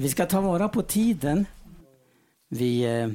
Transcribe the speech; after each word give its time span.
Vi 0.00 0.08
ska 0.08 0.26
ta 0.26 0.40
vara 0.40 0.68
på 0.68 0.82
tiden. 0.82 1.46
Vi 2.48 2.82
eh, 2.84 3.08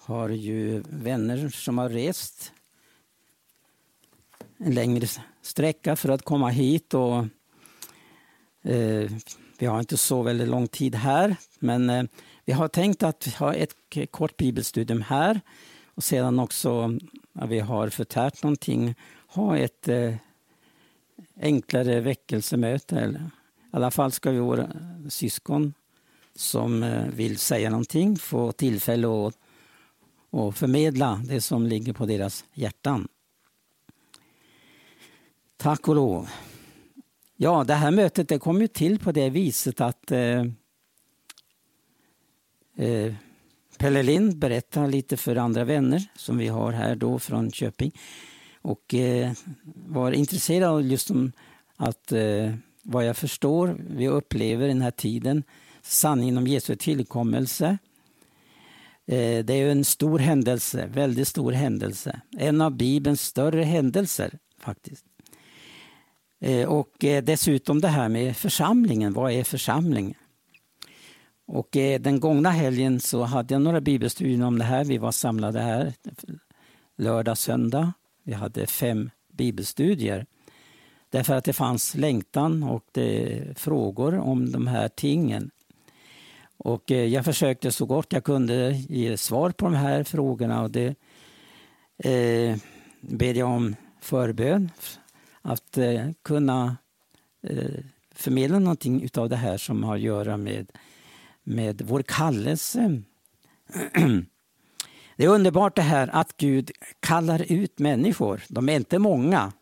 har 0.00 0.28
ju 0.28 0.82
vänner 0.88 1.48
som 1.48 1.78
har 1.78 1.88
rest 1.88 2.52
en 4.58 4.74
längre 4.74 5.06
sträcka 5.42 5.96
för 5.96 6.08
att 6.08 6.22
komma 6.22 6.48
hit. 6.48 6.94
Och, 6.94 7.16
eh, 8.62 9.10
vi 9.58 9.66
har 9.66 9.80
inte 9.80 9.96
så 9.96 10.22
väldigt 10.22 10.48
lång 10.48 10.68
tid 10.68 10.94
här, 10.94 11.36
men 11.58 11.90
eh, 11.90 12.04
vi 12.44 12.52
har 12.52 12.68
tänkt 12.68 13.02
att 13.02 13.24
ha 13.24 13.54
ett 13.54 13.74
kort 14.10 14.36
bibelstudium 14.36 15.02
här 15.02 15.40
och 15.94 16.04
sedan 16.04 16.38
också, 16.38 16.98
när 17.32 17.46
vi 17.46 17.60
har 17.60 17.88
förtärt 17.88 18.42
någonting, 18.42 18.94
ha 19.26 19.56
ett 19.58 19.88
eh, 19.88 20.14
enklare 21.40 22.00
väckelsemöte. 22.00 23.00
Eller, 23.00 23.30
alla 23.76 23.90
fall 23.90 24.12
ska 24.12 24.30
vi 24.30 24.38
våra 24.38 24.68
syskon 25.08 25.74
som 26.34 26.82
eh, 26.82 27.08
vill 27.08 27.38
säga 27.38 27.70
någonting 27.70 28.16
få 28.16 28.52
tillfälle 28.52 29.06
att 29.06 29.34
och 30.30 30.56
förmedla 30.56 31.20
det 31.24 31.40
som 31.40 31.66
ligger 31.66 31.92
på 31.92 32.06
deras 32.06 32.44
hjärtan. 32.54 33.08
Tack 35.56 35.88
och 35.88 35.94
lov. 35.94 36.28
Ja, 37.36 37.64
det 37.64 37.74
här 37.74 37.90
mötet 37.90 38.28
det 38.28 38.38
kom 38.38 38.60
ju 38.60 38.68
till 38.68 38.98
på 38.98 39.12
det 39.12 39.30
viset 39.30 39.80
att 39.80 40.10
eh, 40.10 40.44
eh, 42.76 43.14
Pelle 43.78 44.02
Lind 44.02 44.36
berättar 44.38 44.88
lite 44.88 45.16
för 45.16 45.36
andra 45.36 45.64
vänner 45.64 46.02
som 46.16 46.38
vi 46.38 46.48
har 46.48 46.72
här 46.72 46.96
då 46.96 47.18
från 47.18 47.50
Köping 47.50 47.92
och 48.62 48.94
eh, 48.94 49.32
var 49.74 50.12
intresserad 50.12 50.70
av 50.70 50.82
just 50.82 51.10
om 51.10 51.32
att 51.76 52.12
eh, 52.12 52.54
vad 52.84 53.06
jag 53.06 53.16
förstår, 53.16 53.76
vi 53.90 54.08
upplever 54.08 54.68
den 54.68 54.82
här 54.82 54.90
tiden 54.90 55.42
sanningen 55.82 56.38
om 56.38 56.46
Jesu 56.46 56.76
tillkommelse. 56.76 57.78
Eh, 59.06 59.44
det 59.44 59.54
är 59.54 59.68
en 59.68 59.84
stor 59.84 60.18
händelse, 60.18 60.86
väldigt 60.86 61.28
stor 61.28 61.52
händelse. 61.52 62.20
En 62.38 62.60
av 62.60 62.76
Bibelns 62.76 63.20
större 63.20 63.62
händelser 63.62 64.38
faktiskt. 64.60 65.04
Eh, 66.40 66.68
och 66.68 67.04
eh, 67.04 67.24
dessutom 67.24 67.80
det 67.80 67.88
här 67.88 68.08
med 68.08 68.36
församlingen, 68.36 69.12
vad 69.12 69.32
är 69.32 69.44
församling? 69.44 70.14
Och 71.46 71.68
den 72.00 72.20
gångna 72.20 72.50
helgen 72.50 73.00
så 73.00 73.22
hade 73.22 73.54
jag 73.54 73.62
några 73.62 73.80
bibelstudier 73.80 74.44
om 74.44 74.58
det 74.58 74.64
här. 74.64 74.84
Vi 74.84 74.98
var 74.98 75.12
samlade 75.12 75.60
här 75.60 75.92
lördag, 76.96 77.38
söndag. 77.38 77.92
Vi 78.22 78.32
hade 78.32 78.66
fem 78.66 79.10
bibelstudier. 79.32 80.26
Därför 81.14 81.34
att 81.34 81.44
det 81.44 81.52
fanns 81.52 81.94
längtan 81.94 82.62
och 82.62 82.84
det, 82.92 83.42
frågor 83.58 84.18
om 84.18 84.52
de 84.52 84.66
här 84.66 84.88
tingen. 84.88 85.50
Och 86.56 86.92
eh, 86.92 87.04
jag 87.04 87.24
försökte 87.24 87.72
så 87.72 87.86
gott 87.86 88.12
jag 88.12 88.24
kunde 88.24 88.70
ge 88.88 89.16
svar 89.16 89.50
på 89.50 89.64
de 89.64 89.74
här 89.74 90.04
frågorna 90.04 90.62
och 90.62 90.70
det 90.70 90.94
eh, 91.98 92.56
ber 93.00 93.34
jag 93.34 93.48
om 93.48 93.76
förbön 94.00 94.70
att 95.42 95.78
eh, 95.78 96.10
kunna 96.22 96.76
eh, 97.42 97.80
förmedla 98.14 98.58
någonting 98.58 99.08
av 99.16 99.28
det 99.28 99.36
här 99.36 99.56
som 99.56 99.84
har 99.84 99.94
att 99.94 100.00
göra 100.00 100.36
med, 100.36 100.72
med 101.42 101.82
vår 101.82 102.02
kallelse. 102.02 103.02
Det 105.16 105.24
är 105.24 105.28
underbart 105.28 105.76
det 105.76 105.82
här 105.82 106.08
att 106.12 106.36
Gud 106.36 106.70
kallar 107.00 107.52
ut 107.52 107.78
människor. 107.78 108.42
De 108.48 108.68
är 108.68 108.76
inte 108.76 108.98
många. 108.98 109.52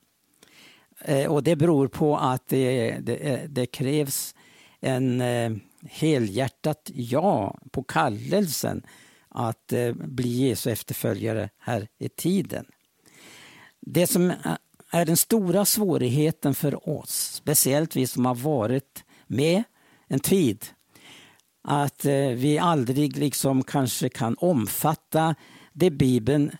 Eh, 1.04 1.32
och 1.32 1.42
det 1.42 1.56
beror 1.56 1.88
på 1.88 2.16
att 2.16 2.48
det, 2.48 2.90
det, 3.00 3.16
eh, 3.16 3.40
det 3.48 3.66
krävs 3.66 4.34
en 4.80 5.20
eh, 5.20 5.52
helhjärtat 5.86 6.90
ja 6.94 7.58
på 7.70 7.82
kallelsen 7.82 8.82
att 9.28 9.72
bli 9.94 10.28
Jesu 10.28 10.70
efterföljare 10.70 11.50
här 11.58 11.88
i 11.98 12.08
tiden. 12.08 12.64
Det 13.80 14.06
som 14.06 14.32
är 14.90 15.04
den 15.04 15.16
stora 15.16 15.64
svårigheten 15.64 16.54
för 16.54 16.88
oss, 16.88 17.32
speciellt 17.34 17.96
vi 17.96 18.06
som 18.06 18.26
har 18.26 18.34
varit 18.34 19.04
med 19.26 19.62
en 20.08 20.20
tid, 20.20 20.66
att 21.62 22.04
vi 22.36 22.58
aldrig 22.58 23.16
liksom 23.16 23.62
kanske 23.64 24.08
kan 24.08 24.36
omfatta 24.38 25.34
det 25.72 25.90
Bibeln 25.90 26.50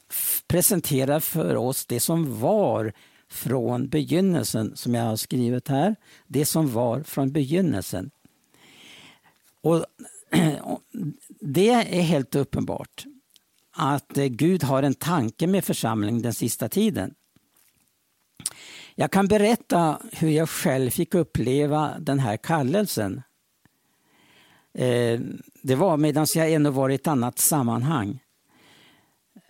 presenterar 0.46 1.20
för 1.20 1.56
oss, 1.56 1.86
det 1.86 2.00
som 2.00 2.40
var 2.40 2.92
från 3.32 3.88
begynnelsen, 3.88 4.76
som 4.76 4.94
jag 4.94 5.04
har 5.04 5.16
skrivit 5.16 5.68
här. 5.68 5.96
Det 6.26 6.44
som 6.44 6.72
var 6.72 7.02
från 7.02 7.32
begynnelsen. 7.32 8.10
Och 9.60 9.84
Det 11.40 11.68
är 11.70 12.02
helt 12.02 12.34
uppenbart 12.34 13.04
att 13.72 14.18
eh, 14.18 14.24
Gud 14.24 14.62
har 14.62 14.82
en 14.82 14.94
tanke 14.94 15.46
med 15.46 15.64
församlingen 15.64 16.22
den 16.22 16.34
sista 16.34 16.68
tiden. 16.68 17.14
Jag 18.94 19.10
kan 19.10 19.28
berätta 19.28 19.98
hur 20.12 20.30
jag 20.30 20.48
själv 20.48 20.90
fick 20.90 21.14
uppleva 21.14 21.98
den 21.98 22.18
här 22.18 22.36
kallelsen. 22.36 23.22
Eh, 24.74 25.20
det 25.62 25.74
var 25.74 25.96
medan 25.96 26.26
jag 26.34 26.52
ännu 26.52 26.70
var 26.70 26.90
i 26.90 26.94
ett 26.94 27.06
annat 27.06 27.38
sammanhang. 27.38 28.18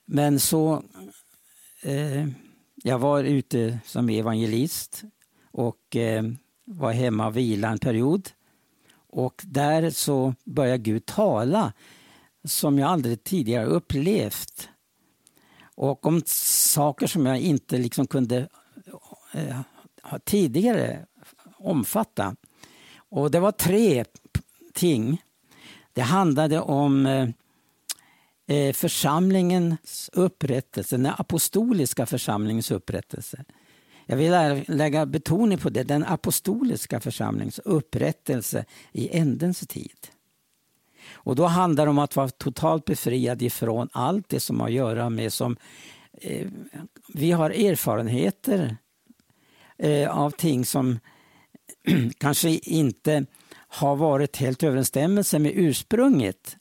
Men 0.05 0.41
så... 0.41 0.83
Eh, 1.83 2.27
jag 2.83 2.99
var 2.99 3.25
ute 3.25 3.79
som 3.85 4.09
evangelist 4.09 5.03
och 5.51 5.97
eh, 5.97 6.25
var 6.65 6.93
hemma 6.93 7.27
och 7.27 7.37
vila 7.37 7.69
en 7.69 7.79
period. 7.79 8.31
Och 8.95 9.43
där 9.45 9.91
så 9.91 10.35
började 10.45 10.79
Gud 10.79 11.07
tala 11.07 11.73
som 12.45 12.79
jag 12.79 12.91
aldrig 12.91 13.25
tidigare 13.25 13.67
upplevt. 13.67 14.69
Och 15.75 16.07
om 16.07 16.23
saker 16.67 17.07
som 17.07 17.27
jag 17.27 17.41
inte 17.41 17.79
liksom 17.79 18.07
kunde 18.07 18.49
eh, 19.33 19.61
tidigare 20.25 21.07
omfatta. 21.57 22.37
Och 22.97 23.31
det 23.31 23.41
var 23.41 23.53
tre 23.53 24.05
ting. 24.75 25.23
Det 25.93 26.03
handlade 26.03 26.61
om 26.61 27.07
eh 27.07 27.29
Eh, 28.53 28.73
församlingens 28.73 30.11
upprättelse, 30.13 30.97
den 30.97 31.13
apostoliska 31.19 32.07
församlingens 32.07 32.71
upprättelse. 32.71 33.45
Jag 34.07 34.17
vill 34.17 34.65
lägga 34.69 35.07
betoning 35.07 35.59
på 35.59 35.71
det, 35.71 35.83
den 35.83 36.05
apostoliska 36.05 37.01
församlingens 37.01 37.59
upprättelse 37.59 38.65
i 38.93 39.19
ändens 39.19 39.61
tid. 39.61 40.09
Och 41.13 41.37
då 41.37 41.47
handlar 41.47 41.87
det 41.87 41.91
om 41.91 41.99
att 41.99 42.17
vara 42.17 42.29
totalt 42.29 42.85
befriad 42.85 43.43
ifrån 43.43 43.89
allt 43.93 44.29
det 44.29 44.41
som 44.41 44.61
har 44.61 44.67
att 44.67 44.73
göra 44.73 45.11
med 45.11 45.33
som 45.33 45.57
eh, 46.13 46.49
vi 47.15 47.33
har 47.33 47.51
erfarenheter 47.51 48.77
eh, 49.79 50.19
av 50.19 50.31
ting 50.31 50.65
som 50.65 50.99
kanske 52.19 52.51
inte 52.51 53.27
har 53.53 53.97
varit 53.97 54.37
helt 54.37 54.63
överensstämmelse 54.63 55.39
med 55.39 55.53
ursprunget 55.55 56.57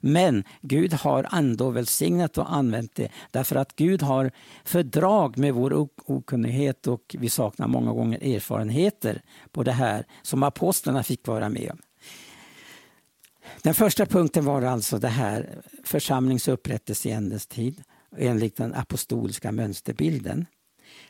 men 0.00 0.44
Gud 0.60 0.92
har 0.92 1.28
ändå 1.32 1.70
välsignat 1.70 2.38
och 2.38 2.54
använt 2.54 2.94
det 2.94 3.08
därför 3.30 3.56
att 3.56 3.76
Gud 3.76 4.02
har 4.02 4.30
fördrag 4.64 5.38
med 5.38 5.54
vår 5.54 5.88
okunnighet 6.06 6.86
och 6.86 7.16
vi 7.18 7.30
saknar 7.30 7.68
många 7.68 7.92
gånger 7.92 8.34
erfarenheter 8.34 9.22
på 9.52 9.62
det 9.62 9.72
här 9.72 10.06
som 10.22 10.42
apostlarna 10.42 11.02
fick 11.02 11.26
vara 11.26 11.48
med 11.48 11.70
om. 11.70 11.78
Den 13.62 13.74
första 13.74 14.06
punkten 14.06 14.44
var 14.44 14.62
alltså 14.62 14.98
det 14.98 15.08
här 15.08 15.62
församlingsupprättelse 15.84 17.08
i 17.08 17.12
ändens 17.12 17.46
tid 17.46 17.82
enligt 18.16 18.56
den 18.56 18.74
apostoliska 18.74 19.52
mönsterbilden. 19.52 20.46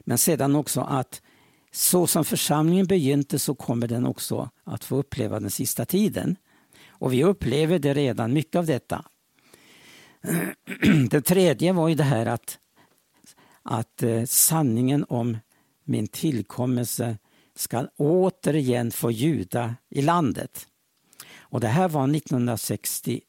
Men 0.01 0.19
sedan 0.19 0.57
också 0.57 0.81
att 0.81 1.23
så 1.73 2.07
som 2.07 2.25
församlingen 2.25 2.87
begynte 2.87 3.39
så 3.39 3.55
kommer 3.55 3.89
den 3.89 4.07
också 4.07 4.51
att 4.65 4.85
få 4.85 4.97
uppleva 4.97 5.41
den 5.41 5.51
sista 5.51 5.85
tiden. 5.85 6.37
Och 6.99 7.13
vi 7.13 7.25
upplever 7.25 7.79
det 7.79 7.95
redan, 7.95 8.33
mycket 8.33 8.57
av 8.57 8.67
detta. 8.67 9.05
Det 11.11 11.21
tredje 11.21 11.73
var 11.73 11.89
ju 11.89 11.95
det 11.95 12.05
här 12.05 12.27
att, 12.27 12.59
att 13.63 14.03
eh, 14.03 14.25
sanningen 14.25 15.05
om 15.09 15.39
min 15.85 16.07
tillkommelse 16.07 17.19
ska 17.55 17.87
återigen 17.97 18.91
få 18.91 19.11
ljuda 19.11 19.75
i 19.89 20.03
landet. 20.03 20.69
Och 21.39 21.61
det 21.61 21.69
här 21.69 21.89
var 21.89 22.17
1961. 22.17 23.23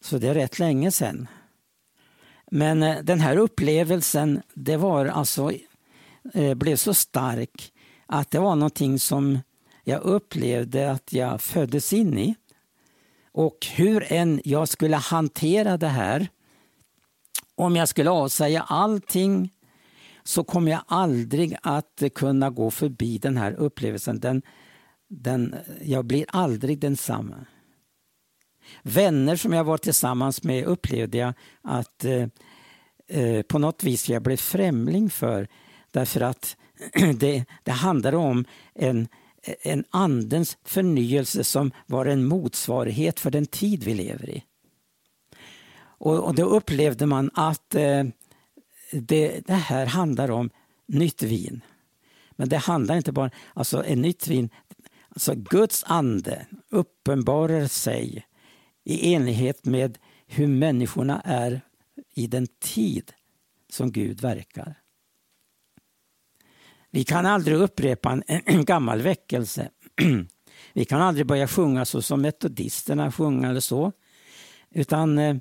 Så 0.00 0.18
det 0.18 0.28
är 0.28 0.34
rätt 0.34 0.58
länge 0.58 0.90
sedan. 0.90 1.28
Men 2.50 2.82
eh, 2.82 3.02
den 3.02 3.20
här 3.20 3.36
upplevelsen 3.36 4.42
det 4.54 4.76
var 4.76 5.06
alltså, 5.06 5.52
eh, 6.34 6.54
blev 6.54 6.76
så 6.76 6.94
stark 6.94 7.72
att 8.06 8.30
det 8.30 8.38
var 8.38 8.56
någonting 8.56 8.98
som 8.98 9.38
jag 9.84 10.02
upplevde 10.02 10.90
att 10.90 11.12
jag 11.12 11.40
föddes 11.40 11.92
in 11.92 12.18
i. 12.18 12.34
Och 13.32 13.66
hur 13.74 14.12
än 14.12 14.40
jag 14.44 14.68
skulle 14.68 14.96
hantera 14.96 15.76
det 15.76 15.88
här, 15.88 16.28
om 17.54 17.76
jag 17.76 17.88
skulle 17.88 18.10
avsäga 18.10 18.62
allting 18.62 19.50
så 20.22 20.44
kommer 20.44 20.70
jag 20.70 20.82
aldrig 20.86 21.56
att 21.62 22.02
kunna 22.14 22.50
gå 22.50 22.70
förbi 22.70 23.18
den 23.18 23.36
här 23.36 23.52
upplevelsen. 23.52 24.20
Den, 24.20 24.42
den, 25.08 25.54
jag 25.82 26.04
blir 26.04 26.26
aldrig 26.28 26.78
densamma. 26.78 27.46
Vänner 28.82 29.36
som 29.36 29.52
jag 29.52 29.64
var 29.64 29.78
tillsammans 29.78 30.42
med 30.42 30.64
upplevde 30.64 31.18
jag 31.18 31.34
att 31.62 32.04
eh, 32.04 32.26
eh 33.08 33.42
på 33.42 33.58
något 33.58 33.84
vis 33.84 34.08
jag 34.08 34.22
blev 34.22 34.36
främling 34.36 35.10
för 35.10 35.48
därför 35.90 36.20
att 36.20 36.56
det, 37.16 37.44
det 37.62 37.70
handlar 37.70 38.14
om 38.14 38.44
en, 38.74 39.08
en 39.62 39.84
andens 39.90 40.58
förnyelse 40.64 41.44
som 41.44 41.72
var 41.86 42.06
en 42.06 42.24
motsvarighet 42.24 43.20
för 43.20 43.30
den 43.30 43.46
tid 43.46 43.84
vi 43.84 43.94
lever 43.94 44.30
i. 44.30 44.44
Och, 45.76 46.24
och 46.24 46.34
då 46.34 46.44
upplevde 46.44 47.06
man 47.06 47.30
att 47.34 47.74
eh, 47.74 48.04
det, 48.92 49.46
det 49.46 49.54
här 49.54 49.86
handlar 49.86 50.30
om 50.30 50.50
nytt 50.86 51.22
vin. 51.22 51.60
Men 52.30 52.48
det 52.48 52.56
handlar 52.56 52.96
inte 52.96 53.12
bara 53.12 53.30
alltså 53.54 53.84
en 53.84 54.02
nytt 54.02 54.28
vin. 54.28 54.50
Alltså 55.08 55.34
Guds 55.34 55.84
ande 55.86 56.46
uppenbarar 56.70 57.66
sig 57.66 58.26
i 58.84 59.14
enlighet 59.14 59.64
med 59.64 59.98
hur 60.26 60.46
människorna 60.46 61.20
är 61.24 61.60
i 62.14 62.26
den 62.26 62.46
tid 62.46 63.12
som 63.70 63.92
Gud 63.92 64.20
verkar. 64.20 64.74
Vi 66.94 67.04
kan 67.04 67.26
aldrig 67.26 67.56
upprepa 67.56 68.10
en, 68.10 68.22
en 68.44 68.64
gammal 68.64 69.02
väckelse. 69.02 69.68
Vi 70.72 70.84
kan 70.84 71.00
aldrig 71.00 71.26
börja 71.26 71.48
sjunga 71.48 71.84
så 71.84 72.02
som 72.02 72.22
metodisterna 72.22 73.12
sjunger 73.12 73.50
eller 73.50 73.60
så. 73.60 73.92
Utan 74.70 75.18
eh, 75.18 75.36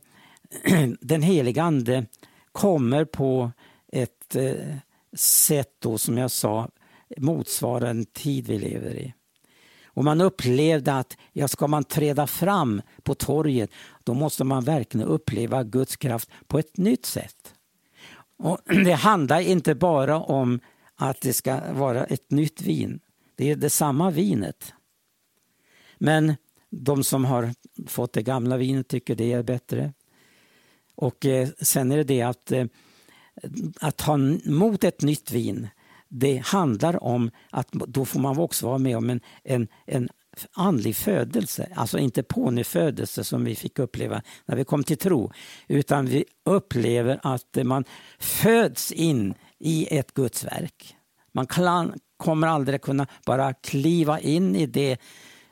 den 1.02 1.22
heliga 1.22 1.64
Ande 1.64 2.06
kommer 2.52 3.06
på 3.06 3.52
ett 3.92 4.36
eh, 4.36 4.76
sätt 5.16 5.76
då, 5.80 5.98
som 5.98 6.18
jag 6.18 6.32
sa, 6.32 6.70
motsvarar 7.18 7.88
den 7.88 8.06
tid 8.06 8.48
vi 8.48 8.60
lever 8.60 8.96
i. 8.96 9.14
Och 9.86 10.04
man 10.04 10.22
upplevde 10.22 10.94
att 10.94 11.18
ja, 11.34 11.48
ska 11.48 11.68
man 11.68 11.84
träda 11.84 12.28
fram 12.28 12.82
på 13.04 13.16
torget 13.16 13.72
då 14.04 14.14
måste 14.14 14.44
man 14.44 14.64
verkligen 14.64 15.08
uppleva 15.08 15.64
Guds 15.64 15.96
kraft 15.96 16.30
på 16.48 16.60
ett 16.60 16.78
nytt 16.78 17.06
sätt. 17.06 17.54
Och 18.38 18.60
Det 18.86 18.94
handlar 18.94 19.40
inte 19.40 19.76
bara 19.76 20.20
om 20.20 20.60
att 21.10 21.22
det 21.22 21.34
ska 21.34 21.74
vara 21.74 22.04
ett 22.04 22.32
nytt 22.32 22.62
vin. 22.62 23.00
Det 23.36 23.52
är 23.52 23.56
det 23.56 23.70
samma 23.70 24.12
vinet. 24.12 24.74
Men 25.98 26.36
de 26.70 27.04
som 27.04 27.26
har 27.26 27.54
fått 27.88 28.14
det 28.14 28.22
gamla 28.22 28.58
vinet 28.58 28.88
tycker 28.88 29.16
det 29.16 29.32
är 29.32 29.44
bättre. 29.44 29.94
Och 30.96 31.26
eh, 31.26 31.50
sen 31.62 31.92
är 31.92 31.98
det 31.98 32.04
det 32.04 32.22
att, 32.22 32.52
eh, 32.52 32.66
att 33.82 33.98
ta 33.98 34.14
emot 34.14 34.84
ett 34.84 35.02
nytt 35.02 35.32
vin, 35.32 35.68
det 36.08 36.38
handlar 36.38 37.04
om 37.04 37.32
att 37.50 37.72
då 37.72 38.06
får 38.06 38.20
man 38.20 38.40
också 38.40 38.68
vara 38.68 38.78
med 38.78 38.98
om 38.98 39.10
en, 39.10 39.22
en, 39.44 39.68
en 39.86 40.10
andlig 40.54 40.96
födelse, 40.96 41.70
alltså 41.76 42.00
inte 42.00 42.24
pånyfödelse 42.24 43.24
som 43.24 43.44
vi 43.44 43.56
fick 43.56 43.80
uppleva 43.80 44.22
när 44.46 44.56
vi 44.56 44.66
kom 44.66 44.84
till 44.84 44.98
tro, 44.98 45.32
utan 45.68 46.06
vi 46.06 46.26
upplever 46.44 47.20
att 47.24 47.58
man 47.64 47.84
föds 48.20 48.92
in 48.92 49.34
i 49.64 49.98
ett 49.98 50.14
Guds 50.14 50.44
verk. 50.44 50.96
Man 51.32 51.48
kan, 51.48 51.94
kommer 52.18 52.48
aldrig 52.48 52.82
kunna 52.82 53.08
bara 53.26 53.54
kliva 53.54 54.20
in 54.20 54.56
i 54.56 54.66
det 54.66 54.98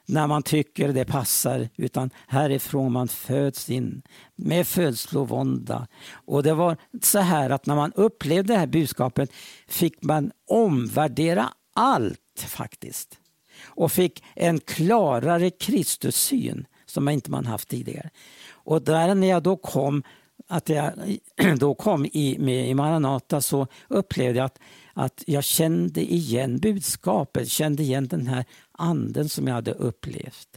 när 0.06 0.28
man 0.28 0.44
tycker 0.44 0.94
det 0.94 1.06
passar, 1.06 1.70
utan 1.76 2.10
härifrån 2.28 2.92
man 2.92 3.08
föds 3.08 3.70
in 3.70 4.02
med 4.36 4.68
födslovånda. 4.68 5.88
Och 6.26 6.44
det 6.44 6.54
var 6.54 6.78
så 7.02 7.20
här 7.20 7.50
att 7.50 7.66
när 7.66 7.76
man 7.76 7.92
upplevde 7.96 8.54
det 8.54 8.60
här 8.60 8.68
budskapet 8.68 9.32
fick 9.68 10.04
man 10.04 10.32
omvärdera 10.48 11.50
allt 11.76 12.46
faktiskt. 12.48 13.18
Och 13.64 13.92
fick 13.92 14.24
en 14.36 14.60
klarare 14.60 15.50
Kristussyn 15.50 16.66
som 16.86 17.06
man 17.06 17.14
inte 17.14 17.32
man 17.32 17.46
haft 17.46 17.70
tidigare. 17.70 18.10
Och 18.52 18.82
där 18.82 19.16
när 19.16 19.28
jag 19.28 19.44
då 19.44 19.58
kom 19.58 20.04
att 20.48 20.70
jag 20.70 20.94
då 21.58 21.76
kom 21.76 22.06
i, 22.06 22.38
med 22.40 22.70
i 22.70 22.74
Maranata 22.74 23.42
så 23.42 23.68
upplevde 23.88 24.40
jag 24.40 24.46
att, 24.46 24.60
att 24.94 25.24
jag 25.28 25.44
kände 25.44 26.14
igen 26.14 26.60
budskapet, 26.60 27.50
kände 27.50 27.84
igen 27.84 28.08
den 28.08 28.28
här 28.28 28.46
anden 28.72 29.30
som 29.30 29.48
jag 29.48 29.56
hade 29.56 29.72
upplevt. 29.72 30.48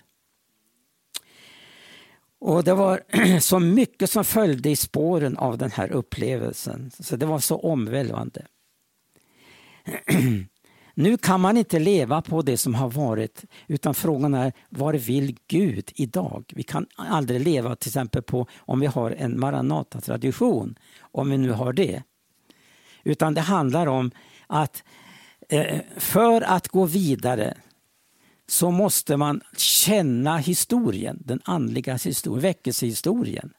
Och 2.39 2.65
det 2.65 2.75
var 2.75 3.03
så 3.41 3.59
mycket 3.59 4.11
som 4.11 4.25
följde 4.25 4.71
i 4.71 4.77
spåren 4.77 5.37
av 5.37 5.59
den 5.59 5.71
här 5.71 5.93
upplevelsen, 5.93 6.91
så 7.01 7.17
det 7.17 7.27
var 7.27 7.39
så 7.39 7.57
omvälvande. 7.57 8.47
Nu 10.95 11.17
kan 11.17 11.41
man 11.41 11.57
inte 11.57 11.79
leva 11.79 12.23
på 12.23 12.43
det 12.43 12.57
som 12.57 12.75
har 12.75 12.91
varit 12.91 13.45
utan 13.67 13.95
frågan 13.95 14.35
är 14.35 14.53
var 14.69 14.95
vill 14.95 15.37
Gud 15.49 15.93
idag? 15.95 16.53
Vi 16.55 16.63
kan 16.63 16.87
aldrig 16.97 17.41
leva 17.41 17.77
till 17.77 17.89
exempel 17.89 18.23
på 18.23 18.47
om 18.57 18.81
vi 18.81 18.87
har 18.87 19.11
en 19.11 19.41
Maranata-tradition, 19.41 20.79
om 21.01 21.31
vi 21.31 21.39
nu 21.39 21.51
har 21.51 21.73
det. 21.73 22.03
Utan 23.05 23.35
det 23.35 23.41
handlar 23.41 23.87
om 23.87 24.11
att 24.47 24.85
eh, 25.49 25.81
för 25.97 26.41
att 26.41 26.69
gå 26.69 26.85
vidare 26.85 27.55
så 28.47 28.71
måste 28.71 29.17
man 29.17 29.41
känna 29.57 30.37
historien, 30.37 31.23
den 31.25 31.41
andliga 31.45 31.97
historien, 31.97 32.43
väckelsehistorien. 32.43 33.53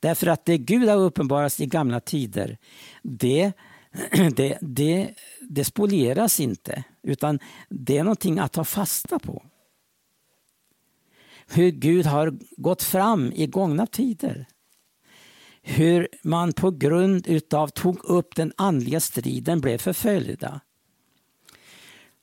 Därför 0.00 0.26
att 0.26 0.44
det 0.44 0.58
Gud 0.58 0.88
har 0.88 0.96
uppenbarats 0.96 1.60
i 1.60 1.66
gamla 1.66 2.00
tider, 2.00 2.58
det 3.02 3.52
det, 4.36 4.58
det, 4.60 5.14
det 5.40 5.64
spolieras 5.64 6.40
inte, 6.40 6.84
utan 7.02 7.38
det 7.68 7.98
är 7.98 8.04
någonting 8.04 8.38
att 8.38 8.52
ta 8.52 8.64
fasta 8.64 9.18
på. 9.18 9.42
Hur 11.46 11.70
Gud 11.70 12.06
har 12.06 12.38
gått 12.56 12.82
fram 12.82 13.32
i 13.32 13.46
gångna 13.46 13.86
tider. 13.86 14.46
Hur 15.62 16.08
man 16.22 16.52
på 16.52 16.70
grund 16.70 17.26
utav 17.26 17.68
tog 17.68 18.04
upp 18.04 18.34
den 18.34 18.52
andliga 18.56 19.00
striden 19.00 19.60
blev 19.60 19.78
förföljda. 19.78 20.60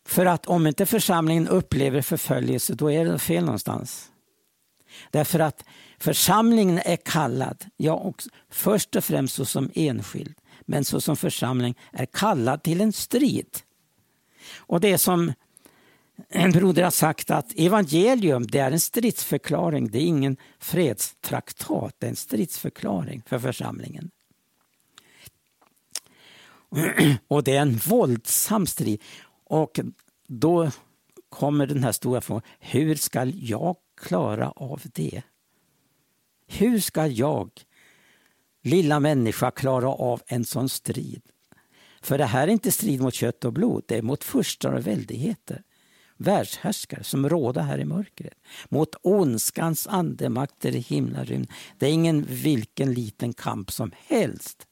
För 0.05 0.25
att 0.25 0.45
om 0.45 0.67
inte 0.67 0.85
församlingen 0.85 1.47
upplever 1.47 2.01
förföljelse, 2.01 2.73
då 2.73 2.91
är 2.91 3.05
det 3.05 3.19
fel 3.19 3.45
någonstans. 3.45 4.11
Därför 5.11 5.39
att 5.39 5.65
församlingen 5.99 6.79
är 6.85 6.95
kallad, 6.95 7.65
ja, 7.77 7.93
och 7.93 8.23
först 8.49 8.95
och 8.95 9.03
främst 9.03 9.47
som 9.47 9.71
enskild, 9.75 10.35
men 10.65 10.85
såsom 10.85 11.15
församling 11.15 11.77
är 11.91 12.05
kallad 12.05 12.63
till 12.63 12.81
en 12.81 12.93
strid. 12.93 13.57
Och 14.55 14.79
det 14.79 14.97
som 14.97 15.33
en 16.29 16.51
broder 16.51 16.83
har 16.83 16.91
sagt 16.91 17.31
att 17.31 17.53
evangelium 17.55 18.47
det 18.47 18.59
är 18.59 18.71
en 18.71 18.79
stridsförklaring, 18.79 19.91
det 19.91 19.97
är 19.97 20.05
ingen 20.05 20.37
fredstraktat, 20.59 21.95
det 21.97 22.05
är 22.05 22.09
en 22.09 22.15
stridsförklaring 22.15 23.21
för 23.25 23.39
församlingen. 23.39 24.11
Och 27.27 27.43
det 27.43 27.55
är 27.55 27.61
en 27.61 27.75
våldsam 27.75 28.67
strid. 28.67 29.01
Och 29.43 29.79
då 30.27 30.71
kommer 31.29 31.67
den 31.67 31.83
här 31.83 31.91
stora 31.91 32.21
frågan, 32.21 32.41
hur 32.59 32.95
ska 32.95 33.25
jag 33.25 33.75
klara 33.97 34.51
av 34.51 34.81
det? 34.83 35.21
Hur 36.47 36.79
ska 36.79 37.07
jag 37.07 37.65
lilla 38.63 38.99
människa 38.99 39.51
klara 39.51 39.89
av 39.89 40.21
en 40.27 40.45
sån 40.45 40.69
strid? 40.69 41.21
För 42.01 42.17
det 42.17 42.25
här 42.25 42.47
är 42.47 42.51
inte 42.51 42.71
strid 42.71 43.01
mot 43.01 43.13
kött 43.13 43.45
och 43.45 43.53
blod, 43.53 43.83
det 43.87 43.97
är 43.97 44.01
mot 44.01 44.23
furstar 44.23 44.71
och 44.71 44.87
väldigheter. 44.87 45.63
Världshärskare 46.17 47.03
som 47.03 47.29
råder 47.29 47.61
här 47.61 47.79
i 47.79 47.85
mörkret. 47.85 48.37
Mot 48.69 48.95
ondskans 49.01 49.87
andemakter 49.87 50.75
i 50.75 50.79
himlarymden. 50.79 51.55
Det 51.77 51.85
är 51.85 51.91
ingen 51.91 52.25
vilken 52.29 52.93
liten 52.93 53.33
kamp 53.33 53.71
som 53.71 53.91
helst. 54.07 54.67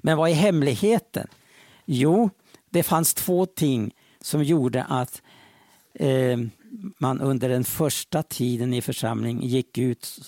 Men 0.00 0.16
vad 0.16 0.30
är 0.30 0.34
hemligheten? 0.34 1.28
Jo, 1.84 2.30
det 2.70 2.82
fanns 2.82 3.14
två 3.14 3.46
ting 3.46 3.94
som 4.20 4.44
gjorde 4.44 4.84
att 4.84 5.22
eh, 5.94 6.38
man 6.98 7.20
under 7.20 7.48
den 7.48 7.64
första 7.64 8.22
tiden 8.22 8.74
i 8.74 8.82
församlingen 8.82 9.48
gick 9.48 9.78
ut 9.78 10.18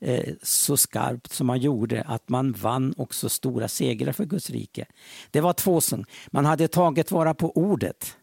eh, 0.00 0.34
så 0.42 0.76
skarpt 0.76 1.32
som 1.32 1.46
man 1.46 1.58
gjorde 1.58 2.02
att 2.02 2.28
man 2.28 2.52
vann 2.52 2.94
också 2.96 3.28
stora 3.28 3.68
segrar 3.68 4.12
för 4.12 4.24
Guds 4.24 4.50
rike. 4.50 4.86
Det 5.30 5.40
var 5.40 5.52
två 5.52 5.80
som 5.80 6.04
man 6.30 6.44
hade 6.44 6.68
tagit 6.68 7.10
vara 7.10 7.34
på 7.34 7.56
ordet 7.56 8.16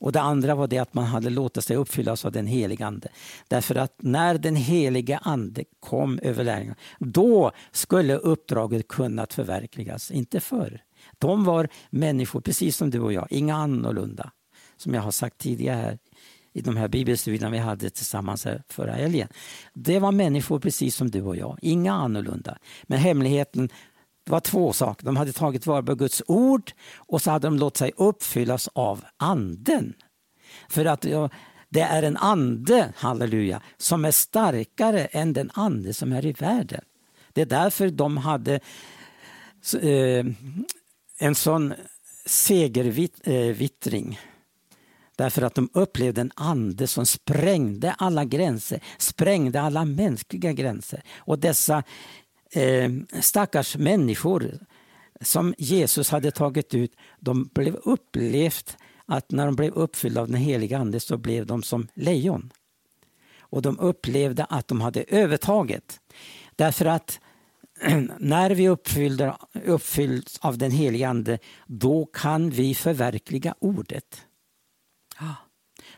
och 0.00 0.12
det 0.12 0.20
andra 0.20 0.54
var 0.54 0.66
det 0.66 0.78
att 0.78 0.94
man 0.94 1.04
hade 1.04 1.30
låtit 1.30 1.64
sig 1.64 1.76
uppfyllas 1.76 2.24
av 2.24 2.32
den 2.32 2.46
helige 2.46 2.86
Ande. 2.86 3.08
Därför 3.48 3.74
att 3.74 3.94
när 3.98 4.38
den 4.38 4.56
helige 4.56 5.18
Ande 5.18 5.64
kom 5.80 6.18
över 6.22 6.44
lärjungarna, 6.44 6.76
då 6.98 7.52
skulle 7.72 8.16
uppdraget 8.16 8.88
kunnat 8.88 9.32
förverkligas, 9.32 10.10
inte 10.10 10.40
förr. 10.40 10.82
De 11.18 11.44
var 11.44 11.68
människor 11.90 12.40
precis 12.40 12.76
som 12.76 12.90
du 12.90 13.00
och 13.00 13.12
jag, 13.12 13.26
inga 13.30 13.56
annorlunda. 13.56 14.30
Som 14.76 14.94
jag 14.94 15.02
har 15.02 15.10
sagt 15.10 15.38
tidigare 15.38 15.76
här 15.76 15.98
i 16.52 16.60
de 16.60 16.76
här 16.76 16.88
bibelstudierna 16.88 17.50
vi 17.50 17.58
hade 17.58 17.90
tillsammans 17.90 18.44
här 18.44 18.62
förra 18.68 18.92
helgen. 18.92 19.28
Det 19.74 19.98
var 19.98 20.12
människor 20.12 20.58
precis 20.58 20.96
som 20.96 21.10
du 21.10 21.22
och 21.22 21.36
jag, 21.36 21.58
inga 21.62 21.92
annorlunda. 21.92 22.58
Men 22.82 22.98
hemligheten 22.98 23.68
var 24.24 24.40
två 24.40 24.72
saker. 24.72 25.06
De 25.06 25.16
hade 25.16 25.32
tagit 25.32 25.66
vara 25.66 25.82
på 25.82 25.94
Guds 25.94 26.22
ord 26.26 26.72
och 26.96 27.22
så 27.22 27.30
hade 27.30 27.46
de 27.46 27.58
låtit 27.58 27.76
sig 27.76 27.92
uppfyllas 27.96 28.68
av 28.72 29.04
anden. 29.16 29.94
För 30.68 30.84
att 30.84 31.06
det 31.68 31.80
är 31.80 32.02
en 32.02 32.16
ande, 32.16 32.92
halleluja, 32.96 33.62
som 33.76 34.04
är 34.04 34.10
starkare 34.10 35.04
än 35.04 35.32
den 35.32 35.50
ande 35.54 35.94
som 35.94 36.12
är 36.12 36.26
i 36.26 36.32
världen. 36.32 36.84
Det 37.32 37.40
är 37.40 37.46
därför 37.46 37.90
de 37.90 38.16
hade 38.16 38.60
eh, 39.82 40.26
en 41.18 41.34
sån 41.34 41.74
segervittring. 42.26 44.12
Eh, 44.12 44.29
Därför 45.20 45.42
att 45.42 45.54
de 45.54 45.68
upplevde 45.72 46.20
en 46.20 46.32
ande 46.34 46.86
som 46.86 47.06
sprängde 47.06 47.92
alla 47.92 48.24
gränser, 48.24 48.80
sprängde 48.98 49.60
alla 49.60 49.84
mänskliga 49.84 50.52
gränser. 50.52 51.02
Och 51.16 51.38
dessa 51.38 51.82
eh, 52.52 52.90
stackars 53.20 53.76
människor 53.76 54.58
som 55.20 55.54
Jesus 55.58 56.10
hade 56.10 56.30
tagit 56.30 56.74
ut, 56.74 56.96
de 57.18 57.50
blev 57.54 57.74
upplevt 57.74 58.76
att 59.06 59.30
när 59.30 59.46
de 59.46 59.56
blev 59.56 59.72
uppfyllda 59.72 60.20
av 60.20 60.28
den 60.28 60.40
heliga 60.40 60.78
Ande 60.78 61.00
så 61.00 61.16
blev 61.16 61.46
de 61.46 61.62
som 61.62 61.88
lejon. 61.94 62.50
Och 63.40 63.62
de 63.62 63.78
upplevde 63.78 64.44
att 64.44 64.68
de 64.68 64.80
hade 64.80 65.04
övertaget. 65.08 66.00
Därför 66.56 66.84
att 66.86 67.20
när 68.18 68.50
vi 68.50 68.68
uppfylls 69.64 70.38
av 70.40 70.58
den 70.58 70.70
heliga 70.70 71.08
Ande, 71.08 71.38
då 71.66 72.06
kan 72.06 72.50
vi 72.50 72.74
förverkliga 72.74 73.54
ordet. 73.58 74.26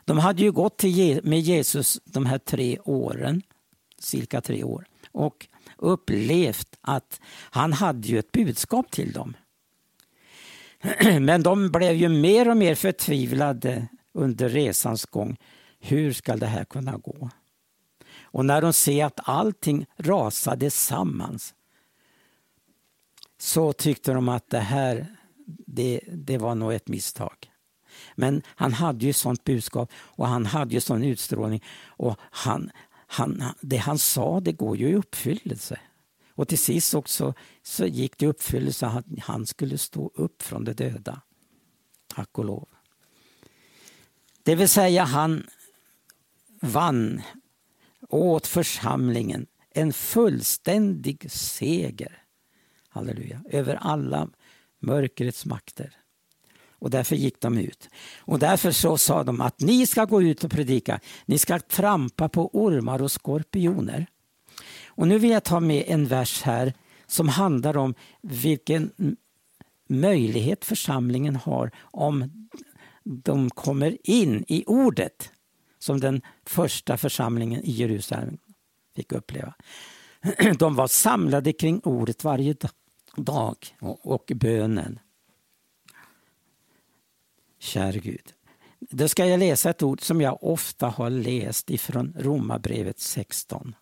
De 0.05 0.19
hade 0.19 0.43
ju 0.43 0.53
gått 0.53 0.83
med 1.23 1.41
Jesus 1.41 2.01
de 2.05 2.27
här 2.27 2.39
tre 2.39 2.79
åren, 2.85 3.43
cirka 3.99 4.41
tre 4.41 4.65
år, 4.65 4.87
och 5.13 5.49
upplevt 5.77 6.79
att 6.81 7.21
han 7.51 7.73
hade 7.73 8.09
ju 8.09 8.19
ett 8.19 8.33
budskap 8.33 8.91
till 8.91 9.13
dem. 9.13 9.37
Men 11.21 11.43
de 11.43 11.71
blev 11.71 11.95
ju 11.95 12.09
mer 12.09 12.51
och 12.51 12.57
mer 12.57 12.75
förtvivlade 12.75 13.89
under 14.15 14.49
resans 14.49 15.07
gång. 15.07 15.37
Hur 15.81 16.13
ska 16.13 16.37
det 16.37 16.47
här 16.47 16.65
kunna 16.65 16.97
gå? 16.97 17.31
Och 18.21 18.45
när 18.45 18.63
de 18.63 18.73
ser 18.73 19.05
att 19.05 19.21
allting 19.29 19.87
rasade 19.97 20.71
sammans 20.71 21.55
så 23.39 23.73
tyckte 23.73 24.13
de 24.13 24.29
att 24.29 24.51
det 24.51 24.59
här 24.59 25.07
det, 25.67 26.01
det 26.09 26.39
var 26.39 26.55
nog 26.55 26.73
ett 26.73 26.89
misstag. 26.89 27.52
Men 28.15 28.43
han 28.47 28.73
hade 28.73 29.07
ju 29.07 29.13
sånt 29.13 29.45
budskap 29.45 29.91
och 29.95 30.29
han 30.29 30.47
hade 30.47 30.75
ju 30.75 30.81
sån 30.81 31.05
utstrålning 31.05 31.65
och 31.87 32.17
han, 32.21 32.71
han, 33.07 33.43
det 33.61 33.77
han 33.77 33.99
sa 33.99 34.41
det 34.41 34.53
går 34.53 34.77
ju 34.77 34.89
i 34.89 34.95
uppfyllelse. 34.95 35.81
Och 36.35 36.49
till 36.49 36.59
sist 36.59 36.95
också 36.95 37.35
så 37.63 37.87
gick 37.87 38.19
det 38.19 38.25
i 38.25 38.29
uppfyllelse 38.29 38.87
att 38.87 39.07
han 39.23 39.47
skulle 39.47 39.79
stå 39.79 40.11
upp 40.15 40.43
från 40.43 40.65
de 40.65 40.73
döda. 40.73 41.21
Tack 42.07 42.39
och 42.39 42.45
lov. 42.45 42.69
Det 44.43 44.55
vill 44.55 44.69
säga 44.69 45.05
han 45.05 45.47
vann 46.61 47.23
åt 48.09 48.47
församlingen 48.47 49.47
en 49.71 49.93
fullständig 49.93 51.31
seger. 51.31 52.23
Halleluja. 52.89 53.43
Över 53.51 53.75
alla 53.75 54.29
mörkrets 54.79 55.47
makter. 55.47 55.97
Och 56.83 56.91
därför 56.91 57.17
gick 57.17 57.41
de 57.41 57.59
ut. 57.59 57.89
Och 58.19 58.39
därför 58.39 58.71
så 58.73 58.99
sa 58.99 59.25
de 59.25 59.41
att 59.41 59.61
ni 59.61 59.87
ska 59.87 60.05
gå 60.05 60.23
ut 60.23 60.45
och 60.45 60.51
predika. 60.51 61.01
Ni 61.27 61.39
ska 61.39 61.59
trampa 61.59 62.29
på 62.29 62.51
ormar 62.53 63.03
och 63.03 63.13
skorpioner. 63.13 64.07
Och 64.87 65.09
nu 65.09 65.19
vill 65.19 65.31
jag 65.31 65.45
ta 65.45 65.61
med 65.61 65.85
en 65.87 66.07
vers 66.07 66.43
här 66.43 66.73
som 67.07 67.29
handlar 67.29 67.77
om 67.77 67.95
vilken 68.23 68.91
möjlighet 69.89 70.65
församlingen 70.65 71.37
har 71.37 71.71
om 71.81 72.49
de 73.05 73.51
kommer 73.51 73.99
in 74.05 74.45
i 74.49 74.65
ordet 74.67 75.31
som 75.79 76.01
den 76.01 76.23
första 76.47 76.97
församlingen 76.97 77.63
i 77.65 77.71
Jerusalem 77.71 78.39
fick 78.97 79.13
uppleva. 79.13 79.55
De 80.59 80.75
var 80.75 80.87
samlade 80.87 81.53
kring 81.53 81.81
ordet 81.85 82.25
varje 82.25 82.57
dag 83.17 83.57
och 83.81 84.33
bönen. 84.35 84.99
Kär 87.63 87.93
Gud. 87.93 88.33
Då 88.81 89.09
ska 89.09 89.27
jag 89.27 89.39
läsa 89.41 89.71
ett 89.71 89.83
ord 89.83 90.03
som 90.03 90.21
jag 90.21 90.45
ofta 90.45 90.89
har 90.89 91.11
läst 91.11 91.71
ifrån 91.71 92.15
Romarbrevet 92.19 93.01
16 93.01 93.75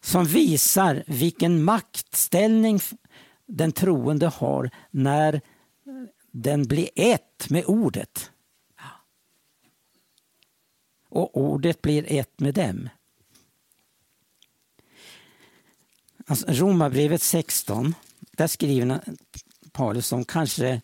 som 0.00 0.24
visar 0.24 1.04
vilken 1.06 1.64
maktställning 1.64 2.80
den 3.46 3.72
troende 3.72 4.26
har 4.26 4.70
när 4.90 5.40
den 6.30 6.62
blir 6.62 6.88
ett 6.94 7.50
med 7.50 7.64
ordet. 7.66 8.30
Och 11.08 11.36
ordet 11.36 11.82
blir 11.82 12.12
ett 12.12 12.40
med 12.40 12.54
dem. 12.54 12.88
Alltså, 16.26 16.46
Romarbrevet 16.48 17.22
16, 17.22 17.94
där 18.20 18.46
skriver 18.46 19.00
Paulus 19.72 20.12
om 20.12 20.24
kanske 20.24 20.80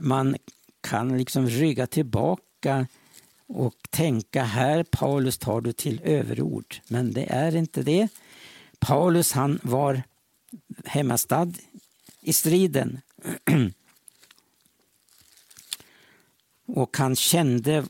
man 0.00 0.36
kan 0.80 1.18
liksom 1.18 1.48
rygga 1.48 1.86
tillbaka 1.86 2.86
och 3.46 3.74
tänka 3.90 4.44
här 4.44 4.82
Paulus 4.82 5.38
tar 5.38 5.60
du 5.60 5.72
till 5.72 6.00
överord. 6.04 6.76
Men 6.88 7.12
det 7.12 7.24
är 7.32 7.56
inte 7.56 7.82
det. 7.82 8.08
Paulus 8.78 9.32
han 9.32 9.60
var 9.62 10.02
hemmastad 10.84 11.52
i 12.20 12.32
striden. 12.32 13.00
och 16.66 16.96
han 16.96 17.16
kände 17.16 17.84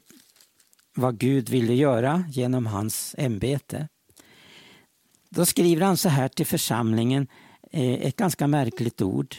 vad 0.94 1.18
Gud 1.18 1.48
ville 1.48 1.74
göra 1.74 2.24
genom 2.28 2.66
hans 2.66 3.14
ämbete. 3.18 3.88
Då 5.28 5.46
skriver 5.46 5.86
han 5.86 5.96
så 5.96 6.08
här 6.08 6.28
till 6.28 6.46
församlingen, 6.46 7.26
eh, 7.72 7.92
ett 7.92 8.16
ganska 8.16 8.46
märkligt 8.46 9.02
ord. 9.02 9.36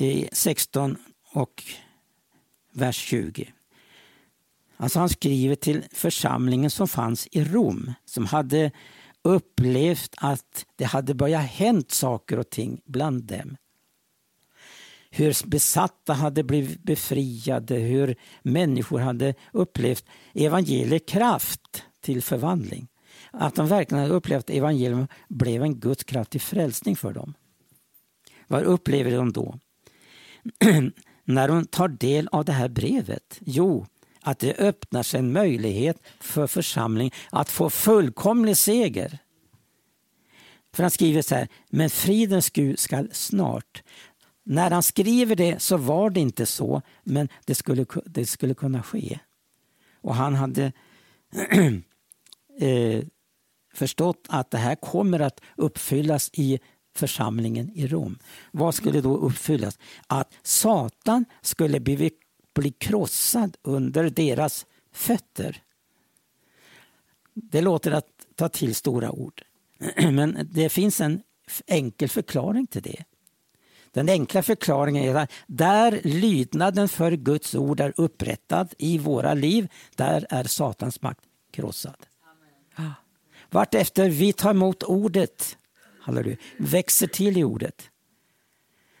I 0.00 0.28
16 0.32 0.96
och 1.32 1.64
vers 2.72 2.96
20. 2.96 3.52
Alltså 4.76 4.98
han 4.98 5.08
skriver 5.08 5.54
till 5.54 5.84
församlingen 5.92 6.70
som 6.70 6.88
fanns 6.88 7.28
i 7.30 7.44
Rom 7.44 7.92
som 8.04 8.26
hade 8.26 8.70
upplevt 9.22 10.14
att 10.16 10.66
det 10.76 10.84
hade 10.84 11.14
börjat 11.14 11.44
hänt 11.44 11.90
saker 11.90 12.38
och 12.38 12.50
ting 12.50 12.80
bland 12.84 13.22
dem. 13.22 13.56
Hur 15.10 15.48
besatta 15.48 16.12
hade 16.12 16.42
blivit 16.42 16.82
befriade, 16.82 17.74
hur 17.74 18.16
människor 18.42 18.98
hade 18.98 19.34
upplevt 19.52 20.04
evangeliets 20.34 21.12
kraft 21.12 21.84
till 22.00 22.22
förvandling. 22.22 22.88
Att 23.30 23.54
de 23.54 23.68
verkligen 23.68 24.02
hade 24.02 24.14
upplevt 24.14 24.40
att 24.40 24.50
evangelium 24.50 25.06
blev 25.28 25.62
en 25.62 25.80
Guds 25.80 26.04
kraft 26.04 26.30
till 26.30 26.40
frälsning 26.40 26.96
för 26.96 27.12
dem. 27.12 27.34
Vad 28.46 28.62
upplever 28.62 29.16
de 29.16 29.32
då? 29.32 29.58
När 31.24 31.48
hon 31.48 31.66
tar 31.66 31.88
del 31.88 32.28
av 32.32 32.44
det 32.44 32.52
här 32.52 32.68
brevet? 32.68 33.38
Jo, 33.40 33.86
att 34.20 34.38
det 34.38 34.54
öppnar 34.54 35.02
sig 35.02 35.20
en 35.20 35.32
möjlighet 35.32 36.02
för 36.20 36.46
församling 36.46 37.14
att 37.30 37.50
få 37.50 37.70
fullkomlig 37.70 38.56
seger. 38.56 39.18
För 40.74 40.82
han 40.82 40.90
skriver 40.90 41.22
så 41.22 41.34
här, 41.34 41.48
men 41.70 41.90
fridens 41.90 42.50
Gud 42.50 42.78
skall 42.78 43.08
snart. 43.12 43.82
När 44.44 44.70
han 44.70 44.82
skriver 44.82 45.36
det 45.36 45.62
så 45.62 45.76
var 45.76 46.10
det 46.10 46.20
inte 46.20 46.46
så, 46.46 46.82
men 47.02 47.28
det 47.44 47.54
skulle, 47.54 47.86
det 48.04 48.26
skulle 48.26 48.54
kunna 48.54 48.82
ske. 48.82 49.18
Och 50.00 50.14
han 50.14 50.34
hade 50.34 50.72
eh, 52.60 53.04
förstått 53.74 54.26
att 54.28 54.50
det 54.50 54.58
här 54.58 54.74
kommer 54.74 55.20
att 55.20 55.40
uppfyllas 55.56 56.30
i 56.32 56.58
församlingen 56.98 57.70
i 57.74 57.86
Rom. 57.86 58.18
Vad 58.50 58.74
skulle 58.74 59.00
då 59.00 59.16
uppfyllas? 59.16 59.78
Att 60.06 60.34
Satan 60.42 61.24
skulle 61.42 61.80
bli 61.80 62.10
bli 62.54 62.70
krossad 62.70 63.56
under 63.62 64.10
deras 64.10 64.66
fötter. 64.92 65.62
Det 67.34 67.60
låter 67.60 67.92
att 67.92 68.06
ta 68.34 68.48
till 68.48 68.74
stora 68.74 69.10
ord. 69.10 69.42
Men 69.96 70.48
det 70.52 70.68
finns 70.68 71.00
en 71.00 71.22
enkel 71.66 72.08
förklaring 72.08 72.66
till 72.66 72.82
det. 72.82 73.04
Den 73.90 74.08
enkla 74.08 74.42
förklaringen 74.42 75.04
är 75.04 75.14
att 75.14 75.32
där 75.46 76.00
lydnaden 76.04 76.88
för 76.88 77.12
Guds 77.12 77.54
ord 77.54 77.80
är 77.80 77.94
upprättad 77.96 78.74
i 78.78 78.98
våra 78.98 79.34
liv, 79.34 79.68
där 79.96 80.26
är 80.30 80.44
Satans 80.44 81.02
makt 81.02 81.20
krossad. 81.50 82.06
Amen. 82.74 82.92
Vart 83.50 83.74
efter 83.74 84.10
vi 84.10 84.32
tar 84.32 84.50
emot 84.50 84.82
ordet, 84.82 85.56
halleluja, 86.08 86.36
växer 86.56 87.06
till 87.06 87.38
i 87.38 87.44
ordet, 87.44 87.90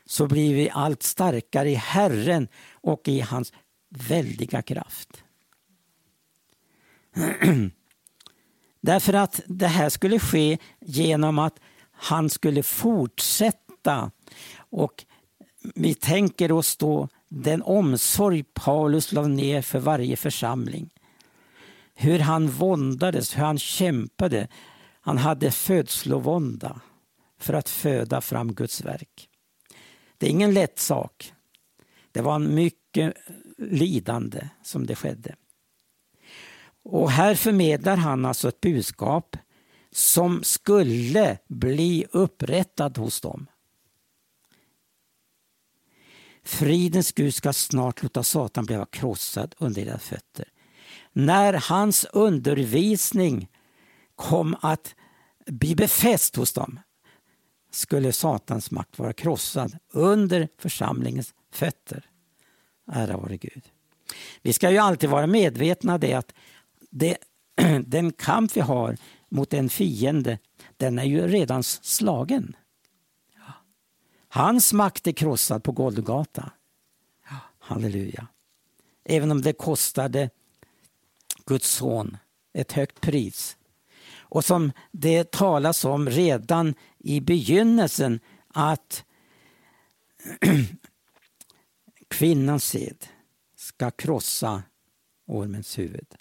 så 0.04 0.26
blir 0.26 0.54
vi 0.54 0.70
allt 0.70 1.02
starkare 1.02 1.70
i 1.70 1.74
Herren 1.74 2.48
och 2.70 3.08
i 3.08 3.20
hans 3.20 3.52
väldiga 3.88 4.62
kraft. 4.62 5.24
Därför 8.80 9.12
att 9.12 9.40
det 9.46 9.66
här 9.66 9.88
skulle 9.88 10.18
ske 10.18 10.58
genom 10.80 11.38
att 11.38 11.60
han 11.92 12.30
skulle 12.30 12.62
fortsätta 12.62 14.10
och 14.70 15.04
vi 15.74 15.94
tänker 15.94 16.52
oss 16.52 16.76
då 16.76 17.08
den 17.28 17.62
omsorg 17.62 18.42
Paulus 18.42 19.12
la 19.12 19.26
ner 19.26 19.62
för 19.62 19.78
varje 19.78 20.16
församling. 20.16 20.90
Hur 21.94 22.18
han 22.18 22.48
våndades, 22.48 23.36
hur 23.36 23.42
han 23.42 23.58
kämpade. 23.58 24.48
Han 25.00 25.18
hade 25.18 25.50
födslovånda 25.50 26.80
för 27.38 27.54
att 27.54 27.68
föda 27.68 28.20
fram 28.20 28.54
Guds 28.54 28.84
verk. 28.84 29.28
Det 30.18 30.26
är 30.26 30.30
ingen 30.30 30.54
lätt 30.54 30.78
sak. 30.78 31.32
Det 32.12 32.20
var 32.20 32.38
mycket 32.38 33.14
lidande 33.58 34.48
som 34.62 34.86
det 34.86 34.94
skedde. 34.94 35.34
Och 36.82 37.10
här 37.10 37.34
förmedlar 37.34 37.96
han 37.96 38.24
alltså 38.24 38.48
ett 38.48 38.60
budskap 38.60 39.36
som 39.90 40.42
skulle 40.42 41.38
bli 41.48 42.06
upprättad 42.12 42.98
hos 42.98 43.20
dem. 43.20 43.46
Fridens 46.44 47.12
Gud 47.12 47.34
ska 47.34 47.52
snart 47.52 48.02
låta 48.02 48.22
Satan 48.22 48.66
bli 48.66 48.84
krossad 48.90 49.54
under 49.58 49.84
deras 49.84 50.02
fötter. 50.02 50.48
När 51.12 51.54
hans 51.68 52.06
undervisning 52.12 53.48
kom 54.14 54.56
att 54.60 54.94
bli 55.46 55.74
befäst 55.74 56.36
hos 56.36 56.52
dem 56.52 56.80
skulle 57.70 58.12
Satans 58.12 58.70
makt 58.70 58.98
vara 58.98 59.12
krossad 59.12 59.78
under 59.92 60.48
församlingens 60.58 61.34
fötter. 61.52 62.04
Ära 62.92 63.16
vare 63.16 63.36
Gud. 63.36 63.62
Vi 64.42 64.52
ska 64.52 64.70
ju 64.70 64.78
alltid 64.78 65.10
vara 65.10 65.26
medvetna 65.26 65.94
om 65.94 66.00
det 66.00 66.14
att 66.14 66.32
det, 66.90 67.16
den 67.86 68.12
kamp 68.12 68.56
vi 68.56 68.60
har 68.60 68.96
mot 69.28 69.54
en 69.54 69.68
fiende, 69.68 70.38
den 70.76 70.98
är 70.98 71.04
ju 71.04 71.28
redan 71.28 71.62
slagen. 71.62 72.56
Hans 74.28 74.72
makt 74.72 75.06
är 75.06 75.12
krossad 75.12 75.62
på 75.62 75.72
Golgata. 75.72 76.52
Halleluja. 77.58 78.26
Även 79.04 79.30
om 79.30 79.42
det 79.42 79.52
kostade 79.52 80.30
Guds 81.46 81.70
son 81.70 82.16
ett 82.52 82.72
högt 82.72 83.00
pris. 83.00 83.56
Och 84.18 84.44
som 84.44 84.72
det 84.92 85.30
talas 85.30 85.84
om 85.84 86.10
redan 86.10 86.74
i 87.08 87.20
begynnelsen 87.20 88.20
att 88.48 89.04
kvinnans 92.08 92.64
sed 92.64 93.06
ska 93.56 93.90
krossa 93.90 94.62
ormens 95.26 95.78
huvud. 95.78 96.14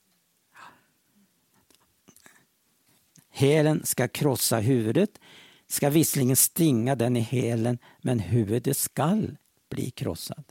Hälen 3.30 3.86
ska 3.86 4.08
krossa 4.08 4.60
huvudet, 4.60 5.20
ska 5.68 5.90
visserligen 5.90 6.36
stinga 6.36 6.96
den 6.96 7.18
i 7.18 7.20
hälen, 7.20 7.78
men 8.02 8.20
huvudet 8.20 8.78
skall 8.78 9.38
bli 9.70 9.90
krossad. 9.90 10.44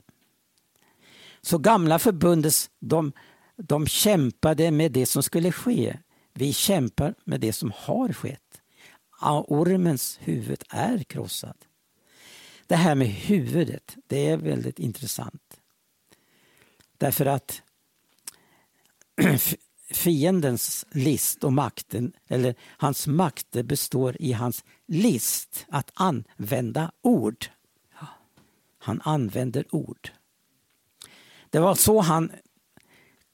Så 1.41 1.57
gamla 1.57 1.99
förbundet, 1.99 2.53
de, 2.79 3.11
de 3.55 3.87
kämpade 3.87 4.71
med 4.71 4.91
det 4.91 5.05
som 5.05 5.23
skulle 5.23 5.51
ske. 5.51 5.97
Vi 6.33 6.53
kämpar 6.53 7.15
med 7.23 7.41
det 7.41 7.53
som 7.53 7.71
har 7.75 8.13
skett. 8.13 8.46
Ormens 9.21 10.19
huvud 10.21 10.63
är 10.69 11.03
krossad. 11.03 11.57
Det 12.67 12.75
här 12.75 12.95
med 12.95 13.07
huvudet, 13.07 13.95
det 14.07 14.29
är 14.29 14.37
väldigt 14.37 14.79
intressant. 14.79 15.59
Därför 16.97 17.25
att 17.25 17.61
fiendens 19.91 20.85
list 20.91 21.43
och 21.43 21.53
makten, 21.53 22.13
eller 22.27 22.55
hans 22.61 23.07
makt 23.07 23.51
består 23.51 24.15
i 24.19 24.33
hans 24.33 24.63
list 24.85 25.65
att 25.69 25.91
använda 25.93 26.91
ord. 27.01 27.45
Han 28.79 29.01
använder 29.01 29.75
ord. 29.75 30.11
Det 31.49 31.59
var 31.59 31.75
så 31.75 32.01
han 32.01 32.31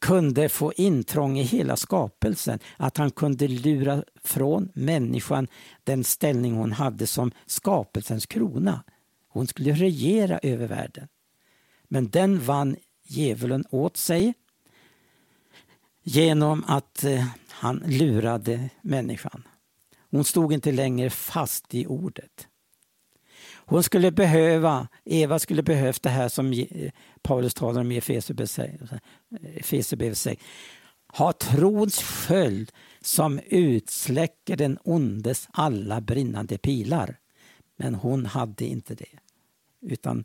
kunde 0.04 0.50
få 0.50 0.74
intrång 0.74 1.40
i 1.40 1.44
hela 1.44 1.78
skapelsen, 1.78 2.60
att 2.78 2.98
han 2.98 3.12
kunde 3.12 3.48
lura 3.48 4.04
från 4.24 4.70
människan 4.74 5.48
den 5.84 6.04
ställning 6.04 6.54
hon 6.54 6.72
hade 6.72 7.08
som 7.08 7.32
skapelsens 7.46 8.26
krona. 8.26 8.84
Hon 9.28 9.48
skulle 9.48 9.74
regera 9.74 10.40
över 10.44 10.68
världen. 10.68 11.08
Men 11.84 12.10
den 12.10 12.40
vann 12.40 12.76
djävulen 13.04 13.66
åt 13.70 13.98
sig 13.98 14.34
genom 16.04 16.64
att 16.68 17.04
eh, 17.04 17.26
han 17.50 17.84
lurade 17.86 18.70
människan. 18.82 19.48
Hon 20.12 20.24
stod 20.24 20.54
inte 20.54 20.72
längre 20.72 21.10
fast 21.10 21.76
i 21.76 21.88
ordet. 21.88 22.48
Hon 23.66 23.84
skulle 23.84 24.12
behöva, 24.12 24.88
Eva 25.06 25.40
skulle 25.40 25.64
behövt 25.64 26.04
det 26.04 26.10
här 26.10 26.30
som 26.30 26.66
Paulus 27.22 27.54
talar 27.54 27.82
om 27.82 27.92
i 27.92 27.98
Efesierbrevet 27.98 30.18
6. 30.18 30.44
Ha 31.08 31.34
trons 31.34 32.02
sköld 32.02 32.72
som 33.02 33.40
utsläcker 33.46 34.58
den 34.58 34.78
ondes 34.84 35.48
alla 35.52 36.02
brinnande 36.02 36.58
pilar. 36.58 37.20
Men 37.78 37.96
hon 37.96 38.26
hade 38.26 38.66
inte 38.66 38.96
det. 38.96 39.20
Utan 39.82 40.24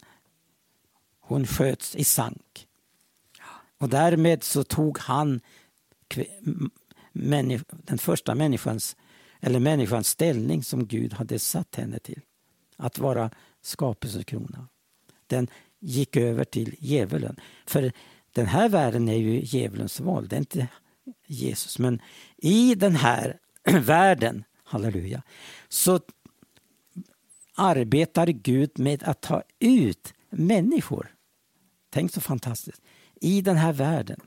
hon 1.20 1.46
sköts 1.46 1.96
i 1.96 2.04
sank. 2.04 2.66
Och 3.78 3.88
därmed 3.88 4.44
så 4.44 4.64
tog 4.64 4.98
han 4.98 5.40
den 7.70 7.98
första 7.98 8.34
människans, 8.34 8.96
eller 9.40 9.60
människans 9.60 10.08
ställning 10.08 10.62
som 10.62 10.86
Gud 10.86 11.12
hade 11.12 11.38
satt 11.38 11.76
henne 11.76 11.98
till. 11.98 12.20
Att 12.78 12.98
vara 12.98 13.30
skapelsekrona. 13.62 14.68
Den 15.26 15.48
gick 15.80 16.16
över 16.16 16.44
till 16.44 16.76
djävulen. 16.78 17.36
För 17.66 17.92
den 18.32 18.46
här 18.46 18.68
världen 18.68 19.08
är 19.08 19.16
ju 19.16 19.40
djävulens 19.44 20.00
val, 20.00 20.28
det 20.28 20.36
är 20.36 20.40
inte 20.40 20.68
Jesus. 21.26 21.78
Men 21.78 22.00
i 22.36 22.74
den 22.74 22.96
här 22.96 23.38
världen, 23.80 24.44
halleluja, 24.64 25.22
så 25.68 26.00
arbetar 27.54 28.26
Gud 28.26 28.78
med 28.78 29.02
att 29.02 29.20
ta 29.20 29.42
ut 29.58 30.14
människor. 30.30 31.14
Tänk 31.90 32.12
så 32.12 32.20
fantastiskt. 32.20 32.82
I 33.20 33.40
den 33.40 33.56
här 33.56 33.72
världen 33.72 34.20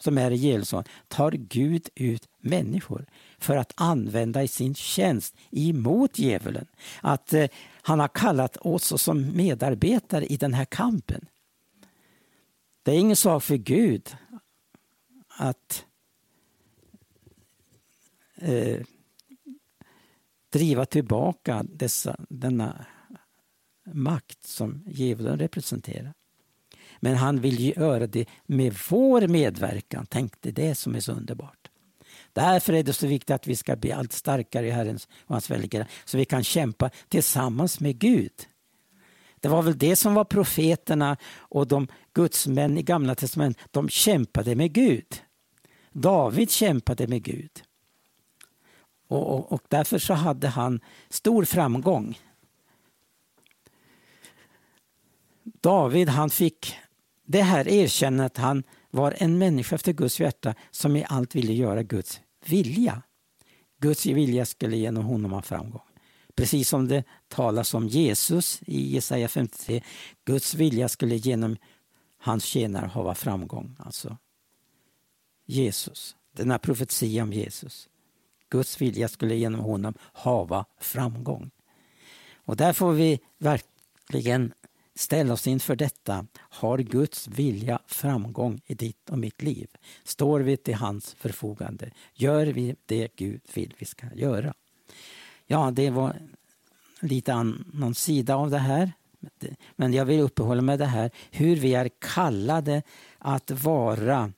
som 0.00 0.18
är 0.18 0.30
i 0.30 0.36
Jerusalem 0.36 0.84
tar 1.08 1.32
Gud 1.32 1.88
ut 1.94 2.28
människor 2.40 3.06
för 3.38 3.56
att 3.56 3.72
använda 3.76 4.42
i 4.42 4.48
sin 4.48 4.74
tjänst 4.74 5.36
emot 5.50 6.18
djävulen. 6.18 6.66
Att 7.00 7.32
eh, 7.32 7.48
han 7.86 8.00
har 8.00 8.08
kallat 8.08 8.56
oss 8.56 9.02
som 9.02 9.36
medarbetare 9.36 10.26
i 10.26 10.36
den 10.36 10.54
här 10.54 10.64
kampen. 10.64 11.28
Det 12.82 12.90
är 12.90 12.98
ingen 12.98 13.16
sak 13.16 13.42
för 13.42 13.56
Gud 13.56 14.16
att 15.28 15.84
eh, 18.36 18.80
driva 20.50 20.86
tillbaka 20.86 21.62
dessa, 21.62 22.16
denna 22.28 22.86
makt 23.92 24.44
som 24.44 24.84
djävulen 24.86 25.38
representerar. 25.38 26.14
Men 27.00 27.16
han 27.16 27.40
vill 27.40 27.76
göra 27.76 28.06
det 28.06 28.28
med 28.46 28.74
vår 28.90 29.28
medverkan. 29.28 30.06
Tänk 30.10 30.40
det, 30.40 30.50
det 30.50 30.74
som 30.74 30.94
är 30.94 31.00
så 31.00 31.12
underbart. 31.12 31.65
Därför 32.36 32.72
är 32.72 32.82
det 32.82 32.92
så 32.92 33.06
viktigt 33.06 33.30
att 33.30 33.46
vi 33.46 33.56
ska 33.56 33.76
bli 33.76 33.92
allt 33.92 34.12
starkare 34.12 34.66
i 34.66 34.70
Herrens 34.70 35.08
och 35.26 35.34
hans 35.34 35.50
välgare 35.50 35.86
så 36.04 36.18
vi 36.18 36.24
kan 36.24 36.44
kämpa 36.44 36.90
tillsammans 37.08 37.80
med 37.80 37.98
Gud. 37.98 38.32
Det 39.40 39.48
var 39.48 39.62
väl 39.62 39.78
det 39.78 39.96
som 39.96 40.14
var 40.14 40.24
profeterna 40.24 41.16
och 41.38 41.66
de 41.66 41.88
gudsmän 42.14 42.78
i 42.78 42.82
Gamla 42.82 43.14
testamentet. 43.14 43.62
De 43.70 43.88
kämpade 43.88 44.54
med 44.54 44.72
Gud. 44.72 45.22
David 45.92 46.50
kämpade 46.50 47.06
med 47.06 47.22
Gud. 47.22 47.50
Och, 49.08 49.34
och, 49.34 49.52
och 49.52 49.62
därför 49.68 49.98
så 49.98 50.14
hade 50.14 50.48
han 50.48 50.80
stor 51.08 51.44
framgång. 51.44 52.18
David 55.42 56.08
han 56.08 56.30
fick 56.30 56.76
det 57.24 57.42
här 57.42 57.68
erkännandet, 57.68 58.32
att 58.32 58.44
han 58.44 58.62
var 58.90 59.14
en 59.18 59.38
människa 59.38 59.74
efter 59.74 59.92
Guds 59.92 60.20
hjärta 60.20 60.54
som 60.70 60.96
i 60.96 61.04
allt 61.08 61.34
ville 61.34 61.52
göra 61.52 61.82
Guds 61.82 62.20
vilja. 62.48 63.02
Guds 63.80 64.06
vilja 64.06 64.46
skulle 64.46 64.76
genom 64.76 65.04
honom 65.04 65.32
ha 65.32 65.42
framgång. 65.42 65.82
Precis 66.34 66.68
som 66.68 66.88
det 66.88 67.04
talas 67.28 67.74
om 67.74 67.88
Jesus 67.88 68.62
i 68.66 68.94
Jesaja 68.94 69.28
53. 69.28 69.82
Guds 70.24 70.54
vilja 70.54 70.88
skulle 70.88 71.16
genom 71.16 71.56
hans 72.18 72.44
tjänare 72.44 72.86
ha 72.86 73.14
framgång. 73.14 73.76
Alltså 73.78 74.16
Jesus, 75.46 76.16
denna 76.32 76.58
profetia 76.58 77.22
om 77.22 77.32
Jesus. 77.32 77.88
Guds 78.48 78.80
vilja 78.80 79.08
skulle 79.08 79.34
genom 79.34 79.60
honom 79.60 79.94
hava 80.12 80.64
framgång. 80.80 81.50
Och 82.34 82.56
där 82.56 82.72
får 82.72 82.92
vi 82.92 83.20
verkligen 83.38 84.52
ställa 84.96 85.32
oss 85.32 85.46
inför 85.46 85.76
detta. 85.76 86.26
Har 86.38 86.78
Guds 86.78 87.28
vilja 87.28 87.78
framgång 87.86 88.60
i 88.66 88.74
ditt 88.74 89.10
och 89.10 89.18
mitt 89.18 89.42
liv? 89.42 89.68
Står 90.04 90.40
vi 90.40 90.56
till 90.56 90.74
hans 90.74 91.14
förfogande? 91.14 91.90
Gör 92.14 92.46
vi 92.46 92.76
det 92.86 93.16
Gud 93.16 93.40
vill 93.54 93.74
vi 93.78 93.86
ska 93.86 94.06
göra? 94.14 94.54
Ja, 95.46 95.70
det 95.70 95.90
var 95.90 96.16
lite 97.00 97.34
annan 97.34 97.94
sida 97.94 98.36
av 98.36 98.50
det 98.50 98.58
här 98.58 98.92
Men 99.76 99.92
jag 99.92 100.04
vill 100.04 100.20
uppehålla 100.20 100.62
mig 100.62 100.78
det 100.78 100.86
här 100.86 101.10
hur 101.30 101.56
vi 101.56 101.74
är 101.74 101.90
kallade 101.98 102.82
att 103.18 103.50
vara 103.50 104.32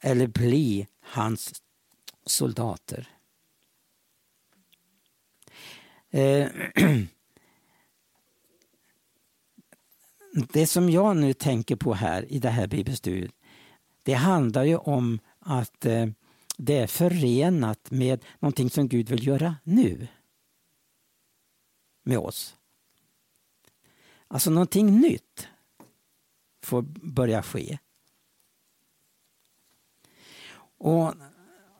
eller 0.00 0.26
bli 0.26 0.86
hans 1.00 1.62
soldater. 2.26 3.08
Eh, 6.10 6.48
det 10.34 10.66
som 10.66 10.90
jag 10.90 11.16
nu 11.16 11.32
tänker 11.32 11.76
på 11.76 11.94
här 11.94 12.32
i 12.32 12.38
det 12.38 12.50
här 12.50 12.66
bibelstudiet, 12.66 13.34
det 14.02 14.14
handlar 14.14 14.64
ju 14.64 14.76
om 14.76 15.18
att 15.38 15.86
eh, 15.86 16.06
det 16.56 16.78
är 16.78 16.86
förenat 16.86 17.90
med 17.90 18.24
någonting 18.38 18.70
som 18.70 18.88
Gud 18.88 19.08
vill 19.08 19.26
göra 19.26 19.56
nu. 19.64 20.08
Med 22.02 22.18
oss. 22.18 22.56
Alltså 24.28 24.50
någonting 24.50 25.00
nytt 25.00 25.48
får 26.62 26.82
börja 27.02 27.42
ske. 27.42 27.78
Och 30.78 31.14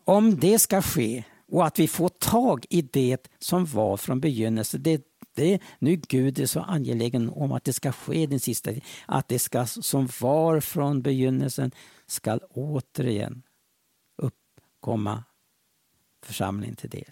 om 0.05 0.41
det 0.41 0.59
ska 0.59 0.83
ske 0.83 1.25
och 1.47 1.67
att 1.67 1.79
vi 1.79 1.89
får 1.89 2.09
tag 2.09 2.67
i 2.71 2.83
det 2.83 3.29
som 3.39 3.67
var 3.67 3.97
från 3.97 4.21
begynnelsen. 4.21 4.83
Det, 4.83 5.03
det, 5.35 5.59
nu 5.79 5.97
Gud 5.97 6.39
är 6.39 6.47
så 6.47 6.61
angelägen 6.61 7.31
om 7.31 7.53
att 7.53 7.65
det 7.65 7.73
ska 7.73 7.93
ske 7.93 8.27
den 8.27 8.41
sista 8.41 8.71
Att 9.07 9.29
det 9.29 9.39
ska, 9.39 9.67
som 9.67 10.09
var 10.21 10.61
från 10.61 11.03
begynnelsen 11.03 11.71
ska 12.07 12.39
återigen 12.51 13.43
uppkomma 14.17 15.25
församlingen 16.23 16.77
till 16.77 16.91
del. 16.91 17.11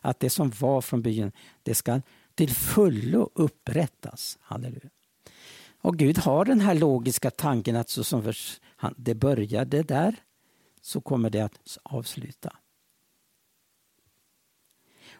Att 0.00 0.20
det 0.20 0.30
som 0.30 0.50
var 0.50 0.80
från 0.80 1.02
begynnelsen, 1.02 1.40
det 1.62 1.74
ska 1.74 2.00
till 2.34 2.50
fullo 2.50 3.30
upprättas. 3.34 4.38
Halleluja. 4.40 4.90
Och 5.80 5.96
Gud 5.96 6.18
har 6.18 6.44
den 6.44 6.60
här 6.60 6.74
logiska 6.74 7.30
tanken 7.30 7.76
att 7.76 7.88
så 7.88 8.04
som 8.04 8.32
det 8.96 9.14
började 9.14 9.82
där 9.82 10.16
så 10.80 11.00
kommer 11.00 11.30
det 11.30 11.40
att 11.40 11.78
avsluta. 11.82 12.56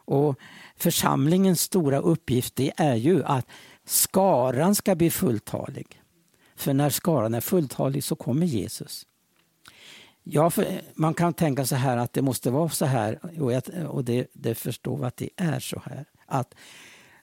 Och 0.08 0.38
Församlingens 0.76 1.60
stora 1.60 1.98
uppgift 1.98 2.56
det 2.56 2.72
är 2.76 2.94
ju 2.94 3.24
att 3.24 3.46
skaran 3.84 4.74
ska 4.74 4.94
bli 4.94 5.10
fulltalig. 5.10 6.02
För 6.56 6.74
när 6.74 6.90
skaran 6.90 7.34
är 7.34 7.40
fulltalig 7.40 8.04
så 8.04 8.16
kommer 8.16 8.46
Jesus. 8.46 9.06
Ja, 10.22 10.50
man 10.94 11.14
kan 11.14 11.34
tänka 11.34 11.66
så 11.66 11.76
här 11.76 11.96
att 11.96 12.12
det 12.12 12.22
måste 12.22 12.50
vara 12.50 12.68
så 12.68 12.84
här 12.84 13.40
och, 13.40 13.52
jag, 13.52 13.62
och 13.88 14.04
det, 14.04 14.26
det 14.32 14.54
förstår 14.54 15.04
att 15.04 15.16
det 15.16 15.30
är 15.36 15.60
så 15.60 15.82
här. 15.84 16.04
Att 16.26 16.54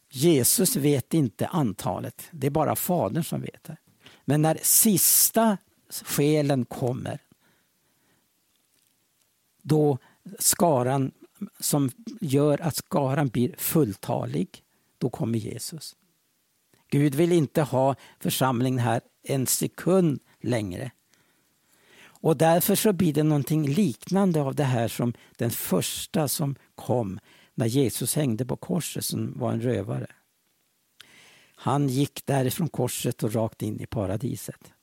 Jesus 0.09 0.75
vet 0.75 1.13
inte 1.13 1.47
antalet, 1.47 2.27
det 2.31 2.47
är 2.47 2.51
bara 2.51 2.75
Fadern 2.75 3.23
som 3.23 3.41
vet 3.41 3.63
det. 3.63 3.77
Men 4.25 4.41
när 4.41 4.59
sista 4.61 5.57
själen 5.89 6.65
kommer, 6.65 7.19
då 9.61 9.97
skaran 10.39 11.11
som 11.59 11.91
gör 12.21 12.61
att 12.61 12.75
skaran 12.75 13.27
blir 13.27 13.55
fulltalig, 13.57 14.63
då 14.97 15.09
kommer 15.09 15.39
Jesus. 15.39 15.95
Gud 16.89 17.15
vill 17.15 17.31
inte 17.31 17.61
ha 17.61 17.95
församlingen 18.19 18.79
här 18.79 19.01
en 19.23 19.47
sekund 19.47 20.19
längre. 20.41 20.91
Och 22.25 22.37
därför 22.37 22.75
så 22.75 22.93
blir 22.93 23.13
det 23.13 23.23
någonting 23.23 23.67
liknande 23.67 24.41
av 24.41 24.55
det 24.55 24.63
här 24.63 24.87
som 24.87 25.13
den 25.37 25.51
första 25.51 26.27
som 26.27 26.55
kom 26.75 27.19
när 27.53 27.65
Jesus 27.65 28.15
hängde 28.15 28.45
på 28.45 28.55
korset 28.55 29.05
som 29.05 29.39
var 29.39 29.51
en 29.53 29.61
rövare. 29.61 30.07
Han 31.55 31.89
gick 31.89 32.25
därifrån 32.25 32.69
korset 32.69 33.23
och 33.23 33.33
rakt 33.33 33.61
in 33.61 33.81
i 33.81 33.85
paradiset. 33.85 34.73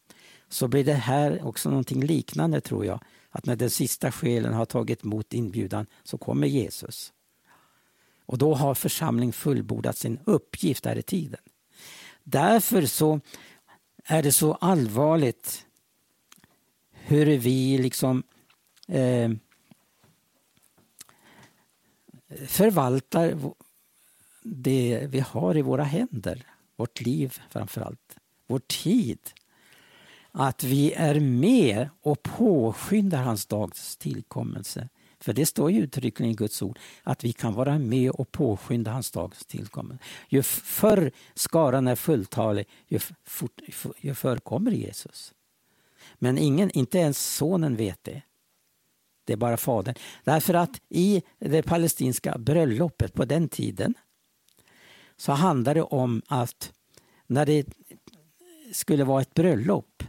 Så 0.49 0.69
blir 0.69 0.85
det 0.85 0.93
här 0.93 1.47
också 1.47 1.69
någonting 1.69 2.05
liknande 2.05 2.61
tror 2.61 2.85
jag. 2.87 3.01
Att 3.35 3.47
när 3.47 3.57
den 3.57 3.71
sista 3.71 4.13
själen 4.13 4.55
har 4.55 4.65
tagit 4.65 5.05
emot 5.05 5.35
inbjudan 5.35 5.87
så 6.03 6.19
kommer 6.19 6.47
Jesus. 6.47 7.13
Och 8.27 8.39
då 8.39 8.55
har 8.55 8.75
församlingen 8.75 9.33
fullbordat 9.33 9.99
sin 9.99 10.19
uppgift 10.25 10.85
här 10.85 10.97
i 10.97 11.03
tiden. 11.03 11.41
Därför 12.25 12.87
så 12.87 13.21
är 14.05 14.23
det 14.23 14.33
så 14.33 14.55
allvarligt 14.55 15.67
hur 16.91 17.27
vi 17.27 17.79
liksom 17.79 18.23
eh, 18.89 19.31
förvaltar 22.47 23.39
det 24.43 25.07
vi 25.11 25.21
har 25.21 25.57
i 25.57 25.63
våra 25.63 25.85
händer. 25.85 26.47
Vårt 26.77 27.01
liv 27.01 27.39
framför 27.51 27.81
allt. 27.81 28.17
Vår 28.47 28.59
tid. 28.59 29.19
Att 30.33 30.65
vi 30.65 30.93
är 30.93 31.21
med 31.21 31.89
och 32.03 32.23
påskyndar 32.23 33.23
hans 33.23 33.47
dags 33.47 33.97
tillkommelse. 33.97 34.89
För 35.23 35.33
det 35.33 35.47
står 35.47 35.71
ju 35.71 35.83
uttryckligen 35.83 36.33
i 36.33 36.35
Guds 36.35 36.63
ord 36.63 36.79
att 37.03 37.25
vi 37.25 37.33
kan 37.33 37.55
vara 37.55 37.79
med 37.79 38.11
och 38.11 38.33
påskynda 38.33 38.91
hans 38.91 39.11
dags 39.11 39.47
tillkommelse. 39.47 40.05
Ju 40.29 40.43
förr 40.43 41.11
skaran 41.35 41.89
är 41.89 41.97
fulltalig, 41.97 42.67
ju, 42.89 42.99
fort, 43.25 43.61
ju 43.99 44.15
förr 44.15 44.37
kommer 44.37 44.71
Jesus. 44.71 45.35
Men 46.15 46.39
ingen, 46.39 46.71
inte 46.71 46.99
ens 46.99 47.35
sonen 47.37 47.77
vet 47.77 48.05
det. 48.05 48.23
Det 49.25 49.33
är 49.33 49.37
bara 49.37 49.57
fadern. 49.57 49.95
Därför 50.25 50.55
att 50.55 50.81
i 50.89 51.23
det 51.39 51.63
palestinska 51.63 52.39
bröllopet 52.39 53.15
på 53.15 53.25
den 53.25 53.49
tiden 53.49 53.95
så 55.17 55.33
handlade 55.33 55.81
det 55.81 55.85
om 55.85 56.23
att 56.27 56.73
när 57.27 57.47
det 57.47 57.67
skulle 58.73 59.05
vara 59.05 59.23
ett 59.23 59.35
bröllop 59.35 60.03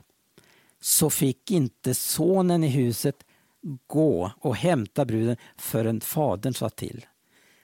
så 0.84 1.10
fick 1.10 1.52
inte 1.52 1.94
sonen 1.94 2.64
i 2.64 2.68
huset 2.68 3.26
gå 3.88 4.32
och 4.40 4.56
hämta 4.56 5.06
bruden 5.06 5.38
förrän 5.58 6.02
fadern 6.02 6.54
sa 6.54 6.70
till. 6.70 7.06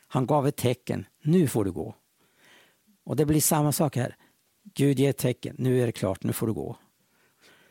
Han 0.07 0.25
gav 0.25 0.47
ett 0.47 0.55
tecken, 0.55 1.05
nu 1.23 1.47
får 1.47 1.65
du 1.65 1.71
gå. 1.71 1.95
Och 3.03 3.15
det 3.15 3.25
blir 3.25 3.41
samma 3.41 3.71
sak 3.71 3.95
här. 3.95 4.15
Gud 4.73 4.99
ger 4.99 5.09
ett 5.09 5.17
tecken, 5.17 5.55
nu 5.59 5.81
är 5.81 5.85
det 5.85 5.91
klart, 5.91 6.23
nu 6.23 6.33
får 6.33 6.47
du 6.47 6.53
gå. 6.53 6.77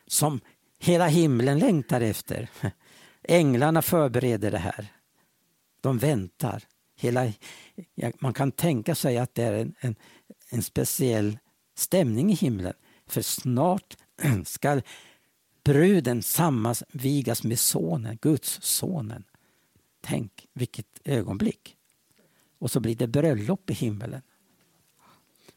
Som 0.07 0.41
hela 0.79 1.07
himlen 1.07 1.59
längtar 1.59 2.01
efter. 2.01 2.51
Änglarna 3.23 3.83
förbereder 3.83 4.51
det 4.51 4.59
här. 4.59 4.87
De 5.81 5.99
väntar. 5.99 6.63
Hela, 6.97 7.33
man 8.19 8.35
kan 8.35 8.53
tänka 8.53 8.95
sig 8.95 9.19
att 9.19 9.35
det 9.35 9.43
är 9.43 9.53
en, 9.53 9.75
en, 9.81 9.95
en 10.51 10.63
speciell 10.63 11.39
stämning 11.77 12.33
i 12.33 12.35
himlen. 12.35 12.75
För 13.07 13.23
snart 13.23 13.97
ska 14.45 14.81
bruden 15.69 16.23
sammanvigas 16.23 17.45
med 17.45 17.59
sonen, 17.59 18.19
Guds 18.23 18.63
sonen. 18.63 19.25
Tänk 20.01 20.47
vilket 20.53 21.01
ögonblick. 21.05 21.77
Och 22.59 22.71
så 22.71 22.81
blir 22.81 22.97
det 22.97 23.07
bröllop 23.07 23.71
i 23.71 23.75
himmelen. 23.75 24.23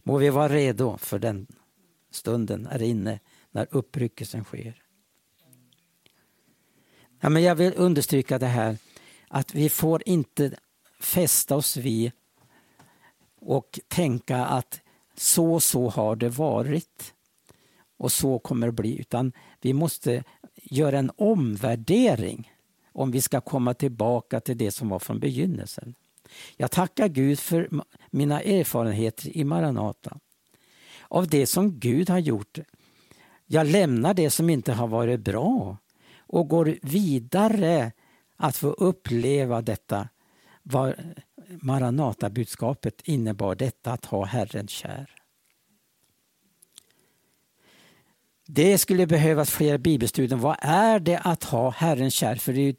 Må 0.03 0.17
vi 0.17 0.29
vara 0.29 0.49
redo 0.49 0.97
för 0.97 1.19
den 1.19 1.47
stunden 2.09 2.67
är 2.67 2.81
inne 2.81 3.19
när 3.51 3.67
uppryckelsen 3.71 4.43
sker. 4.43 4.83
Ja, 7.19 7.29
men 7.29 7.43
jag 7.43 7.55
vill 7.55 7.73
understryka 7.75 8.39
det 8.39 8.47
här 8.47 8.77
att 9.27 9.55
vi 9.55 9.69
får 9.69 10.03
inte 10.05 10.57
fästa 10.99 11.55
oss 11.55 11.77
vid 11.77 12.11
och 13.39 13.79
tänka 13.87 14.45
att 14.45 14.81
så 15.15 15.59
så 15.59 15.89
har 15.89 16.15
det 16.15 16.29
varit 16.29 17.13
och 17.97 18.11
så 18.11 18.39
kommer 18.39 18.67
det 18.67 18.73
bli. 18.73 18.99
Utan 18.99 19.33
vi 19.61 19.73
måste 19.73 20.23
göra 20.55 20.99
en 20.99 21.11
omvärdering 21.15 22.51
om 22.91 23.11
vi 23.11 23.21
ska 23.21 23.41
komma 23.41 23.73
tillbaka 23.73 24.39
till 24.39 24.57
det 24.57 24.71
som 24.71 24.89
var 24.89 24.99
från 24.99 25.19
begynnelsen. 25.19 25.95
Jag 26.57 26.71
tackar 26.71 27.07
Gud 27.07 27.39
för 27.39 27.69
mina 28.09 28.41
erfarenheter 28.41 29.37
i 29.37 29.43
Maranata. 29.43 30.17
Av 31.07 31.27
det 31.27 31.45
som 31.45 31.79
Gud 31.79 32.09
har 32.09 32.19
gjort. 32.19 32.59
Jag 33.45 33.67
lämnar 33.67 34.13
det 34.13 34.29
som 34.29 34.49
inte 34.49 34.73
har 34.73 34.87
varit 34.87 35.19
bra 35.19 35.77
och 36.17 36.47
går 36.47 36.77
vidare 36.81 37.91
att 38.37 38.57
få 38.57 38.67
uppleva 38.67 39.61
detta. 39.61 40.09
Vad 40.63 40.93
Maranata-budskapet 41.61 43.01
innebar 43.03 43.55
detta 43.55 43.91
att 43.91 44.05
ha 44.05 44.25
Herren 44.25 44.67
kär. 44.67 45.20
Det 48.53 48.77
skulle 48.77 49.07
behövas 49.07 49.51
fler 49.51 49.77
bibelstudier. 49.77 50.37
Vad 50.37 50.57
är 50.61 50.99
det 50.99 51.17
att 51.17 51.43
ha 51.43 51.69
Herren 51.69 52.11
kär? 52.11 52.35
För 52.35 52.53
det 52.53 52.61
är 52.61 52.75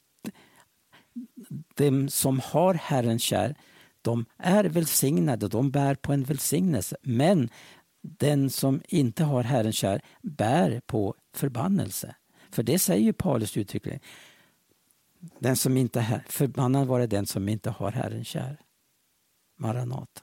de 1.75 2.09
som 2.09 2.41
har 2.41 2.75
Herren 2.75 3.19
kär, 3.19 3.55
de 4.03 4.25
är 4.39 4.65
välsignade, 4.65 5.49
de 5.49 5.71
bär 5.71 5.95
på 5.95 6.13
en 6.13 6.25
välsignelse. 6.25 6.97
Men 7.03 7.49
den 8.03 8.51
som 8.51 8.83
inte 8.89 9.25
har 9.25 9.43
Herren 9.43 9.73
kär 9.73 10.03
bär 10.23 10.81
på 10.87 11.15
förbannelse. 11.35 12.15
För 12.51 12.63
det 12.63 12.79
säger 12.79 13.13
Paulus 13.13 13.57
uttryckligen. 13.57 14.01
Den 15.39 15.57
som 15.57 15.77
inte 15.77 16.01
är 16.01 16.25
förbannad 16.29 16.87
vare 16.87 17.07
den 17.07 17.27
som 17.27 17.49
inte 17.49 17.71
har 17.71 17.93
Herren 17.93 18.25
kär. 18.25 18.61
Maranata. 19.59 20.23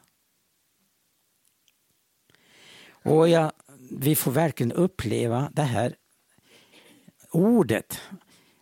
Och 3.03 3.29
jag, 3.29 3.51
vi 3.91 4.15
får 4.15 4.32
verkligen 4.32 4.71
uppleva 4.71 5.49
det 5.54 5.63
här 5.63 5.95
ordet. 7.32 7.99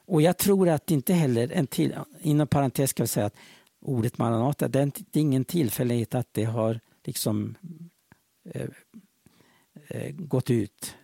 Och 0.05 0.21
jag 0.21 0.37
tror 0.37 0.69
att 0.69 0.91
inte 0.91 1.13
heller, 1.13 1.51
en 1.51 1.67
till, 1.67 1.95
inom 2.21 2.47
parentes 2.47 2.89
ska 2.89 3.01
jag 3.01 3.09
säga 3.09 3.25
att 3.25 3.35
ordet 3.81 4.17
Maranata, 4.17 4.67
det 4.67 4.79
är 4.79 4.91
ingen 5.13 5.45
tillfällighet 5.45 6.15
att 6.15 6.27
det 6.31 6.43
har 6.43 6.79
liksom 7.03 7.55
eh, 8.53 8.67
eh, 9.87 10.11
gått 10.11 10.49
ut 10.49 10.95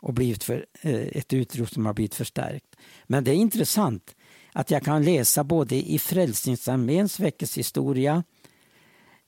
och 0.00 0.14
blivit 0.14 0.44
för, 0.44 0.66
eh, 0.80 0.94
ett 0.94 1.32
utrop 1.32 1.70
som 1.70 1.86
har 1.86 1.94
blivit 1.94 2.14
förstärkt. 2.14 2.76
Men 3.06 3.24
det 3.24 3.30
är 3.30 3.34
intressant 3.34 4.16
att 4.52 4.70
jag 4.70 4.82
kan 4.82 5.04
läsa 5.04 5.44
både 5.44 5.76
i 5.76 5.98
Frälsningsarméns 5.98 7.20
väckelsehistoria, 7.20 8.24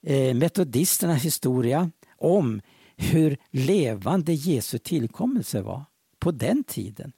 eh, 0.03 0.35
metodisternas 0.35 1.23
historia 1.23 1.91
om 2.17 2.61
hur 2.99 3.37
levande 3.51 4.33
Jesu 4.33 4.79
tillkommelse 4.79 5.63
var 5.63 5.85
på 6.19 6.31
den 6.31 6.65
tiden. 6.65 7.13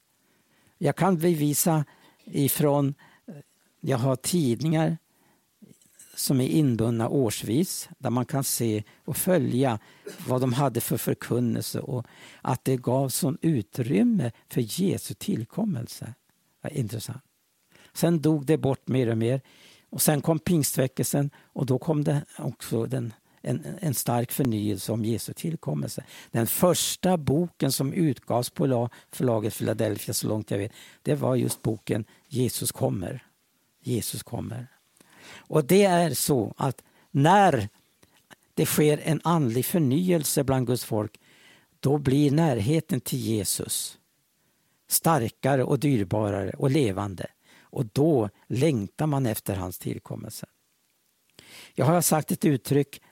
Jag 0.79 0.97
kan 0.97 1.19
bevisa 1.19 1.85
ifrån, 2.25 2.95
jag 3.81 3.99
har 3.99 4.17
tidningar 4.17 4.99
som 6.15 6.41
är 6.41 6.49
inbundna 6.49 7.09
årsvis 7.09 7.89
där 7.99 8.11
man 8.11 8.27
kan 8.27 8.45
se 8.45 8.83
och 9.05 9.17
följa 9.17 9.79
vad 10.29 10.41
de 10.41 10.53
hade 10.53 10.81
för 10.81 10.97
förkunnelse 10.97 11.81
och 11.81 12.07
att 12.43 12.65
det 12.65 12.77
gav 12.77 13.09
sån 13.09 13.39
utrymme 13.43 14.33
för 14.49 14.81
Jesu 14.81 15.15
tillkommelse. 15.15 16.15
Intressant. 16.71 17.23
Sen 17.93 18.21
dog 18.21 18.47
det 18.47 18.59
bort 18.59 18.89
mer 18.89 19.09
och 19.09 19.19
mer 19.19 19.41
och 19.91 20.03
sen 20.03 20.21
kom 20.21 20.39
pingstväckelsen 20.39 21.31
och 21.37 21.67
då 21.67 21.79
kom 21.79 22.05
det 22.05 22.25
också 22.39 22.87
den, 22.87 23.13
en, 23.43 23.79
en 23.81 23.95
stark 23.95 24.33
förnyelse 24.33 24.93
om 24.93 25.05
Jesu 25.05 25.33
tillkommelse. 25.33 26.05
Den 26.31 26.47
första 26.47 27.17
boken 27.17 27.73
som 27.73 27.93
utgavs 27.93 28.51
på 28.51 28.89
förlaget 29.13 29.59
Philadelphia 29.59 30.15
så 30.15 30.29
långt 30.29 30.51
jag 30.51 30.59
vet, 30.59 30.73
det 31.03 31.15
var 31.15 31.37
just 31.37 31.63
boken 31.63 32.05
Jesus 32.29 32.73
kommer. 32.73 33.25
Jesus 33.81 34.23
kommer. 34.23 34.67
Och 35.37 35.65
det 35.65 35.85
är 35.85 36.15
så 36.15 36.55
att 36.57 36.83
när 37.11 37.69
det 38.55 38.67
sker 38.67 39.01
en 39.05 39.21
andlig 39.25 39.65
förnyelse 39.65 40.45
bland 40.45 40.67
Guds 40.67 40.85
folk, 40.85 41.21
då 41.81 41.99
blir 41.99 42.31
närheten 42.31 43.01
till 43.01 43.19
Jesus 43.19 43.99
starkare 44.89 45.65
och 45.65 45.79
dyrbarare 45.79 46.51
och 46.51 46.71
levande. 46.71 47.27
Och 47.61 47.87
då 47.87 48.29
längtar 48.47 49.07
man 49.07 49.27
efter 49.27 49.57
hans 49.57 49.79
tillkommelse. 49.79 50.47
Jag 51.75 51.87
har 51.87 52.01
sagt 52.01 52.33
ett 52.33 52.45
uttryck 52.45 53.03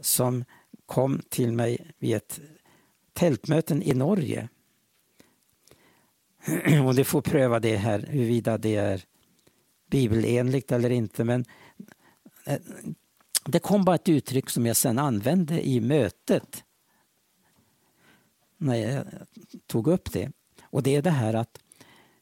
som 0.00 0.44
kom 0.86 1.22
till 1.28 1.52
mig 1.52 1.90
vid 1.98 2.16
ett 2.16 2.40
tältmöten 3.12 3.82
i 3.82 3.94
Norge. 3.94 4.48
Och 6.86 6.94
det 6.94 7.04
får 7.04 7.22
pröva 7.22 7.60
det 7.60 7.76
här, 7.76 7.98
huruvida 7.98 8.58
det 8.58 8.76
är 8.76 9.04
bibelenligt 9.90 10.72
eller 10.72 10.90
inte. 10.90 11.24
Men 11.24 11.44
eh, 12.46 12.60
det 13.44 13.58
kom 13.58 13.84
bara 13.84 13.94
ett 13.94 14.08
uttryck 14.08 14.50
som 14.50 14.66
jag 14.66 14.76
sen 14.76 14.98
använde 14.98 15.68
i 15.68 15.80
mötet 15.80 16.64
när 18.56 18.74
jag 18.74 19.04
tog 19.66 19.86
upp 19.86 20.12
det. 20.12 20.32
Och 20.62 20.82
det 20.82 20.96
är 20.96 21.02
det 21.02 21.10
här 21.10 21.34
att 21.34 21.58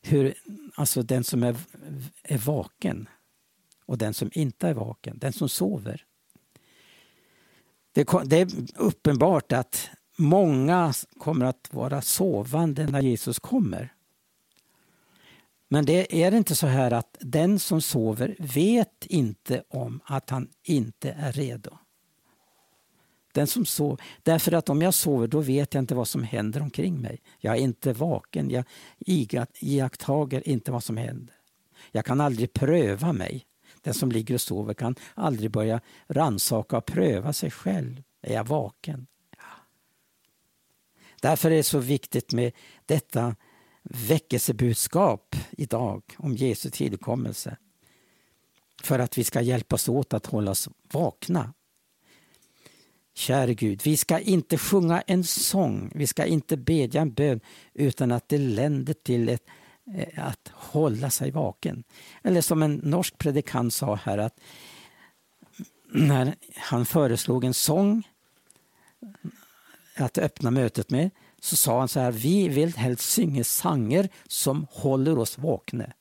hur, 0.03 0.35
alltså 0.75 1.03
den 1.03 1.25
som 1.25 1.43
är, 1.43 1.57
är 2.23 2.39
vaken 2.39 3.09
och 3.87 3.99
den 3.99 4.15
som 4.15 4.31
inte 4.33 4.69
är 4.69 4.75
vaken, 4.75 5.19
den 5.19 5.33
som 5.33 5.49
sover. 5.49 6.05
Det, 7.95 8.09
det 8.25 8.41
är 8.41 8.49
uppenbart 8.77 9.53
att 9.53 9.91
många 10.17 10.93
kommer 11.19 11.47
att 11.47 11.69
vara 11.71 12.03
sovande 12.03 12.87
när 12.87 13.03
Jesus 13.03 13.39
kommer. 13.39 13.93
Men 15.69 15.85
det 15.85 16.23
är 16.25 16.35
inte 16.35 16.55
så 16.55 16.67
här 16.67 16.91
att 16.91 17.17
den 17.21 17.59
som 17.59 17.81
sover 17.81 18.37
vet 18.39 19.07
inte 19.07 19.63
om 19.69 20.01
att 20.05 20.31
han 20.31 20.49
inte 20.63 21.11
är 21.11 21.33
redo. 21.33 21.79
Den 23.33 23.47
som 23.47 23.67
sover, 23.67 24.05
därför 24.23 24.53
att 24.53 24.69
om 24.69 24.83
jag 24.83 24.95
sover 24.95 25.27
då 25.27 25.41
vet 25.41 25.75
jag 25.75 25.83
inte 25.83 25.95
vad 25.95 26.09
som 26.09 26.23
händer 26.23 26.63
omkring 26.63 27.01
mig. 27.01 27.23
Jag 27.39 27.57
är 27.57 27.61
inte 27.61 27.93
vaken, 27.93 28.51
jag 28.51 28.65
iakttager 29.61 30.49
inte 30.49 30.73
vad 30.73 30.85
som 30.85 30.97
händer. 30.97 31.35
Jag 31.93 32.05
kan 32.05 32.21
aldrig 32.21 32.53
pröva 32.53 33.13
mig. 33.13 33.47
Den 33.85 33.95
som 33.95 34.13
ligger 34.13 34.35
och 34.35 34.41
sover 34.41 34.75
kan 34.75 34.95
aldrig 35.15 35.51
börja 35.51 35.81
ransaka 36.07 36.77
och 36.77 36.87
pröva 36.87 37.33
sig 37.33 37.51
själv. 37.51 38.03
Är 38.23 38.35
jag 38.35 38.45
vaken? 38.45 39.07
Ja. 39.37 39.45
Därför 41.21 41.51
är 41.51 41.57
det 41.57 41.63
så 41.63 41.79
viktigt 41.79 42.33
med 42.33 42.53
detta 42.87 43.37
väckelsebudskap 43.83 45.37
idag 45.51 46.03
om 46.17 46.37
Jesu 46.37 46.71
tillkommelse. 46.71 47.57
För 48.83 48.99
att 48.99 49.19
vi 49.19 49.25
ska 49.25 49.41
hjälpas 49.41 49.89
åt 49.89 50.15
att 50.15 50.27
hålla 50.27 50.51
oss 50.51 50.69
vakna. 50.93 51.53
Käre 53.15 53.55
Gud, 53.55 53.81
vi 53.85 53.97
ska 53.97 54.19
inte 54.19 54.59
sjunga 54.59 55.01
en 55.01 55.25
sång, 55.25 55.93
vi 55.95 56.07
ska 56.07 56.25
inte 56.25 56.57
bedja 56.57 57.01
en 57.01 57.13
bön 57.13 57.41
utan 57.75 58.13
att 58.13 58.29
det 58.29 58.39
länder 58.39 58.95
till 58.95 59.29
ett, 59.29 59.47
Eh, 59.93 60.27
att 60.29 60.49
hålla 60.53 61.11
sig 61.11 61.31
vaken. 61.31 61.85
Eller 62.23 62.41
som 62.41 62.63
en 62.63 62.75
norsk 62.75 63.19
predikant 63.19 63.75
sa 63.75 63.95
här 63.95 64.19
att 64.19 64.41
när 65.93 66.35
han 66.57 66.87
föreslog 66.87 67.45
en 67.45 67.55
sång 67.55 68.09
att 69.97 70.19
öppna 70.19 70.51
mötet 70.51 70.91
med 70.91 71.11
så 71.41 71.57
sa 71.57 71.79
han 71.79 71.89
så 71.89 72.01
här, 72.01 72.13
vi 72.13 72.49
vill 72.49 72.77
helst 72.77 73.11
synga 73.11 73.45
sånger 73.45 74.09
som 74.29 74.67
håller 74.71 75.19
oss 75.19 75.39
vakna. 75.39 75.93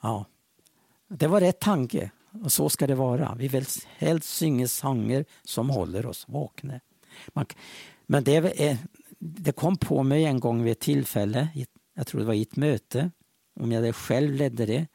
Ja, 0.00 0.24
det 1.08 1.26
var 1.26 1.40
rätt 1.40 1.60
tanke 1.60 2.10
och 2.42 2.52
så 2.52 2.68
ska 2.68 2.86
det 2.86 2.94
vara. 2.94 3.34
Vi 3.38 3.48
vill 3.48 3.66
helst 3.96 4.28
synge 4.28 4.68
sånger 4.68 5.24
som 5.42 5.70
håller 5.70 6.06
oss 6.06 6.24
vakna. 6.28 6.80
men 8.06 8.24
det, 8.24 8.78
det 9.18 9.52
kom 9.52 9.76
på 9.76 10.02
mig 10.02 10.24
en 10.24 10.40
gång 10.40 10.62
vid 10.62 10.72
ett 10.72 10.80
tillfälle, 10.80 11.48
jag 11.96 12.06
tror 12.06 12.20
det 12.20 12.26
var 12.26 12.34
i 12.34 12.42
ett 12.42 12.56
möte, 12.56 13.10
om 13.60 13.72
jag 13.72 13.94
själv 13.94 14.34
ledde 14.34 14.66
det, 14.66 14.86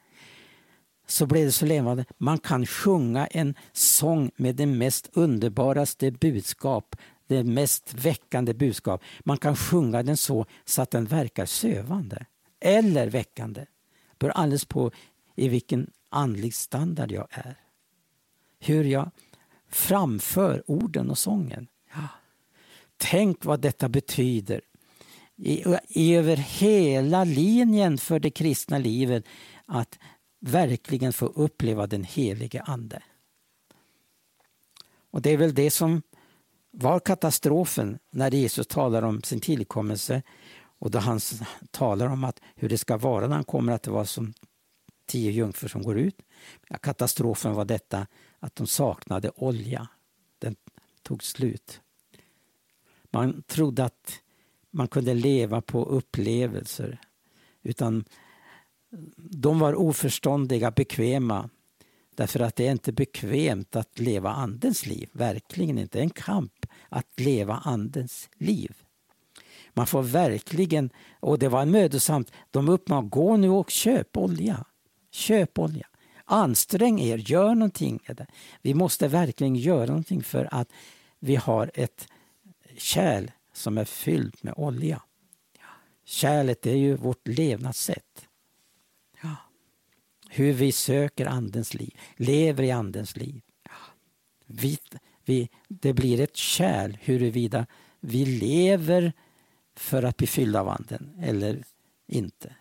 så 1.06 1.26
blev 1.26 1.44
det 1.44 1.52
så 1.52 1.66
levande. 1.66 2.04
Man 2.18 2.38
kan 2.38 2.66
sjunga 2.66 3.26
en 3.26 3.54
sång 3.72 4.30
med 4.36 4.56
det 4.56 4.66
mest 4.66 5.10
underbaraste 5.12 6.10
budskap 6.10 6.96
det 7.36 7.44
mest 7.44 7.94
väckande 7.94 8.54
budskap. 8.54 9.02
Man 9.20 9.38
kan 9.38 9.56
sjunga 9.56 10.02
den 10.02 10.16
så, 10.16 10.46
så 10.64 10.82
att 10.82 10.90
den 10.90 11.04
verkar 11.04 11.46
sövande 11.46 12.26
eller 12.60 13.06
väckande. 13.10 13.66
Beror 14.18 14.32
alldeles 14.32 14.64
på 14.64 14.90
i 15.36 15.48
vilken 15.48 15.90
andlig 16.08 16.54
standard 16.54 17.12
jag 17.12 17.26
är. 17.30 17.56
Hur 18.58 18.84
jag 18.84 19.10
framför 19.68 20.62
orden 20.66 21.10
och 21.10 21.18
sången. 21.18 21.66
Ja. 21.94 22.08
Tänk 22.96 23.44
vad 23.44 23.60
detta 23.60 23.88
betyder 23.88 24.60
i, 25.44 25.64
i, 25.88 26.14
över 26.14 26.36
hela 26.36 27.24
linjen 27.24 27.98
för 27.98 28.18
det 28.18 28.30
kristna 28.30 28.78
livet 28.78 29.24
att 29.66 29.98
verkligen 30.40 31.12
få 31.12 31.26
uppleva 31.26 31.86
den 31.86 32.04
helige 32.04 32.62
Ande. 32.62 33.02
Och 35.10 35.22
det 35.22 35.30
är 35.30 35.36
väl 35.36 35.54
det 35.54 35.70
som 35.70 36.02
var 36.70 37.00
katastrofen 37.00 37.98
när 38.10 38.30
Jesus 38.30 38.66
talar 38.66 39.02
om 39.02 39.22
sin 39.22 39.40
tillkommelse 39.40 40.22
och 40.78 40.90
då 40.90 40.98
han 40.98 41.20
talar 41.70 42.06
om 42.06 42.24
att 42.24 42.40
hur 42.54 42.68
det 42.68 42.78
ska 42.78 42.96
vara 42.96 43.26
när 43.26 43.34
han 43.34 43.44
kommer, 43.44 43.72
att 43.72 43.82
det 43.82 43.90
var 43.90 44.04
som 44.04 44.34
tio 45.06 45.30
jungfrur 45.30 45.68
som 45.68 45.82
går 45.82 45.98
ut. 45.98 46.16
Katastrofen 46.80 47.54
var 47.54 47.64
detta 47.64 48.06
att 48.38 48.56
de 48.56 48.66
saknade 48.66 49.30
olja. 49.36 49.88
Den 50.38 50.56
tog 51.02 51.24
slut. 51.24 51.80
Man 53.10 53.42
trodde 53.42 53.84
att 53.84 54.21
man 54.72 54.88
kunde 54.88 55.14
leva 55.14 55.60
på 55.60 55.84
upplevelser. 55.84 57.00
Utan 57.62 58.04
de 59.16 59.58
var 59.58 59.74
oförståndiga, 59.74 60.70
bekväma 60.70 61.50
Därför 62.14 62.40
att 62.40 62.56
det 62.56 62.66
är 62.66 62.72
inte 62.72 62.92
bekvämt 62.92 63.76
att 63.76 63.98
leva 63.98 64.30
Andens 64.30 64.86
liv. 64.86 65.08
Verkligen 65.12 65.78
inte. 65.78 65.98
Det 65.98 66.00
är 66.00 66.04
en 66.04 66.10
kamp 66.10 66.66
att 66.88 67.20
leva 67.20 67.54
Andens 67.54 68.30
liv. 68.34 68.76
Man 69.74 69.86
får 69.86 70.02
verkligen, 70.02 70.90
och 71.20 71.38
det 71.38 71.48
var 71.48 71.66
mödosamt, 71.66 72.32
de 72.50 72.68
uppmanade 72.68 73.08
gå 73.08 73.36
nu 73.36 73.50
och 73.50 73.70
köp 73.70 74.16
olja. 74.16 74.64
Köp 75.10 75.58
olja. 75.58 75.86
Ansträng 76.24 77.00
er, 77.00 77.18
gör 77.18 77.54
någonting. 77.54 78.00
Vi 78.62 78.74
måste 78.74 79.08
verkligen 79.08 79.56
göra 79.56 79.86
någonting 79.86 80.22
för 80.22 80.48
att 80.54 80.68
vi 81.18 81.36
har 81.36 81.70
ett 81.74 82.08
kärl 82.76 83.30
som 83.62 83.78
är 83.78 83.84
fyllt 83.84 84.42
med 84.42 84.54
olja. 84.56 85.02
Kärlet 86.04 86.66
är 86.66 86.74
ju 86.74 86.96
vårt 86.96 87.28
levnadssätt 87.28 88.28
hur 90.34 90.52
vi 90.52 90.72
söker 90.72 91.26
Andens 91.26 91.74
liv, 91.74 91.98
lever 92.16 92.62
i 92.62 92.70
Andens 92.70 93.16
liv. 93.16 93.40
Vi, 94.46 94.78
Vi, 95.24 95.48
det 95.68 95.92
blir 95.92 96.20
ett 96.20 96.36
kärl 96.36 96.96
huruvida 97.00 97.66
vi 98.00 98.24
lever 98.24 99.12
för 99.76 100.02
att 100.02 100.16
bli 100.16 100.26
fyllda 100.26 100.60
av 100.60 100.68
Anden 100.68 101.18
eller 101.20 101.64
inte. 102.06 102.56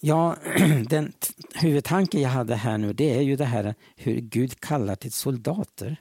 Ja, 0.00 0.36
den 0.88 1.12
huvudtanke 1.54 2.20
jag 2.20 2.28
hade 2.28 2.56
här 2.56 2.78
nu 2.78 2.92
det 2.92 3.16
är 3.16 3.22
ju 3.22 3.36
det 3.36 3.44
här 3.44 3.74
hur 3.96 4.20
Gud 4.20 4.60
kallar 4.60 4.96
till 4.96 5.12
soldater. 5.12 5.96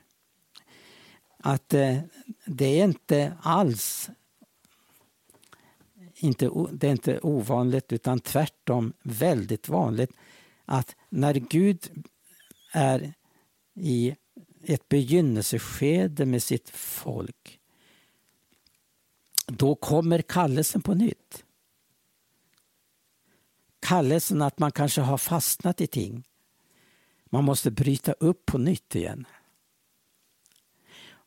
Att 1.45 1.73
eh, 1.73 1.97
det 2.45 2.79
är 2.79 2.83
inte 2.83 3.33
alls 3.41 4.09
inte, 6.15 6.49
det 6.71 6.87
är 6.87 6.91
inte 6.91 7.19
ovanligt 7.19 7.93
utan 7.93 8.19
tvärtom 8.19 8.93
väldigt 9.03 9.69
vanligt 9.69 10.11
att 10.65 10.95
när 11.09 11.33
Gud 11.33 12.05
är 12.71 13.13
i 13.73 14.15
ett 14.63 14.89
begynnelseskede 14.89 16.25
med 16.25 16.43
sitt 16.43 16.69
folk 16.69 17.59
då 19.45 19.75
kommer 19.75 20.21
kallelsen 20.21 20.81
på 20.81 20.93
nytt. 20.93 21.43
Kallelsen 23.79 24.41
att 24.41 24.59
man 24.59 24.71
kanske 24.71 25.01
har 25.01 25.17
fastnat 25.17 25.81
i 25.81 25.87
ting. 25.87 26.23
Man 27.25 27.43
måste 27.43 27.71
bryta 27.71 28.13
upp 28.13 28.45
på 28.45 28.57
nytt 28.57 28.95
igen. 28.95 29.25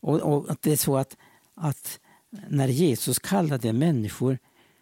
Och, 0.00 0.20
och 0.20 0.56
Det 0.60 0.72
är 0.72 0.76
så 0.76 0.96
att, 0.96 1.16
att 1.54 2.00
när 2.48 2.68
Jesus 2.68 3.18
kallade 3.18 3.72
människor 3.72 4.38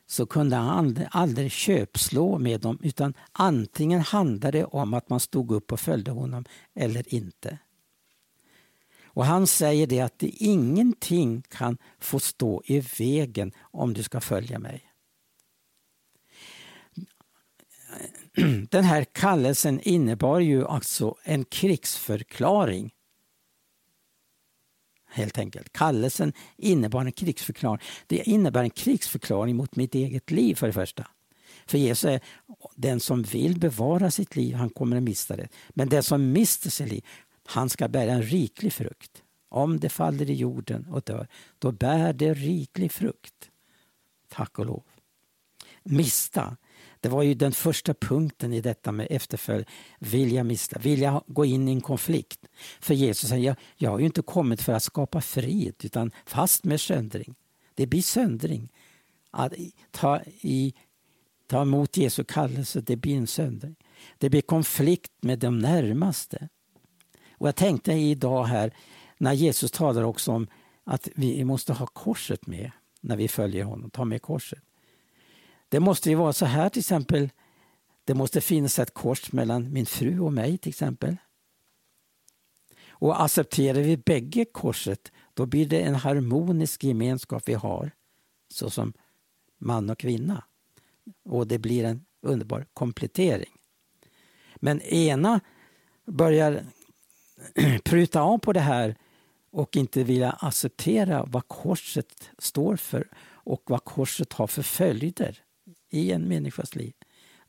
så 0.06 0.26
kunde 0.26 0.56
han 0.56 0.68
aldrig, 0.68 1.08
aldrig 1.10 1.52
köpslå 1.52 2.38
med 2.38 2.60
dem 2.60 2.78
utan 2.82 3.14
antingen 3.32 4.00
handlade 4.00 4.58
det 4.58 4.64
om 4.64 4.94
att 4.94 5.08
man 5.08 5.20
stod 5.20 5.52
upp 5.52 5.72
och 5.72 5.80
följde 5.80 6.10
honom 6.10 6.44
eller 6.74 7.14
inte. 7.14 7.58
Och 9.04 9.24
Han 9.24 9.46
säger 9.46 9.86
det 9.86 10.00
att 10.00 10.18
det 10.18 10.28
ingenting 10.28 11.42
kan 11.42 11.78
få 11.98 12.20
stå 12.20 12.62
i 12.64 12.80
vägen 12.80 13.52
om 13.60 13.94
du 13.94 14.02
ska 14.02 14.20
följa 14.20 14.58
mig. 14.58 14.90
Den 18.70 18.84
här 18.84 19.04
kallelsen 19.04 19.80
innebar 19.80 20.40
ju 20.40 20.66
alltså 20.66 21.16
en 21.22 21.44
krigsförklaring. 21.44 22.94
Helt 25.14 25.38
enkelt. 25.38 25.72
Kallelsen 25.72 26.32
innebar 26.56 27.04
en 27.04 27.12
krigsförklaring. 27.12 27.80
Det 28.06 28.16
innebär 28.16 28.62
en 28.62 28.70
krigsförklaring 28.70 29.56
mot 29.56 29.76
mitt 29.76 29.94
eget 29.94 30.30
liv 30.30 30.54
för 30.54 30.66
det 30.66 30.72
första. 30.72 31.06
För 31.66 31.78
Jesus 31.78 32.04
är 32.04 32.20
den 32.74 33.00
som 33.00 33.22
vill 33.22 33.58
bevara 33.58 34.10
sitt 34.10 34.36
liv, 34.36 34.54
han 34.54 34.70
kommer 34.70 34.96
att 34.96 35.02
mista 35.02 35.36
det. 35.36 35.48
Men 35.70 35.88
den 35.88 36.02
som 36.02 36.32
mister 36.32 36.70
sitt 36.70 36.88
liv, 36.88 37.04
han 37.46 37.68
ska 37.68 37.88
bära 37.88 38.12
en 38.12 38.22
riklig 38.22 38.72
frukt. 38.72 39.22
Om 39.48 39.80
det 39.80 39.88
faller 39.88 40.30
i 40.30 40.34
jorden 40.34 40.86
och 40.90 41.02
dör, 41.02 41.28
då 41.58 41.72
bär 41.72 42.12
det 42.12 42.34
riklig 42.34 42.92
frukt. 42.92 43.50
Tack 44.28 44.58
och 44.58 44.66
lov. 44.66 44.82
Mista, 45.82 46.56
det 47.04 47.10
var 47.10 47.22
ju 47.22 47.34
den 47.34 47.52
första 47.52 47.94
punkten 47.94 48.52
i 48.52 48.60
detta 48.60 48.92
med 48.92 49.06
efterföljd. 49.10 49.66
Vilja 49.98 50.44
mista, 50.44 50.78
vilja 50.78 51.22
gå 51.26 51.44
in 51.44 51.68
i 51.68 51.72
en 51.72 51.80
konflikt. 51.80 52.40
För 52.80 52.94
Jesus 52.94 53.28
säger, 53.28 53.46
jag, 53.46 53.56
jag 53.76 53.90
har 53.90 53.98
ju 53.98 54.06
inte 54.06 54.22
kommit 54.22 54.62
för 54.62 54.72
att 54.72 54.82
skapa 54.82 55.20
frid 55.20 55.74
utan 55.84 56.10
fast 56.26 56.64
med 56.64 56.80
söndring. 56.80 57.34
Det 57.74 57.86
blir 57.86 58.02
söndring. 58.02 58.72
Att 59.30 59.52
ta, 59.90 60.20
i, 60.40 60.74
ta 61.46 61.62
emot 61.62 61.96
Jesu 61.96 62.24
kallelse, 62.24 62.80
det 62.80 62.96
blir 62.96 63.16
en 63.16 63.26
söndring. 63.26 63.76
Det 64.18 64.30
blir 64.30 64.42
konflikt 64.42 65.12
med 65.20 65.38
de 65.38 65.58
närmaste. 65.58 66.48
Och 67.32 67.48
jag 67.48 67.56
tänkte 67.56 67.92
idag 67.92 68.44
här 68.44 68.74
när 69.18 69.32
Jesus 69.32 69.70
talar 69.70 70.02
också 70.02 70.32
om 70.32 70.46
att 70.84 71.08
vi 71.14 71.44
måste 71.44 71.72
ha 71.72 71.86
korset 71.86 72.46
med 72.46 72.70
när 73.00 73.16
vi 73.16 73.28
följer 73.28 73.64
honom, 73.64 73.90
ta 73.90 74.04
med 74.04 74.22
korset. 74.22 74.62
Det 75.74 75.80
måste 75.80 76.10
ju 76.10 76.16
vara 76.16 76.32
så 76.32 76.44
här 76.44 76.68
till 76.68 76.80
exempel, 76.80 77.30
det 78.04 78.14
måste 78.14 78.40
finnas 78.40 78.78
ett 78.78 78.94
kors 78.94 79.32
mellan 79.32 79.72
min 79.72 79.86
fru 79.86 80.20
och 80.20 80.32
mig 80.32 80.58
till 80.58 80.68
exempel. 80.68 81.16
Och 82.88 83.22
accepterar 83.24 83.80
vi 83.80 83.96
bägge 83.96 84.44
korset, 84.44 85.12
då 85.34 85.46
blir 85.46 85.66
det 85.66 85.80
en 85.80 85.94
harmonisk 85.94 86.84
gemenskap 86.84 87.42
vi 87.46 87.54
har, 87.54 87.90
såsom 88.48 88.92
man 89.58 89.90
och 89.90 89.98
kvinna. 89.98 90.44
Och 91.24 91.46
det 91.46 91.58
blir 91.58 91.84
en 91.84 92.04
underbar 92.22 92.66
komplettering. 92.74 93.52
Men 94.56 94.80
ena 94.80 95.40
börjar 96.06 96.64
pruta 97.84 98.20
av 98.20 98.38
på 98.38 98.52
det 98.52 98.60
här 98.60 98.96
och 99.50 99.76
inte 99.76 100.04
vilja 100.04 100.30
acceptera 100.30 101.24
vad 101.24 101.48
korset 101.48 102.30
står 102.38 102.76
för 102.76 103.08
och 103.26 103.62
vad 103.66 103.84
korset 103.84 104.32
har 104.32 104.46
för 104.46 104.62
följder 104.62 105.43
i 105.94 106.12
en 106.12 106.28
människas 106.28 106.74
liv. 106.74 106.92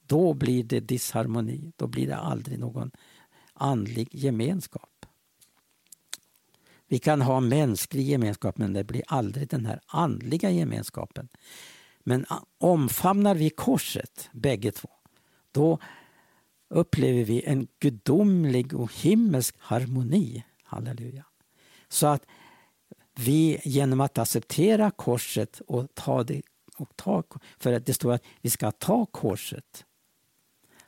Då 0.06 0.34
blir 0.34 0.64
det 0.64 0.80
disharmoni, 0.80 1.72
då 1.76 1.88
blir 1.88 2.08
det 2.08 2.16
aldrig 2.16 2.60
någon 2.60 2.92
andlig 3.54 4.08
gemenskap. 4.12 5.06
Vi 6.88 7.00
kan 7.00 7.22
ha 7.22 7.40
mänsklig 7.40 8.04
gemenskap 8.04 8.58
men 8.58 8.74
det 8.74 8.84
blir 8.84 9.04
aldrig 9.08 9.50
den 9.50 9.66
här 9.66 9.80
andliga 9.88 10.50
gemenskapen. 10.50 11.28
Men 12.00 12.26
omfamnar 12.58 13.36
vi 13.36 13.50
korset, 13.50 14.30
bägge 14.34 14.72
två, 14.72 14.90
då 15.52 15.80
upplever 16.70 17.24
vi 17.24 17.44
en 17.46 17.68
gudomlig 17.80 18.74
och 18.74 18.94
himmelsk 18.94 19.56
harmoni. 19.60 20.44
Halleluja. 20.64 21.26
Så 21.88 22.08
att 22.08 22.26
vi 23.20 23.60
genom 23.64 24.02
att 24.02 24.18
acceptera 24.18 24.92
korset 24.92 25.62
och 25.68 25.88
ta 25.94 26.24
det 26.24 26.42
och 26.76 26.96
ta, 26.96 27.24
för 27.58 27.74
att 27.74 27.86
det 27.86 27.94
står 27.94 28.14
att 28.14 28.24
vi 28.42 28.50
ska 28.50 28.72
ta 28.72 29.06
korset. 29.06 29.86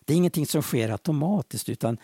Det 0.06 0.14
är 0.14 0.18
ingenting 0.18 0.46
som 0.46 0.62
sker 0.62 0.90
automatiskt 0.90 1.70
utan 1.70 1.98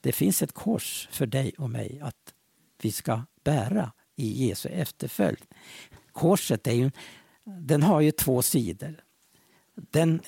det 0.00 0.12
finns 0.12 0.42
ett 0.42 0.52
kors 0.52 1.08
för 1.10 1.26
dig 1.26 1.52
och 1.58 1.70
mig 1.70 2.00
att 2.02 2.34
vi 2.82 2.92
ska 2.92 3.22
bära 3.44 3.92
i 4.16 4.46
Jesu 4.46 4.68
efterföljd. 4.68 5.44
Korset 6.12 6.66
är 6.66 6.72
ju, 6.72 6.90
den 7.44 7.82
har 7.82 8.00
ju 8.00 8.10
två 8.10 8.42
sidor. 8.42 9.02
Den, 9.74 10.20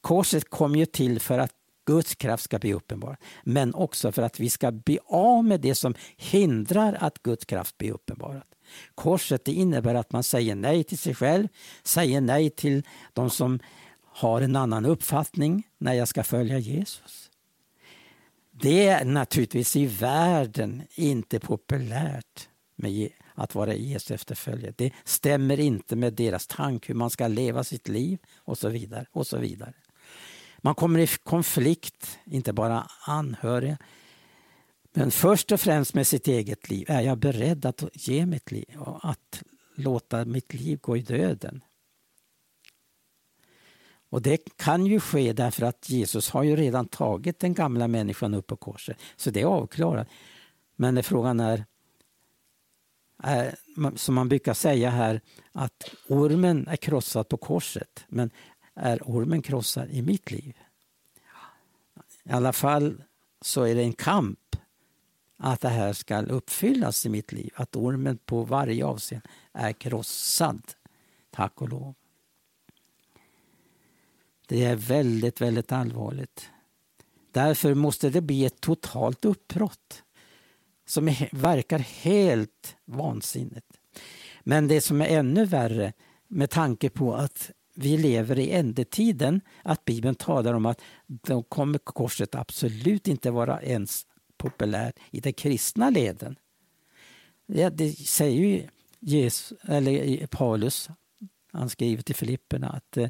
korset 0.00 0.50
kom 0.50 0.76
ju 0.76 0.86
till 0.86 1.20
för 1.20 1.38
att 1.38 1.52
Guds 1.84 2.14
kraft 2.14 2.44
ska 2.44 2.58
bli 2.58 2.72
uppenbar. 2.72 3.16
Men 3.42 3.74
också 3.74 4.12
för 4.12 4.22
att 4.22 4.40
vi 4.40 4.50
ska 4.50 4.72
bli 4.72 4.98
av 5.06 5.44
med 5.44 5.60
det 5.60 5.74
som 5.74 5.94
hindrar 6.16 6.96
att 7.00 7.22
Guds 7.22 7.44
kraft 7.44 7.78
blir 7.78 7.92
uppenbarad. 7.92 8.49
Korset 8.94 9.44
det 9.44 9.52
innebär 9.52 9.94
att 9.94 10.12
man 10.12 10.22
säger 10.22 10.54
nej 10.54 10.84
till 10.84 10.98
sig 10.98 11.14
själv, 11.14 11.48
säger 11.82 12.20
nej 12.20 12.50
till 12.50 12.82
de 13.12 13.30
som 13.30 13.60
har 14.04 14.40
en 14.40 14.56
annan 14.56 14.86
uppfattning 14.86 15.68
när 15.78 15.92
jag 15.92 16.08
ska 16.08 16.24
följa 16.24 16.58
Jesus. 16.58 17.30
Det 18.50 18.88
är 18.88 19.04
naturligtvis 19.04 19.76
i 19.76 19.86
världen 19.86 20.82
inte 20.94 21.40
populärt 21.40 22.48
med 22.76 23.08
att 23.34 23.54
vara 23.54 23.74
Jesu 23.74 24.14
efterföljare. 24.14 24.74
Det 24.76 24.92
stämmer 25.04 25.60
inte 25.60 25.96
med 25.96 26.12
deras 26.12 26.46
tanke 26.46 26.92
hur 26.92 26.94
man 26.94 27.10
ska 27.10 27.28
leva 27.28 27.64
sitt 27.64 27.88
liv 27.88 28.18
och 28.36 28.58
så 28.58 28.68
vidare. 28.68 29.06
och 29.12 29.26
så 29.26 29.38
vidare. 29.38 29.74
Man 30.58 30.74
kommer 30.74 30.98
i 30.98 31.06
konflikt, 31.06 32.18
inte 32.24 32.52
bara 32.52 32.86
anhöriga, 33.06 33.78
men 34.92 35.10
först 35.10 35.52
och 35.52 35.60
främst 35.60 35.94
med 35.94 36.06
sitt 36.06 36.28
eget 36.28 36.70
liv. 36.70 36.90
Är 36.90 37.00
jag 37.00 37.18
beredd 37.18 37.66
att 37.66 37.84
ge 37.92 38.26
mitt 38.26 38.50
liv 38.50 38.76
och 38.78 39.10
att 39.10 39.42
låta 39.74 40.24
mitt 40.24 40.54
liv 40.54 40.78
gå 40.82 40.96
i 40.96 41.02
döden? 41.02 41.62
Och 44.10 44.22
det 44.22 44.56
kan 44.56 44.86
ju 44.86 45.00
ske 45.00 45.32
därför 45.32 45.66
att 45.66 45.90
Jesus 45.90 46.30
har 46.30 46.42
ju 46.42 46.56
redan 46.56 46.88
tagit 46.88 47.38
den 47.38 47.54
gamla 47.54 47.88
människan 47.88 48.34
upp 48.34 48.46
på 48.46 48.56
korset. 48.56 48.98
Så 49.16 49.30
det 49.30 49.40
är 49.40 49.46
avklarat. 49.46 50.08
Men 50.76 51.02
frågan 51.02 51.40
är, 51.40 51.64
är, 53.22 53.56
som 53.96 54.14
man 54.14 54.28
brukar 54.28 54.54
säga 54.54 54.90
här, 54.90 55.20
att 55.52 55.94
ormen 56.08 56.68
är 56.68 56.76
krossad 56.76 57.28
på 57.28 57.36
korset. 57.36 58.04
Men 58.08 58.30
är 58.74 59.02
ormen 59.02 59.42
krossad 59.42 59.90
i 59.90 60.02
mitt 60.02 60.30
liv? 60.30 60.56
I 62.24 62.30
alla 62.30 62.52
fall 62.52 63.02
så 63.40 63.62
är 63.62 63.74
det 63.74 63.82
en 63.82 63.92
kamp 63.92 64.56
att 65.42 65.60
det 65.60 65.68
här 65.68 65.92
ska 65.92 66.22
uppfyllas 66.22 67.06
i 67.06 67.08
mitt 67.08 67.32
liv. 67.32 67.50
Att 67.54 67.76
ormen 67.76 68.18
på 68.18 68.42
varje 68.42 68.84
avseende 68.84 69.28
är 69.52 69.72
krossad. 69.72 70.62
Tack 71.30 71.62
och 71.62 71.68
lov. 71.68 71.94
Det 74.46 74.64
är 74.64 74.76
väldigt, 74.76 75.40
väldigt 75.40 75.72
allvarligt. 75.72 76.50
Därför 77.32 77.74
måste 77.74 78.10
det 78.10 78.20
bli 78.20 78.44
ett 78.44 78.60
totalt 78.60 79.24
uppbrott 79.24 80.02
som 80.86 81.14
verkar 81.32 81.78
helt 81.78 82.76
vansinnigt. 82.84 83.80
Men 84.42 84.68
det 84.68 84.80
som 84.80 85.00
är 85.00 85.06
ännu 85.06 85.44
värre 85.44 85.92
med 86.28 86.50
tanke 86.50 86.90
på 86.90 87.14
att 87.14 87.50
vi 87.74 87.96
lever 87.98 88.38
i 88.38 88.50
ändetiden, 88.50 89.40
att 89.62 89.84
Bibeln 89.84 90.14
talar 90.14 90.54
om 90.54 90.66
att 90.66 90.80
då 91.06 91.42
kommer 91.42 91.78
korset 91.78 92.34
absolut 92.34 93.08
inte 93.08 93.30
vara 93.30 93.62
ens 93.62 94.06
populär 94.40 94.92
i 95.10 95.20
de 95.20 95.32
kristna 95.32 95.90
leden. 95.90 96.36
Ja, 97.46 97.70
det 97.70 97.92
säger 97.92 98.40
ju 98.40 98.66
Jesus, 99.00 99.58
eller 99.62 100.26
Paulus, 100.26 100.88
han 101.52 101.68
skriver 101.68 102.02
till 102.02 102.14
Filipperna 102.14 102.68
att 102.68 102.96
eh, 102.96 103.08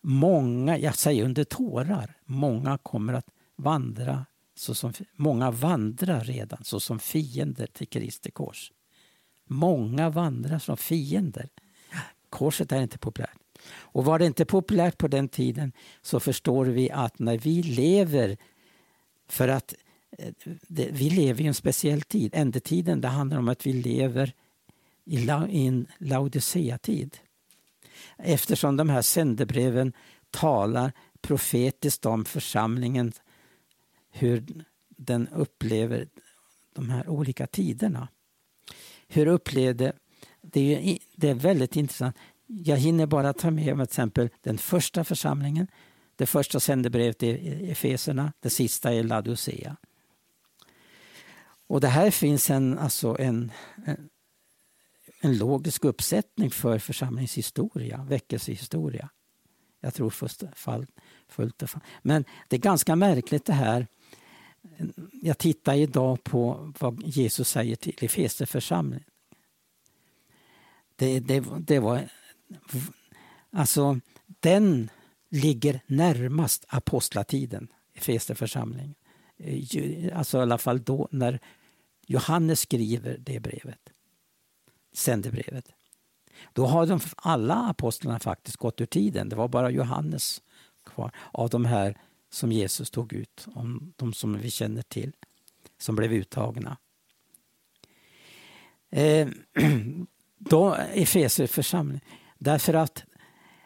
många, 0.00 0.78
jag 0.78 0.94
säger 0.94 1.24
under 1.24 1.44
tårar, 1.44 2.16
många 2.24 2.78
kommer 2.78 3.12
att 3.12 3.26
vandra 3.56 4.26
såsom, 4.54 4.92
många 5.16 5.50
vandrar 5.50 6.20
redan 6.20 6.64
såsom 6.64 6.98
fiender 6.98 7.66
till 7.66 7.88
Kristi 7.88 8.30
kors. 8.30 8.72
Många 9.44 10.10
vandrar 10.10 10.58
som 10.58 10.76
fiender. 10.76 11.48
Korset 12.30 12.72
är 12.72 12.82
inte 12.82 12.98
populärt. 12.98 13.38
Och 13.72 14.04
var 14.04 14.18
det 14.18 14.26
inte 14.26 14.44
populärt 14.44 14.98
på 14.98 15.08
den 15.08 15.28
tiden 15.28 15.72
så 16.02 16.20
förstår 16.20 16.64
vi 16.64 16.90
att 16.90 17.18
när 17.18 17.38
vi 17.38 17.62
lever 17.62 18.36
för 19.28 19.48
att 19.48 19.74
det, 20.68 20.88
vi 20.90 21.10
lever 21.10 21.42
i 21.42 21.46
en 21.46 21.54
speciell 21.54 22.02
tid. 22.02 22.30
Ändetiden 22.34 23.00
det 23.00 23.08
handlar 23.08 23.38
om 23.38 23.48
att 23.48 23.66
vi 23.66 23.72
lever 23.72 24.34
i, 25.04 25.18
la, 25.18 25.48
i 25.48 25.66
en 25.66 25.86
Laodicea-tid. 25.98 27.16
Eftersom 28.18 28.76
de 28.76 28.88
här 28.88 29.02
sändebreven 29.02 29.92
talar 30.30 30.92
profetiskt 31.20 32.06
om 32.06 32.24
församlingen, 32.24 33.12
hur 34.10 34.44
den 34.88 35.28
upplever 35.28 36.08
de 36.74 36.90
här 36.90 37.08
olika 37.08 37.46
tiderna. 37.46 38.08
Hur 39.08 39.26
upplevde... 39.26 39.92
Det 40.40 40.74
är, 40.74 40.98
det 41.16 41.28
är 41.28 41.34
väldigt 41.34 41.76
intressant. 41.76 42.16
Jag 42.46 42.76
hinner 42.76 43.06
bara 43.06 43.32
ta 43.32 43.50
med 43.50 43.64
till 43.64 43.80
exempel 43.80 44.28
den 44.40 44.58
första 44.58 45.04
församlingen. 45.04 45.66
Det 46.16 46.26
första 46.26 46.60
sändebrevet 46.60 47.22
är 47.22 47.70
Efeserna, 47.70 48.32
det 48.40 48.50
sista 48.50 48.92
är 48.94 49.02
Laodicea. 49.02 49.76
Och 51.72 51.80
det 51.80 51.88
här 51.88 52.10
finns 52.10 52.50
en, 52.50 52.78
alltså 52.78 53.16
en, 53.18 53.52
en, 53.84 54.08
en 55.20 55.38
logisk 55.38 55.84
uppsättning 55.84 56.50
för 56.50 56.78
församlingshistoria, 56.78 58.06
väckelsehistoria. 58.08 59.10
Jag 59.80 59.94
tror 59.94 60.10
först 60.10 60.42
fall, 60.54 60.86
fullt 61.28 61.62
och 61.62 61.70
fall. 61.70 61.82
Men 62.02 62.24
det 62.48 62.56
är 62.56 62.60
ganska 62.60 62.96
märkligt 62.96 63.44
det 63.44 63.52
här. 63.52 63.86
Jag 65.22 65.38
tittar 65.38 65.74
idag 65.74 66.24
på 66.24 66.72
vad 66.78 67.02
Jesus 67.02 67.48
säger 67.48 67.76
till 67.76 67.94
Efeserförsamlingen. 68.00 69.10
Det, 70.96 71.20
det, 71.20 71.44
det 71.58 71.78
var... 71.78 72.08
Alltså, 73.50 74.00
den 74.26 74.90
ligger 75.28 75.80
närmast 75.86 76.64
apostlatiden, 76.68 77.68
Efeserförsamlingen. 77.94 78.94
Eh, 79.36 80.18
alltså 80.18 80.38
i 80.38 80.40
alla 80.40 80.58
fall 80.58 80.82
då 80.82 81.08
när 81.10 81.40
Johannes 82.06 82.60
skriver 82.60 83.16
det 83.18 83.40
brevet 83.40 83.92
sändebrevet. 84.92 85.72
Då 86.52 86.66
har 86.66 86.86
de, 86.86 87.00
alla 87.16 87.54
apostlarna 87.54 88.18
faktiskt 88.18 88.56
gått 88.56 88.80
ur 88.80 88.86
tiden. 88.86 89.28
Det 89.28 89.36
var 89.36 89.48
bara 89.48 89.70
Johannes 89.70 90.42
kvar 90.84 91.12
av 91.32 91.50
de 91.50 91.64
här 91.64 91.98
som 92.30 92.52
Jesus 92.52 92.90
tog 92.90 93.12
ut, 93.12 93.46
om 93.54 93.92
de 93.96 94.12
som 94.12 94.38
vi 94.38 94.50
känner 94.50 94.82
till, 94.82 95.12
som 95.78 95.96
blev 95.96 96.12
uttagna. 96.12 96.76
Eh, 98.90 99.28
då 100.38 100.74
Efeser 100.74 101.46
församling. 101.46 102.00
Därför 102.38 102.74
att 102.74 103.04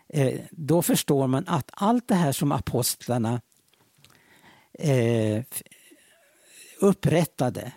eh, 0.08 0.40
då 0.50 0.82
förstår 0.82 1.26
man 1.26 1.44
att 1.48 1.70
allt 1.72 2.08
det 2.08 2.14
här 2.14 2.32
som 2.32 2.52
apostlarna 2.52 3.40
eh, 4.72 5.44
upprättade 6.80 7.72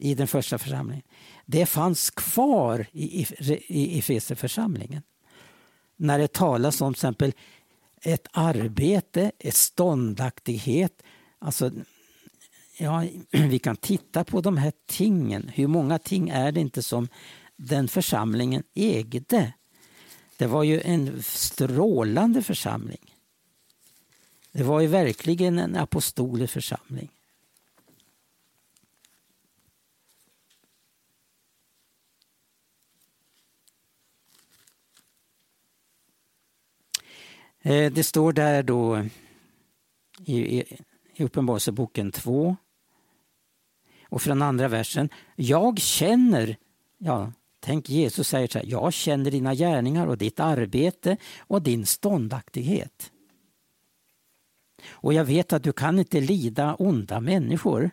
i 0.00 0.14
den 0.14 0.26
första 0.26 0.58
församlingen 0.58 1.04
det 1.50 1.66
fanns 1.66 2.10
kvar 2.10 2.86
i, 2.92 3.26
i, 3.68 3.98
Efeserförsamlingen. 3.98 5.02
När 5.96 6.18
det 6.18 6.32
talas 6.32 6.80
om 6.80 6.94
till 6.94 6.98
exempel 6.98 7.32
ett 8.02 8.26
arbete, 8.32 9.32
ett 9.38 9.54
ståndaktighet. 9.54 11.02
Alltså, 11.38 11.70
ja, 12.78 13.04
vi 13.30 13.58
kan 13.58 13.76
titta 13.76 14.24
på 14.24 14.40
de 14.40 14.56
här 14.56 14.72
tingen. 14.86 15.50
Hur 15.54 15.66
många 15.66 15.98
ting 15.98 16.28
är 16.28 16.52
det 16.52 16.60
inte 16.60 16.82
som 16.82 17.08
den 17.56 17.88
församlingen 17.88 18.62
ägde? 18.74 19.52
Det 20.36 20.46
var 20.46 20.62
ju 20.62 20.80
en 20.80 21.22
strålande 21.22 22.42
församling. 22.42 23.14
Det 24.52 24.62
var 24.62 24.80
ju 24.80 24.86
verkligen 24.86 25.58
en 25.58 25.76
apostolisk 25.76 26.52
församling. 26.52 27.10
Eh, 37.62 37.92
det 37.92 38.04
står 38.04 38.32
där 38.32 38.62
då 38.62 39.04
i, 40.24 40.60
i 40.60 41.24
Uppenbarelseboken 41.24 42.12
2 42.12 42.56
och 44.08 44.22
från 44.22 44.42
andra 44.42 44.68
versen. 44.68 45.08
Jag 45.36 45.78
känner, 45.78 46.56
ja, 46.98 47.32
tänk 47.60 47.88
Jesus 47.88 48.28
säger 48.28 48.48
så 48.48 48.58
här, 48.58 48.66
jag 48.66 48.92
känner 48.92 49.30
dina 49.30 49.54
gärningar 49.54 50.06
och 50.06 50.18
ditt 50.18 50.40
arbete 50.40 51.16
och 51.38 51.62
din 51.62 51.86
ståndaktighet. 51.86 53.12
Och 54.88 55.14
jag 55.14 55.24
vet 55.24 55.52
att 55.52 55.62
du 55.62 55.72
kan 55.72 55.98
inte 55.98 56.20
lida 56.20 56.74
onda 56.74 57.20
människor. 57.20 57.90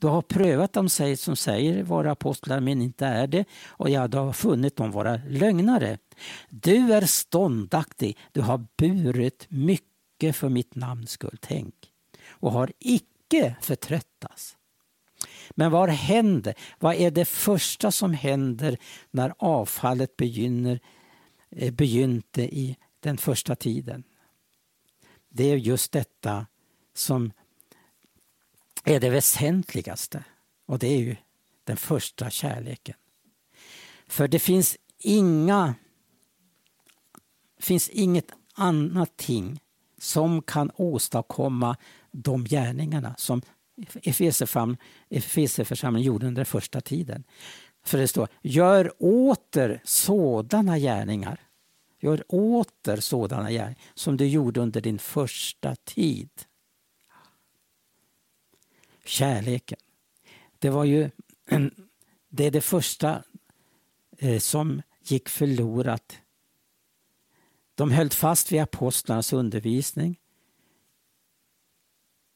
Du 0.00 0.06
har 0.06 0.22
prövat 0.22 0.72
dem 0.72 0.88
som 1.16 1.36
säger 1.36 1.82
vara 1.82 2.12
apostlar 2.12 2.60
men 2.60 2.82
inte 2.82 3.06
är 3.06 3.26
det 3.26 3.44
och 3.66 3.90
ja, 3.90 4.08
du 4.08 4.18
har 4.18 4.32
funnit 4.32 4.76
dem 4.76 4.90
vara 4.90 5.20
lögnare. 5.28 5.98
Du 6.48 6.92
är 6.92 7.06
ståndaktig, 7.06 8.18
du 8.32 8.40
har 8.40 8.66
burit 8.76 9.46
mycket 9.48 10.36
för 10.36 10.48
mitt 10.48 10.74
namns 10.74 11.10
skull, 11.10 11.38
tänk, 11.40 11.74
och 12.28 12.52
har 12.52 12.72
icke 12.78 13.56
förtröttats. 13.60 14.56
Men 15.50 15.70
vad 15.70 15.90
händer? 15.90 16.54
Vad 16.78 16.94
är 16.94 17.10
det 17.10 17.24
första 17.24 17.90
som 17.92 18.12
händer 18.12 18.78
när 19.10 19.32
avfallet 19.38 20.16
begynner, 20.16 20.80
eh, 21.50 21.72
begynte 21.72 22.42
i 22.42 22.76
den 23.00 23.18
första 23.18 23.56
tiden? 23.56 24.04
Det 25.28 25.44
är 25.44 25.56
just 25.56 25.92
detta 25.92 26.46
som 26.94 27.32
är 28.84 29.00
det 29.00 29.10
väsentligaste 29.10 30.24
och 30.66 30.78
det 30.78 30.86
är 30.86 30.98
ju 30.98 31.16
den 31.64 31.76
första 31.76 32.30
kärleken. 32.30 32.96
För 34.06 34.28
det 34.28 34.38
finns 34.38 34.76
inga 34.98 35.74
finns 37.58 37.88
inget 37.88 38.32
annat 38.54 39.16
ting 39.16 39.60
som 39.98 40.42
kan 40.42 40.70
åstadkomma 40.74 41.76
de 42.10 42.44
gärningarna 42.44 43.14
som 43.18 43.42
Efesierförsamlingen 45.10 46.06
gjorde 46.06 46.26
under 46.26 46.40
den 46.40 46.46
första 46.46 46.80
tiden. 46.80 47.24
För 47.84 47.98
det 47.98 48.08
står, 48.08 48.28
gör 48.42 48.92
åter 48.98 49.80
sådana 49.84 50.78
gärningar. 50.78 51.40
Gör 52.00 52.24
åter 52.28 52.96
sådana 52.96 53.50
gärningar 53.50 53.78
som 53.94 54.16
du 54.16 54.26
gjorde 54.26 54.60
under 54.60 54.80
din 54.80 54.98
första 54.98 55.76
tid. 55.76 56.30
Kärleken. 59.10 59.78
Det 60.58 60.70
var 60.70 60.84
ju 60.84 61.10
det, 62.28 62.44
är 62.44 62.50
det 62.50 62.60
första 62.60 63.22
eh, 64.18 64.38
som 64.38 64.82
gick 65.02 65.28
förlorat 65.28 66.18
de 67.74 67.90
höll 67.90 68.10
fast 68.10 68.52
vid 68.52 68.60
apostlarnas 68.60 69.32
undervisning. 69.32 70.20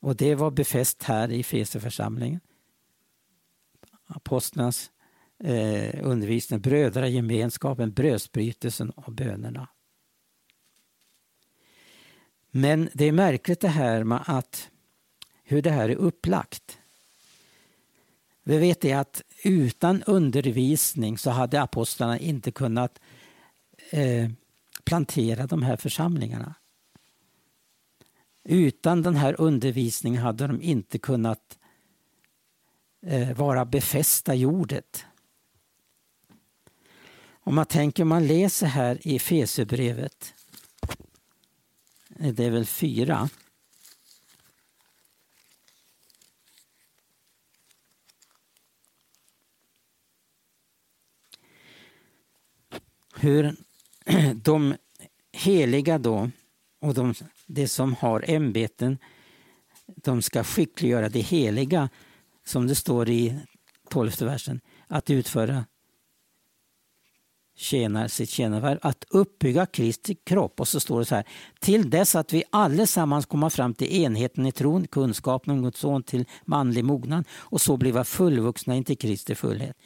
Och 0.00 0.16
det 0.16 0.34
var 0.34 0.50
befäst 0.50 1.02
här 1.02 1.32
i 1.32 1.42
Feseförsamlingen. 1.42 2.40
Apostlarnas 4.06 4.90
eh, 5.38 6.06
undervisning, 6.06 6.60
brödragemenskapen, 6.60 7.92
brödsbrytelsen 7.92 8.90
och 8.90 9.12
bönerna. 9.12 9.68
Men 12.50 12.88
det 12.94 13.04
är 13.04 13.12
märkligt 13.12 13.60
det 13.60 13.68
här 13.68 14.04
med 14.04 14.24
att 14.26 14.70
hur 15.45 15.62
det 15.62 15.70
här 15.70 15.88
är 15.88 15.97
upplagt. 15.97 16.78
Vi 18.42 18.59
vet 18.59 18.80
det 18.80 18.92
att 18.92 19.22
utan 19.42 20.03
undervisning 20.03 21.18
så 21.18 21.30
hade 21.30 21.62
apostlarna 21.62 22.18
inte 22.18 22.51
kunnat 22.51 23.01
eh, 23.90 24.30
plantera 24.84 25.47
de 25.47 25.62
här 25.62 25.76
församlingarna. 25.76 26.55
Utan 28.45 29.03
den 29.03 29.16
här 29.16 29.40
undervisningen 29.40 30.22
hade 30.22 30.47
de 30.47 30.62
inte 30.62 30.99
kunnat 30.99 31.59
eh, 33.07 33.36
vara 33.36 33.64
befästa 33.64 34.34
jordet. 34.34 35.05
Om 37.26 37.55
man 37.55 37.66
tänker, 37.66 38.05
man 38.05 38.26
läser 38.26 38.66
här 38.66 39.09
i 39.09 39.18
Fesebrevet, 39.18 40.34
det 42.09 42.45
är 42.45 42.51
väl 42.51 42.66
fyra. 42.66 43.28
Hur 53.24 53.56
de 54.34 54.74
heliga 55.32 55.98
då 55.98 56.30
och 56.80 56.94
de, 56.94 57.14
de 57.46 57.68
som 57.68 57.94
har 57.94 58.24
ämbeten 58.30 58.98
de 59.86 60.22
ska 60.22 60.44
skickliggöra 60.44 61.08
det 61.08 61.20
heliga 61.20 61.88
som 62.44 62.66
det 62.66 62.74
står 62.74 63.08
i 63.10 63.38
tolfte 63.90 64.24
versen 64.24 64.60
att 64.88 65.10
utföra 65.10 65.64
tjänar 67.57 68.09
sitt 68.09 68.30
tjänarvärv, 68.30 68.78
att 68.82 69.05
uppbygga 69.11 69.66
Kristi 69.66 70.14
kropp. 70.14 70.61
Och 70.61 70.68
så 70.68 70.80
står 70.80 70.98
det 70.98 71.05
så 71.05 71.14
här, 71.14 71.24
till 71.61 71.90
dess 71.90 72.14
att 72.14 72.32
vi 72.32 72.44
allesammans 72.50 73.26
kommer 73.26 73.50
fram 73.50 73.74
till 73.74 74.02
enheten 74.02 74.46
i 74.46 74.52
tron, 74.52 74.86
kunskapen 74.86 75.52
om 75.52 75.62
Guds 75.62 75.80
son 75.80 76.02
till 76.02 76.24
manlig 76.44 76.84
mognad 76.84 77.24
och 77.32 77.61
så 77.61 77.76
bliva 77.76 78.05
fullvuxna 78.05 78.74
in 78.74 78.84
till 78.84 78.98
Kristi 78.98 79.34
fullhet. 79.34 79.76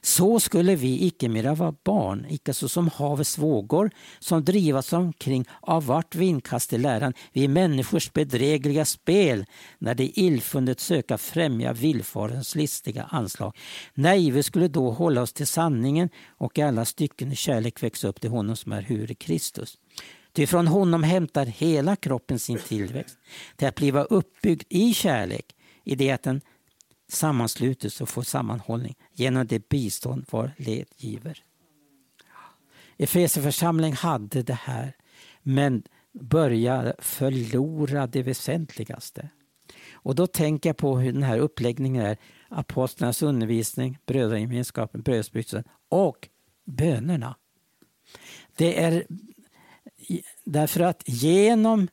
Så 0.00 0.40
skulle 0.40 0.76
vi 0.76 1.06
icke 1.06 1.28
mera 1.28 1.54
vara 1.54 1.74
barn, 1.84 2.26
icke 2.28 2.54
så 2.54 2.68
som 2.68 2.88
havets 2.88 3.38
vågor, 3.38 3.90
som 4.18 4.44
drivas 4.44 4.92
omkring 4.92 5.44
av 5.60 5.86
vart 5.86 6.14
vindkast 6.14 6.72
i 6.72 6.78
läran, 6.78 7.12
vi 7.32 7.48
människors 7.48 8.12
bedrägliga 8.12 8.84
spel, 8.84 9.44
när 9.78 9.94
det 9.94 10.20
illfundet 10.20 10.80
söka 10.80 11.18
främja 11.18 11.72
villfarens 11.72 12.54
listiga 12.54 13.02
anslag. 13.02 13.56
Nej, 13.94 14.30
vi 14.30 14.42
skulle 14.42 14.68
då 14.68 14.90
hålla 14.90 15.22
oss 15.22 15.32
till 15.32 15.46
sanningen 15.46 16.08
och 16.28 16.58
i 16.58 16.62
alla 16.62 16.84
stycken 16.84 17.05
i 17.18 17.36
kärlek 17.36 17.82
växa 17.82 18.08
upp 18.08 18.20
till 18.20 18.30
honom 18.30 18.56
som 18.56 18.72
är 18.72 18.82
hur 18.82 19.14
Kristus. 19.14 19.78
Ty 20.32 20.46
från 20.46 20.66
honom 20.66 21.02
hämtar 21.02 21.46
hela 21.46 21.96
kroppen 21.96 22.38
sin 22.38 22.58
tillväxt 22.58 23.18
till 23.56 23.68
att 23.68 23.74
bliva 23.74 24.02
uppbyggd 24.02 24.62
i 24.68 24.94
kärlek, 24.94 25.54
i 25.84 25.94
det 25.94 26.10
att 26.10 26.22
den 26.22 26.40
sammanslutes 27.08 28.00
och 28.00 28.08
får 28.08 28.22
sammanhållning 28.22 28.94
genom 29.12 29.46
det 29.46 29.68
bistånd 29.68 30.26
var 30.30 30.52
led 30.56 30.86
giver. 30.96 31.42
Efesierförsamling 32.96 33.92
hade 33.92 34.42
det 34.42 34.58
här 34.62 34.96
men 35.42 35.82
började 36.12 36.94
förlora 36.98 38.06
det 38.06 38.22
väsentligaste. 38.22 39.28
Och 39.92 40.14
då 40.14 40.26
tänker 40.26 40.68
jag 40.68 40.76
på 40.76 40.98
hur 40.98 41.12
den 41.12 41.22
här 41.22 41.38
uppläggningen 41.38 42.06
är. 42.06 42.16
Apostlarnas 42.48 43.22
undervisning, 43.22 43.98
brödragemenskapen, 44.06 45.02
brödsbrytelsen 45.02 45.64
och 45.88 46.28
bönerna. 46.66 47.36
Det 48.56 48.82
är 48.82 49.06
därför 50.44 50.80
att 50.80 51.02
genom 51.06 51.88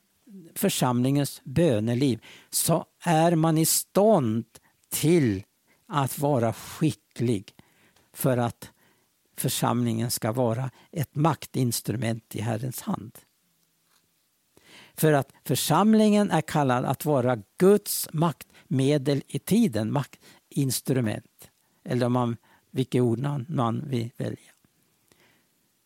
församlingens 0.54 1.40
böneliv 1.44 2.24
så 2.50 2.86
är 3.00 3.34
man 3.34 3.58
i 3.58 3.66
stånd 3.66 4.44
till 4.88 5.42
att 5.86 6.18
vara 6.18 6.52
skicklig 6.52 7.54
för 8.12 8.36
att 8.36 8.70
församlingen 9.36 10.10
ska 10.10 10.32
vara 10.32 10.70
ett 10.92 11.14
maktinstrument 11.14 12.36
i 12.36 12.40
Herrens 12.40 12.80
hand. 12.80 13.18
För 14.94 15.12
att 15.12 15.32
församlingen 15.44 16.30
är 16.30 16.40
kallad 16.40 16.84
att 16.84 17.04
vara 17.04 17.42
Guds 17.58 18.08
maktmedel 18.12 19.22
i 19.26 19.38
tiden, 19.38 19.92
maktinstrument. 19.92 21.50
Eller 21.84 22.06
om 22.06 22.12
man, 22.12 22.36
vilket 22.70 23.00
ord 23.00 23.48
man 23.48 23.88
vill 23.88 24.10
välja. 24.16 24.53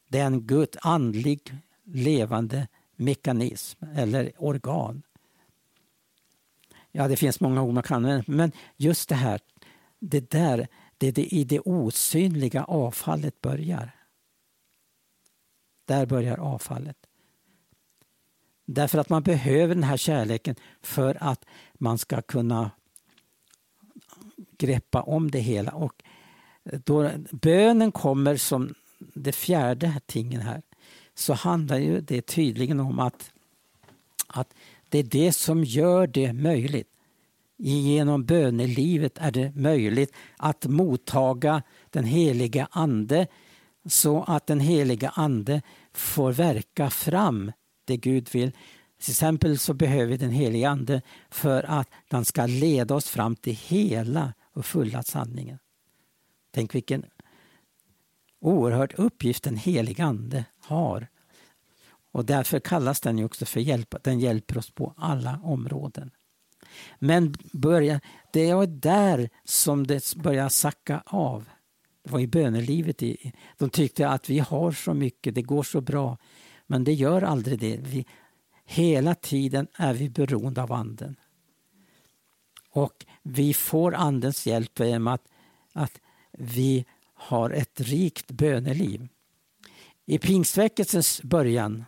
Det 0.08 0.18
är 0.18 0.26
en 0.26 0.46
Gud, 0.46 0.76
andlig 0.82 1.54
levande 1.84 2.68
mekanism 2.96 3.84
eller 3.94 4.32
organ 4.38 5.02
Ja, 6.92 7.08
det 7.08 7.16
finns 7.16 7.40
många 7.40 7.62
ord 7.62 7.74
man 7.74 7.82
kan 7.82 8.04
använda, 8.04 8.24
men 8.26 8.52
just 8.76 9.08
det 9.08 9.14
här, 9.14 9.40
det 9.98 10.30
där, 10.30 10.68
det 10.98 11.06
är 11.06 11.12
det 11.12 11.34
i 11.34 11.44
det 11.44 11.60
osynliga 11.60 12.64
avfallet 12.64 13.40
börjar. 13.40 13.90
Där 15.84 16.06
börjar 16.06 16.38
avfallet. 16.38 16.96
Därför 18.64 18.98
att 18.98 19.08
man 19.08 19.22
behöver 19.22 19.74
den 19.74 19.84
här 19.84 19.96
kärleken 19.96 20.54
för 20.82 21.16
att 21.20 21.44
man 21.74 21.98
ska 21.98 22.22
kunna 22.22 22.70
greppa 24.58 25.02
om 25.02 25.30
det 25.30 25.40
hela. 25.40 25.72
Och 25.72 26.04
då 26.84 27.10
bönen 27.30 27.92
kommer 27.92 28.36
som 28.36 28.74
det 28.98 29.32
fjärde 29.32 30.00
tingen 30.06 30.40
här 30.40 30.62
så 31.14 31.32
handlar 31.32 31.78
ju 31.78 32.00
det 32.00 32.22
tydligen 32.22 32.80
om 32.80 32.98
att, 32.98 33.30
att 34.26 34.54
det 34.88 34.98
är 34.98 35.02
det 35.02 35.32
som 35.32 35.64
gör 35.64 36.06
det 36.06 36.32
möjligt. 36.32 36.88
Genom 37.56 38.24
bönelivet 38.24 39.18
är 39.18 39.30
det 39.30 39.56
möjligt 39.56 40.12
att 40.36 40.66
mottaga 40.66 41.62
den 41.90 42.04
heliga 42.04 42.68
Ande 42.70 43.26
så 43.86 44.22
att 44.22 44.46
den 44.46 44.60
heliga 44.60 45.08
Ande 45.08 45.62
får 45.92 46.32
verka 46.32 46.90
fram 46.90 47.52
det 47.84 47.96
Gud 47.96 48.28
vill. 48.32 48.52
Till 49.00 49.12
exempel 49.12 49.58
så 49.58 49.74
behöver 49.74 50.06
vi 50.06 50.16
den 50.16 50.30
heliga 50.30 50.70
Ande 50.70 51.02
för 51.30 51.62
att 51.62 51.88
den 52.08 52.24
ska 52.24 52.46
leda 52.46 52.94
oss 52.94 53.08
fram 53.08 53.36
till 53.36 53.54
hela 53.54 54.34
och 54.52 54.66
fulla 54.66 55.02
sanningen. 55.02 55.58
Tänk 56.50 56.74
vilken 56.74 57.04
oerhörd 58.40 58.94
uppgift 58.96 59.44
den 59.44 59.56
helige 59.56 60.04
Ande 60.04 60.44
har 60.60 61.08
och 62.12 62.24
därför 62.24 62.60
kallas 62.60 63.00
den 63.00 63.18
ju 63.18 63.24
också 63.24 63.46
för 63.46 63.60
hjälp. 63.60 63.94
Den 64.02 64.20
hjälper 64.20 64.58
oss 64.58 64.70
på 64.70 64.94
alla 64.96 65.40
områden. 65.42 66.10
Men 66.98 67.34
börja, 67.52 68.00
det 68.32 68.48
är 68.48 68.66
där 68.66 69.30
som 69.44 69.86
det 69.86 70.14
börjar 70.16 70.48
sacka 70.48 71.02
av. 71.06 71.48
Det 72.02 72.10
var 72.10 72.20
i 72.20 72.26
bönelivet. 72.26 73.02
De 73.58 73.70
tyckte 73.70 74.08
att 74.08 74.30
vi 74.30 74.38
har 74.38 74.72
så 74.72 74.94
mycket, 74.94 75.34
det 75.34 75.42
går 75.42 75.62
så 75.62 75.80
bra. 75.80 76.18
Men 76.66 76.84
det 76.84 76.92
gör 76.92 77.22
aldrig 77.22 77.58
det. 77.58 77.76
Vi, 77.76 78.06
hela 78.64 79.14
tiden 79.14 79.66
är 79.74 79.94
vi 79.94 80.10
beroende 80.10 80.62
av 80.62 80.72
Anden. 80.72 81.16
Och 82.70 83.06
vi 83.22 83.54
får 83.54 83.94
Andens 83.94 84.46
hjälp 84.46 84.80
genom 84.80 85.06
att, 85.06 85.28
att 85.72 86.00
vi 86.32 86.84
har 87.18 87.50
ett 87.50 87.80
rikt 87.80 88.30
böneliv. 88.30 89.08
I 90.06 90.18
pingstväckelsens 90.18 91.22
början 91.22 91.84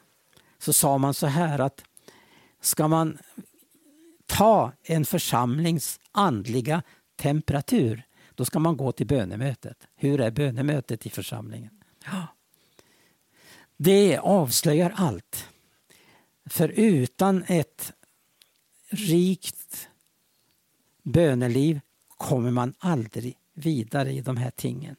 så 0.59 0.73
sa 0.73 0.99
man 0.99 1.15
så 1.15 1.27
här 1.27 1.59
att 1.59 1.85
ska 2.61 2.89
man 2.89 3.19
ta 4.27 4.73
en 4.83 5.05
församlings 5.05 6.01
andliga 6.13 6.83
temperatur 7.17 8.03
då 8.35 8.45
ska 8.45 8.59
man 8.59 8.77
gå 8.77 8.93
till 8.93 9.07
bönemötet. 9.07 9.87
Hur 9.97 10.21
är 10.21 10.31
bönemötet 10.31 11.07
i 11.07 11.11
församlingen? 11.11 11.83
Ja. 12.05 12.27
Det 13.77 14.19
avslöjar 14.19 14.93
allt. 14.97 15.49
För 16.47 16.69
utan 16.69 17.45
ett 17.47 17.93
rikt 18.89 19.89
böneliv 21.03 21.81
kommer 22.09 22.51
man 22.51 22.75
aldrig 22.79 23.37
vidare 23.55 24.13
i 24.13 24.21
de 24.21 24.37
här 24.37 24.51
tingen. 24.51 24.97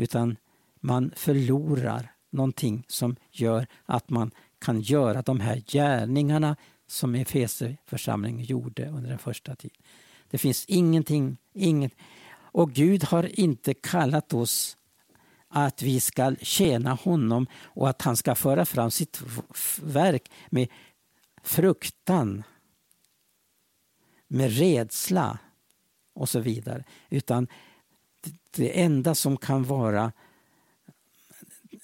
Utan 0.00 0.36
man 0.80 1.12
förlorar 1.16 2.12
någonting 2.30 2.84
som 2.88 3.16
gör 3.30 3.66
att 3.84 4.10
man 4.10 4.30
kan 4.58 4.80
göra 4.80 5.22
de 5.22 5.40
här 5.40 5.62
gärningarna 5.66 6.56
som 6.86 7.14
Efeserförsamlingen 7.14 8.44
gjorde 8.44 8.88
under 8.88 9.10
den 9.10 9.18
första 9.18 9.56
tiden. 9.56 9.82
Det 10.30 10.38
finns 10.38 10.64
ingenting, 10.68 11.36
inget. 11.52 11.92
Och 12.32 12.72
Gud 12.72 13.04
har 13.04 13.40
inte 13.40 13.74
kallat 13.74 14.34
oss 14.34 14.76
att 15.48 15.82
vi 15.82 16.00
ska 16.00 16.36
tjäna 16.42 16.94
honom 16.94 17.46
och 17.62 17.88
att 17.88 18.02
han 18.02 18.16
ska 18.16 18.34
föra 18.34 18.64
fram 18.64 18.90
sitt 18.90 19.22
verk 19.82 20.30
med 20.50 20.68
fruktan, 21.42 22.42
med 24.28 24.58
rädsla 24.58 25.38
och 26.14 26.28
så 26.28 26.40
vidare. 26.40 26.84
Utan 27.10 27.48
det 28.56 28.80
enda 28.80 29.14
som 29.14 29.36
kan 29.36 29.64
vara 29.64 30.12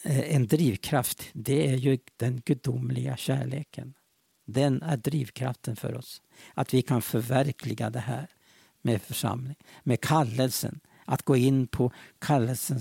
eh, 0.03 0.34
en 0.34 0.47
drivkraft, 0.47 1.22
det 1.32 1.68
är 1.68 1.76
ju 1.76 1.99
den 2.16 2.43
gudomliga 2.45 3.16
kärleken. 3.16 3.95
Den 4.47 4.82
är 4.82 4.97
drivkraften 4.97 5.76
för 5.76 5.95
oss. 5.95 6.22
Att 6.55 6.74
vi 6.74 6.82
kan 6.82 7.03
förverkliga 7.03 7.91
det 7.91 8.01
här 8.01 8.26
med 8.82 9.03
församling, 9.03 9.57
med 9.82 10.01
kallelsen. 10.01 10.80
Att 11.05 11.22
gå 11.22 11.37
in 11.37 11.66
på 11.66 11.93
kallelsen. 12.18 12.80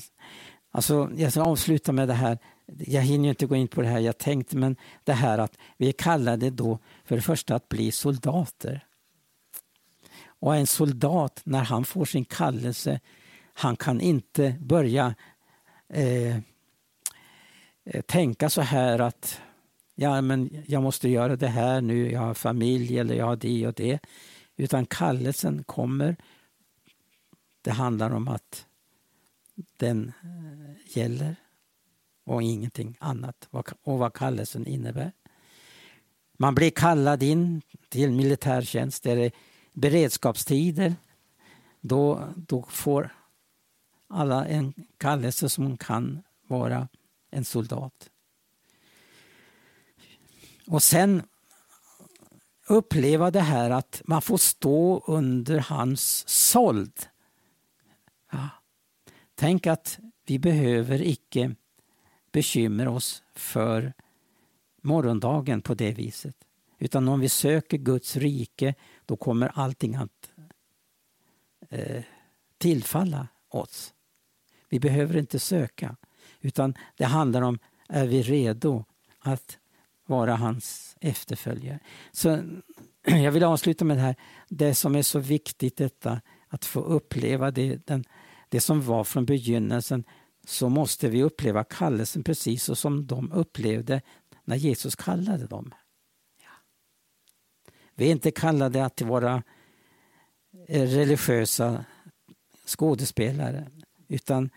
Alltså, 0.72 1.12
jag 1.18 1.32
ska 1.32 1.41
avsluta 1.41 1.91
med 1.91 2.08
det 2.08 2.14
här. 2.14 2.38
Jag 2.66 3.01
hinner 3.01 3.30
inte 3.30 3.45
gå 3.45 3.56
in 3.56 3.68
på 3.68 3.82
det 3.82 3.88
här 3.88 3.99
jag 3.99 4.18
tänkte, 4.18 4.58
men 4.58 4.76
det 5.03 5.14
här 5.14 5.38
att 5.38 5.58
vi 5.78 5.88
är 5.88 5.91
kallade 5.91 6.49
då 6.49 6.80
för 7.06 7.16
det 7.16 7.22
första 7.22 7.56
att 7.56 7.70
bli 7.70 7.91
soldater. 7.91 8.86
Och 10.26 10.56
en 10.56 10.68
soldat, 10.68 11.41
när 11.43 11.64
han 11.64 11.86
får 11.86 12.06
sin 12.06 12.26
kallelse, 12.26 12.99
han 13.58 13.76
kan 13.76 14.01
inte 14.01 14.56
börja 14.60 15.16
eh, 15.89 16.38
eh, 17.84 18.01
tänka 18.06 18.49
så 18.49 18.62
här 18.62 18.99
att 18.99 19.41
ja, 19.95 20.22
men 20.22 20.64
jag 20.68 20.84
måste 20.84 21.10
göra 21.10 21.36
det 21.36 21.47
här 21.47 21.82
nu, 21.82 22.12
jag 22.12 22.20
har 22.20 22.34
familj 22.34 22.99
eller 22.99 23.16
jag 23.16 23.26
har 23.26 23.36
det 23.36 23.68
och 23.68 23.74
det. 23.74 23.99
Utan 24.56 24.86
kallelsen 24.86 25.64
kommer. 25.64 26.16
Det 27.62 27.72
handlar 27.72 28.12
om 28.12 28.28
att 28.28 28.66
den 29.78 30.12
eh, 30.24 30.97
gäller 30.97 31.36
och 32.24 32.43
ingenting 32.43 32.97
annat 32.99 33.47
och 33.84 33.99
vad 33.99 34.14
kallelsen 34.14 34.68
innebär. 34.68 35.12
Man 36.38 36.56
blir 36.56 36.70
kallad 36.72 37.24
in 37.24 37.62
till 37.89 38.12
militärtjänst. 38.12 39.03
Det 39.03 39.12
är 39.12 39.32
beredskapstider. 39.74 40.95
Då, 41.82 42.30
då 42.36 42.66
får 42.70 43.14
alla 44.08 44.45
en 44.45 44.74
kallelse 44.97 45.49
som 45.49 45.78
kan 45.78 46.24
vara 46.47 46.88
en 47.32 47.45
soldat. 47.45 48.10
Och 50.68 50.84
sen 50.84 51.24
uppleva 52.68 53.32
det 53.32 53.41
här 53.41 53.70
att 53.70 54.01
man 54.06 54.22
får 54.22 54.38
stå 54.38 55.03
under 55.08 55.60
hans 55.60 56.28
såld. 56.28 57.08
Ja. 58.32 58.49
Tänk 59.36 59.68
att 59.68 59.99
vi 60.26 60.39
behöver 60.39 61.01
icke 61.01 61.56
bekymra 62.32 62.91
oss 62.91 63.24
för 63.36 63.93
morgondagen 64.82 65.62
på 65.62 65.74
det 65.74 65.91
viset. 65.91 66.36
Utan 66.80 67.08
om 67.08 67.20
vi 67.20 67.30
söker 67.30 67.78
Guds 67.78 68.16
rike, 68.16 68.76
då 69.06 69.18
kommer 69.18 69.51
allting 69.53 69.95
att 69.95 70.32
eh, 71.70 72.03
tillfalla 72.58 73.28
oss. 73.49 73.95
Vi 74.70 74.80
behöver 74.80 75.18
inte 75.18 75.39
söka, 75.39 75.95
utan 76.41 76.74
det 76.97 77.05
handlar 77.05 77.41
om, 77.41 77.59
är 77.89 78.07
vi 78.07 78.22
redo 78.22 78.86
att 79.20 79.57
vara 80.05 80.36
hans 80.36 80.95
efterföljare? 81.01 81.80
Så 82.11 82.43
jag 83.05 83.32
vill 83.32 83.43
avsluta 83.43 83.86
med 83.86 83.97
det 83.97 84.01
här, 84.01 84.16
det 84.49 84.76
som 84.76 84.95
är 84.95 85.01
så 85.01 85.20
viktigt 85.20 85.78
detta, 85.78 86.22
att 86.47 86.66
få 86.66 86.80
uppleva 86.80 87.51
det, 87.51 87.88
den, 87.88 88.03
det 88.49 88.61
som 88.61 88.82
var 88.82 89.03
från 89.03 89.26
begynnelsen, 89.26 90.03
så 90.45 90.70
måste 90.70 91.09
vi 91.09 91.24
uppleva 91.24 91.63
kallelsen 91.63 92.24
precis 92.24 92.63
så 92.63 92.76
som 92.76 93.07
de 93.07 93.32
upplevde 93.32 94.01
när 94.43 94.55
Jesus 94.55 94.95
kallade 94.95 95.47
dem. 95.47 95.74
Vi 97.95 98.07
är 98.07 98.11
inte 98.11 98.32
kallade 98.32 98.86
att 98.86 99.01
vara 99.01 99.43
eh, 100.68 100.82
religiösa 100.82 101.86
skådespelare 102.66 103.68
utan 104.08 104.49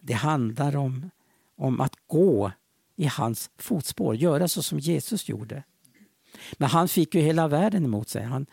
det 0.00 0.12
handlar 0.12 0.76
om, 0.76 1.10
om 1.56 1.80
att 1.80 1.94
gå 2.06 2.52
i 2.96 3.06
hans 3.06 3.50
fotspår, 3.58 4.16
göra 4.16 4.48
så 4.48 4.62
som 4.62 4.78
Jesus 4.78 5.28
gjorde. 5.28 5.62
Men 6.52 6.68
han 6.68 6.88
fick 6.88 7.14
ju 7.14 7.20
hela 7.20 7.48
världen 7.48 7.84
emot 7.84 8.08
sig. 8.08 8.22
Han, 8.22 8.46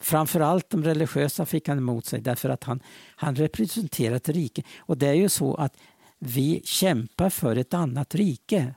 framförallt 0.00 0.70
de 0.70 0.84
religiösa 0.84 1.46
fick 1.46 1.68
han 1.68 1.78
emot 1.78 2.06
sig 2.06 2.20
därför 2.20 2.48
att 2.48 2.64
han, 2.64 2.80
han 3.16 3.36
representerar 3.36 4.16
ett 4.16 4.28
rike. 4.28 4.62
Och 4.78 4.98
det 4.98 5.06
är 5.06 5.14
ju 5.14 5.28
så 5.28 5.54
att 5.54 5.76
vi 6.18 6.62
kämpar 6.64 7.30
för 7.30 7.56
ett 7.56 7.74
annat 7.74 8.14
rike. 8.14 8.74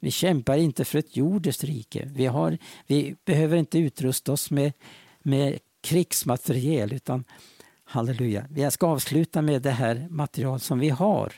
Vi 0.00 0.10
kämpar 0.10 0.56
inte 0.56 0.84
för 0.84 0.98
ett 0.98 1.16
jordiskt 1.16 1.64
rike. 1.64 2.10
Vi, 2.14 2.26
har, 2.26 2.58
vi 2.86 3.16
behöver 3.24 3.56
inte 3.56 3.78
utrusta 3.78 4.32
oss 4.32 4.50
med, 4.50 4.72
med 5.22 5.58
krigsmateriel 5.80 6.92
utan 6.92 7.24
halleluja. 7.92 8.46
Jag 8.54 8.72
ska 8.72 8.86
avsluta 8.86 9.42
med 9.42 9.62
det 9.62 9.70
här 9.70 10.06
material 10.10 10.60
som 10.60 10.78
vi 10.78 10.88
har. 10.88 11.32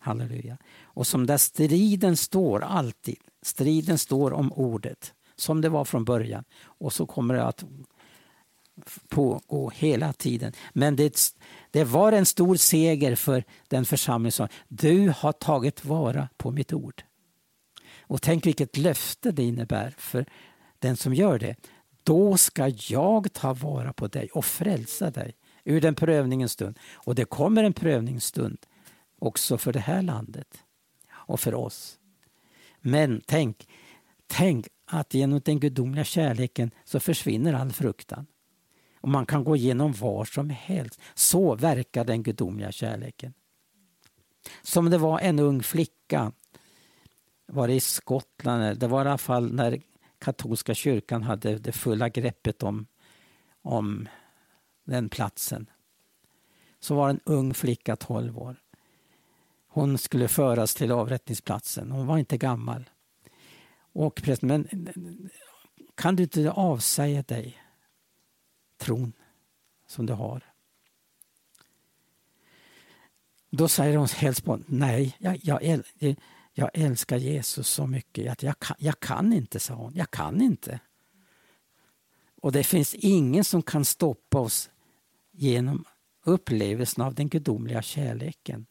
Halleluja. 0.00 0.56
Och 0.82 1.06
som 1.06 1.26
där 1.26 1.36
striden 1.36 2.16
står 2.16 2.64
alltid. 2.64 3.16
Striden 3.42 3.98
står 3.98 4.32
om 4.32 4.52
ordet 4.52 5.14
som 5.36 5.60
det 5.60 5.68
var 5.68 5.84
från 5.84 6.04
början. 6.04 6.44
Och 6.62 6.92
så 6.92 7.06
kommer 7.06 7.34
det 7.34 7.44
att 7.44 7.64
pågå 9.08 9.70
hela 9.74 10.12
tiden. 10.12 10.52
Men 10.72 10.96
det, 10.96 11.18
det 11.70 11.84
var 11.84 12.12
en 12.12 12.26
stor 12.26 12.56
seger 12.56 13.16
för 13.16 13.44
den 13.68 13.84
församling 13.84 14.32
som 14.32 14.48
du 14.68 15.12
har 15.16 15.32
tagit 15.32 15.84
vara 15.84 16.28
på 16.36 16.50
mitt 16.50 16.72
ord. 16.72 17.02
Och 18.00 18.22
tänk 18.22 18.46
vilket 18.46 18.76
löfte 18.76 19.30
det 19.30 19.42
innebär 19.42 19.94
för 19.98 20.26
den 20.78 20.96
som 20.96 21.14
gör 21.14 21.38
det. 21.38 21.56
Då 22.02 22.36
ska 22.36 22.72
jag 22.88 23.32
ta 23.32 23.52
vara 23.52 23.92
på 23.92 24.06
dig 24.06 24.28
och 24.32 24.44
frälsa 24.44 25.10
dig 25.10 25.34
ur 25.68 25.80
den 25.80 25.94
prövningens 25.94 26.52
stund. 26.52 26.78
Och 26.94 27.14
det 27.14 27.24
kommer 27.24 27.64
en 27.64 27.72
prövningsstund 27.72 28.58
också 29.18 29.58
för 29.58 29.72
det 29.72 29.80
här 29.80 30.02
landet 30.02 30.64
och 31.10 31.40
för 31.40 31.54
oss. 31.54 31.98
Men 32.80 33.22
tänk, 33.26 33.68
tänk 34.26 34.68
att 34.86 35.14
genom 35.14 35.40
den 35.44 35.60
gudomliga 35.60 36.04
kärleken 36.04 36.70
så 36.84 37.00
försvinner 37.00 37.52
all 37.54 37.72
fruktan. 37.72 38.26
Och 39.00 39.08
man 39.08 39.26
kan 39.26 39.44
gå 39.44 39.56
igenom 39.56 39.92
var 39.92 40.24
som 40.24 40.50
helst. 40.50 41.00
Så 41.14 41.54
verkar 41.54 42.04
den 42.04 42.22
gudomliga 42.22 42.72
kärleken. 42.72 43.34
Som 44.62 44.90
det 44.90 44.98
var 44.98 45.20
en 45.20 45.38
ung 45.38 45.62
flicka 45.62 46.32
var 47.46 47.68
det 47.68 47.74
i 47.74 47.80
Skottland, 47.80 48.78
det 48.78 48.86
var 48.86 49.04
i 49.04 49.08
alla 49.08 49.18
fall 49.18 49.52
när 49.52 49.82
katolska 50.18 50.74
kyrkan 50.74 51.22
hade 51.22 51.58
det 51.58 51.72
fulla 51.72 52.08
greppet 52.08 52.62
om, 52.62 52.86
om 53.62 54.08
den 54.90 55.08
platsen. 55.08 55.70
Så 56.80 56.94
var 56.94 57.10
en 57.10 57.20
ung 57.24 57.54
flicka, 57.54 57.96
12 57.96 58.38
år. 58.38 58.56
Hon 59.68 59.98
skulle 59.98 60.28
föras 60.28 60.74
till 60.74 60.92
avrättningsplatsen. 60.92 61.92
Hon 61.92 62.06
var 62.06 62.18
inte 62.18 62.36
gammal. 62.36 62.90
Och 63.92 64.14
prästen, 64.14 64.48
men 64.48 64.68
kan 65.94 66.16
du 66.16 66.22
inte 66.22 66.50
avsäga 66.50 67.22
dig 67.22 67.62
tron 68.76 69.12
som 69.86 70.06
du 70.06 70.12
har? 70.12 70.42
Då 73.50 73.68
säger 73.68 73.96
hon 73.96 74.08
helt 74.08 74.36
spontant, 74.36 74.68
nej, 74.68 75.16
jag, 75.18 75.40
jag, 75.42 75.84
jag 76.52 76.70
älskar 76.74 77.16
Jesus 77.16 77.68
så 77.68 77.86
mycket 77.86 78.32
att 78.32 78.42
jag 78.42 78.58
kan, 78.58 78.76
jag 78.78 79.00
kan 79.00 79.32
inte, 79.32 79.60
sa 79.60 79.74
hon. 79.74 79.92
Jag 79.94 80.10
kan 80.10 80.40
inte. 80.40 80.80
Och 82.40 82.52
det 82.52 82.64
finns 82.64 82.94
ingen 82.94 83.44
som 83.44 83.62
kan 83.62 83.84
stoppa 83.84 84.38
oss 84.38 84.70
genom 85.38 85.84
upplevelsen 86.24 87.04
av 87.04 87.14
den 87.14 87.28
gudomliga 87.28 87.82
kärleken. 87.82 88.66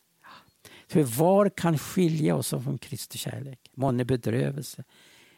För 0.88 1.04
var 1.04 1.50
kan 1.50 1.78
skilja 1.78 2.36
oss 2.36 2.50
från 2.50 2.78
Kristi 2.78 3.18
kärlek? 3.18 3.72
Månne 3.74 4.06
bedrövelse. 4.06 4.84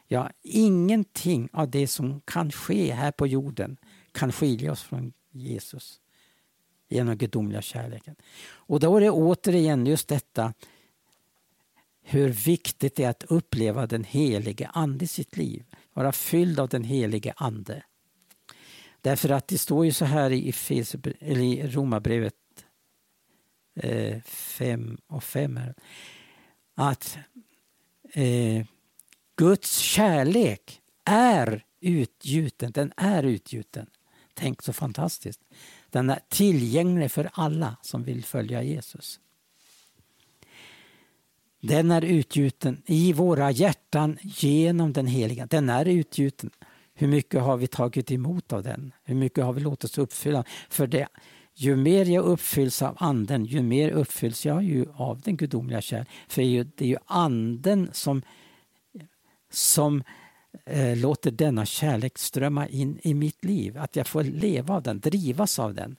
Ja, 0.08 0.32
ingenting 0.42 1.50
av 1.54 1.70
det 1.70 1.88
som 1.88 2.22
kan 2.22 2.52
ske 2.52 2.94
här 2.94 3.12
på 3.12 3.28
jorden 3.28 3.78
kan 4.12 4.32
skilja 4.32 4.72
oss 4.72 4.82
från 4.82 5.14
Jesus 5.32 6.02
genom 6.90 7.18
gudomliga 7.18 7.62
kärleken. 7.62 8.16
Och 8.52 8.80
då 8.80 8.98
är 8.98 9.02
det 9.02 9.10
återigen 9.10 9.86
just 9.86 10.08
detta 10.08 10.54
hur 12.02 12.30
viktigt 12.30 12.96
det 12.96 13.04
är 13.04 13.10
att 13.10 13.24
uppleva 13.24 13.88
den 13.88 14.04
helige 14.04 14.70
Ande 14.74 15.06
i 15.06 15.08
sitt 15.08 15.38
liv. 15.38 15.66
Vara 15.94 16.12
fylld 16.12 16.60
av 16.60 16.70
den 16.70 16.84
helige 16.84 17.34
Ande. 17.38 17.84
Därför 19.02 19.30
att 19.30 19.48
det 19.48 19.58
står 19.58 19.86
ju 19.86 19.92
så 19.92 20.06
här 20.06 20.32
i, 20.32 20.54
i 21.20 21.68
Romarbrevet 21.68 22.34
5 24.26 24.98
eh, 25.10 25.16
och 25.16 25.24
5 25.24 25.60
att 26.76 27.18
eh, 28.14 28.66
Guds 29.36 29.78
kärlek 29.78 30.82
är 31.06 31.64
utgjuten. 31.80 32.72
Den 32.72 32.94
är 32.98 33.24
utgjuten. 33.24 33.88
Tänk 34.34 34.62
så 34.62 34.74
fantastiskt. 34.74 35.42
Den 35.90 36.10
är 36.10 36.20
tillgänglig 36.30 37.12
för 37.12 37.30
alla 37.34 37.78
som 37.82 38.04
vill 38.04 38.26
följa 38.26 38.64
Jesus. 38.64 39.20
Den 41.62 41.92
är 41.92 42.02
utgjuten 42.02 42.82
i 42.86 43.14
våra 43.14 43.52
hjärtan 43.52 44.18
genom 44.22 44.94
den 44.94 45.08
heliga. 45.08 45.46
Den 45.46 45.70
är 45.70 45.86
utgjuten. 45.86 46.50
Hur 47.00 47.08
mycket 47.08 47.42
har 47.42 47.58
vi 47.58 47.68
tagit 47.68 48.12
emot 48.12 48.54
av 48.54 48.64
den? 48.64 48.94
Hur 49.04 49.16
mycket 49.16 49.44
har 49.44 49.54
vi 49.54 49.62
låtit 49.62 49.84
oss 49.84 49.98
uppfylla? 49.98 50.44
För 50.70 50.88
det, 50.88 51.08
ju 51.56 51.76
mer 51.76 52.06
jag 52.06 52.26
uppfylls 52.26 52.82
av 52.82 52.96
anden, 53.00 53.46
ju 53.46 53.62
mer 53.62 53.90
uppfylls 53.90 54.46
jag 54.46 54.64
ju 54.64 54.86
av 54.94 55.22
den 55.22 55.38
gudomliga 55.38 55.82
kärleken. 55.82 56.14
För 56.28 56.42
det 56.42 56.82
är 56.82 56.88
ju 56.88 56.98
anden 57.06 57.90
som, 57.94 58.22
som 59.52 60.04
eh, 60.66 60.98
låter 60.98 61.32
denna 61.32 61.66
kärlek 61.66 62.18
strömma 62.18 62.68
in 62.68 63.00
i 63.04 63.14
mitt 63.14 63.46
liv. 63.46 63.78
Att 63.78 63.96
jag 63.96 64.08
får 64.08 64.24
leva 64.24 64.76
av 64.76 64.84
den, 64.84 65.00
drivas 65.00 65.60
av 65.60 65.74
den. 65.74 65.96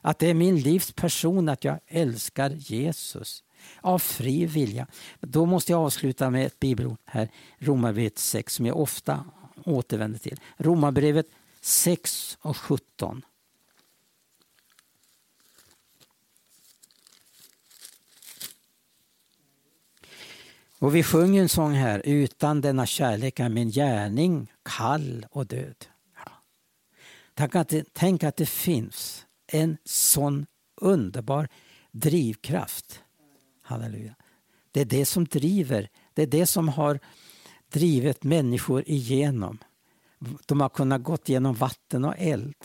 Att 0.00 0.18
det 0.18 0.30
är 0.30 0.34
min 0.34 0.60
livs 0.60 0.92
person 0.92 1.48
att 1.48 1.64
jag 1.64 1.78
älskar 1.86 2.50
Jesus 2.50 3.44
av 3.80 3.98
fri 3.98 4.46
vilja. 4.46 4.86
Då 5.20 5.46
måste 5.46 5.72
jag 5.72 5.80
avsluta 5.80 6.30
med 6.30 6.46
ett 6.46 6.60
bibelord 6.60 6.98
här, 7.04 7.28
Romarbrevet 7.58 8.18
6, 8.18 8.54
som 8.54 8.66
jag 8.66 8.80
ofta 8.80 9.24
återvänder 9.64 10.18
till. 10.18 10.40
Romarbrevet 10.56 11.26
6 11.60 12.38
och 12.40 12.56
17. 12.56 13.22
Och 20.78 20.94
vi 20.94 21.02
sjunger 21.02 21.42
en 21.42 21.48
sång 21.48 21.72
här, 21.72 22.02
utan 22.04 22.60
denna 22.60 22.86
kärlek 22.86 23.40
är 23.40 23.48
min 23.48 23.70
gärning 23.70 24.52
kall 24.62 25.26
och 25.30 25.46
död. 25.46 25.86
Ja. 26.16 26.32
Tänk, 27.34 27.54
att 27.54 27.68
det, 27.68 27.84
tänk 27.92 28.24
att 28.24 28.36
det 28.36 28.46
finns 28.46 29.26
en 29.46 29.76
sån 29.84 30.46
underbar 30.76 31.48
drivkraft 31.90 33.00
Halleluja. 33.64 34.14
Det 34.72 34.80
är 34.80 34.84
det 34.84 35.06
som 35.06 35.24
driver. 35.24 35.88
Det 36.14 36.22
är 36.22 36.26
det 36.26 36.46
som 36.46 36.68
har 36.68 37.00
drivit 37.74 38.24
människor 38.24 38.82
igenom. 38.86 39.58
De 40.46 40.60
har 40.60 40.68
kunnat 40.68 41.02
gå 41.02 41.18
genom 41.24 41.54
vatten 41.54 42.04
och 42.04 42.14
eld. 42.18 42.64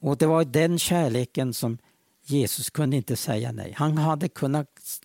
Och 0.00 0.18
det 0.18 0.26
var 0.26 0.44
den 0.44 0.78
kärleken 0.78 1.54
som 1.54 1.78
Jesus 2.22 2.70
kunde 2.70 2.96
inte 2.96 3.16
säga 3.16 3.52
nej. 3.52 3.72
Han 3.76 3.98
hade 3.98 4.28
kunnat 4.28 5.00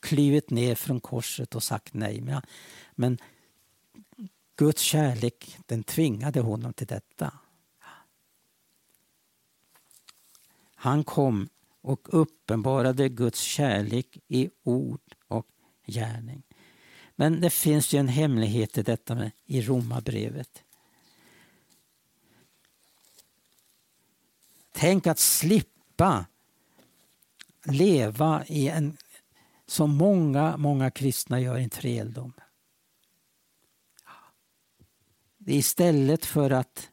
klivit 0.00 0.50
ner 0.50 0.74
från 0.74 1.00
korset 1.00 1.54
och 1.54 1.62
sagt 1.62 1.94
nej. 1.94 2.40
Men 2.94 3.18
Guds 4.56 4.82
kärlek 4.82 5.58
den 5.66 5.82
tvingade 5.82 6.40
honom 6.40 6.72
till 6.72 6.86
detta. 6.86 7.32
Han 10.74 11.04
kom 11.04 11.48
och 11.80 12.08
uppenbarade 12.10 13.08
Guds 13.08 13.40
kärlek 13.40 14.18
i 14.28 14.50
ord 14.62 15.14
och 15.28 15.46
gärning. 15.86 16.45
Men 17.16 17.40
det 17.40 17.50
finns 17.50 17.92
ju 17.92 17.98
en 17.98 18.08
hemlighet 18.08 18.78
i 18.78 18.82
detta 18.82 19.14
med, 19.14 19.30
i 19.46 19.62
Romarbrevet. 19.62 20.62
Tänk 24.72 25.06
att 25.06 25.18
slippa 25.18 26.26
leva 27.64 28.44
i 28.46 28.68
en, 28.68 28.96
som 29.66 29.96
många, 29.96 30.56
många 30.56 30.90
kristna 30.90 31.40
gör, 31.40 31.58
i 31.58 31.62
en 31.62 31.70
träldom. 31.70 32.32
Istället 35.46 36.24
för 36.24 36.50
att 36.50 36.88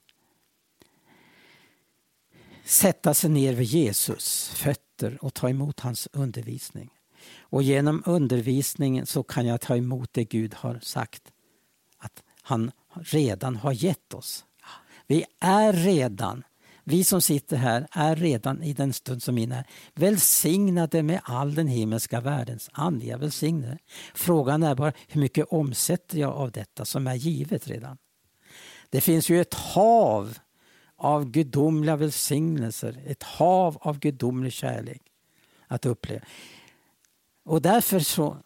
sätta 2.64 3.14
sig 3.14 3.30
ner 3.30 3.54
vid 3.54 3.68
Jesus 3.68 4.50
fötter 4.50 5.24
och 5.24 5.34
ta 5.34 5.50
emot 5.50 5.80
hans 5.80 6.08
undervisning. 6.12 6.90
Och 7.54 7.64
genom 7.64 8.04
undervisningen 8.06 9.06
så 9.06 9.24
kan 9.24 9.46
jag 9.46 9.62
ta 9.62 9.78
emot 9.78 10.10
det 10.14 10.24
Gud 10.24 10.54
har 10.54 10.80
sagt 10.82 11.32
att 11.98 12.24
han 12.42 12.72
redan 12.94 13.56
har 13.56 13.72
gett 13.72 14.14
oss. 14.14 14.46
Vi 15.08 15.26
är 15.40 15.74
redan, 15.74 16.44
vi 16.84 17.04
som 17.04 17.22
sitter 17.22 17.58
här 17.58 17.88
är 17.92 18.16
redan 18.16 18.64
i 18.64 18.74
den 18.74 18.94
stund 18.94 19.24
som 19.24 19.38
är 19.38 19.64
välsignade 19.94 21.04
med 21.04 21.22
all 21.24 21.56
den 21.56 21.68
himmelska 21.68 22.22
världens 22.22 22.70
andliga 22.74 23.18
välsignelse. 23.18 23.78
Frågan 24.14 24.64
är 24.64 24.76
bara 24.76 24.94
hur 25.08 25.22
mycket 25.22 25.46
omsätter 25.50 26.18
jag 26.18 26.34
av 26.34 26.52
detta 26.52 26.86
som 26.86 27.08
är 27.08 27.16
givet 27.16 27.68
redan? 27.68 27.98
Det 28.90 29.02
finns 29.02 29.30
ju 29.30 29.42
ett 29.42 29.54
hav 29.54 30.38
av 30.96 31.26
gudomliga 31.26 31.96
välsignelser, 31.96 33.04
ett 33.06 33.24
hav 33.24 33.78
av 33.82 34.00
gudomlig 34.00 34.54
kärlek 34.54 35.02
att 35.68 35.86
uppleva. 35.86 36.26
Och 37.44 37.62
därför 37.62 38.00
så 38.00 38.38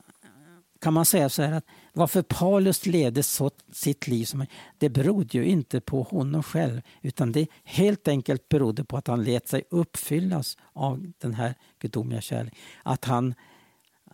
kan 0.82 0.94
man 0.94 1.06
säga 1.06 1.30
så 1.30 1.42
här 1.42 1.52
att 1.52 1.66
varför 1.94 2.22
Paulus 2.22 2.86
levde 2.86 3.24
så, 3.24 3.52
sitt 3.72 4.08
liv 4.08 4.26
som 4.26 4.46
det 4.78 4.90
berodde 4.90 5.38
ju 5.38 5.46
inte 5.46 5.82
på 5.82 6.04
honom 6.04 6.44
själv 6.44 6.82
utan 7.02 7.32
det 7.32 7.48
helt 7.64 8.08
enkelt 8.08 8.50
berodde 8.50 8.84
på 8.84 8.98
att 8.98 9.08
han 9.08 9.24
lät 9.24 9.48
sig 9.48 9.64
uppfyllas 9.70 10.58
av 10.74 11.12
den 11.18 11.34
här 11.34 11.56
gudomliga 11.80 12.22
kärleken. 12.22 12.60
Att 12.84 13.06
han, 13.06 13.34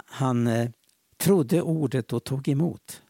han 0.05 0.47
eh, 0.47 0.69
trodde 1.17 1.61
ordet 1.61 2.13
och 2.13 2.23
tog 2.23 2.47
emot 2.47 3.01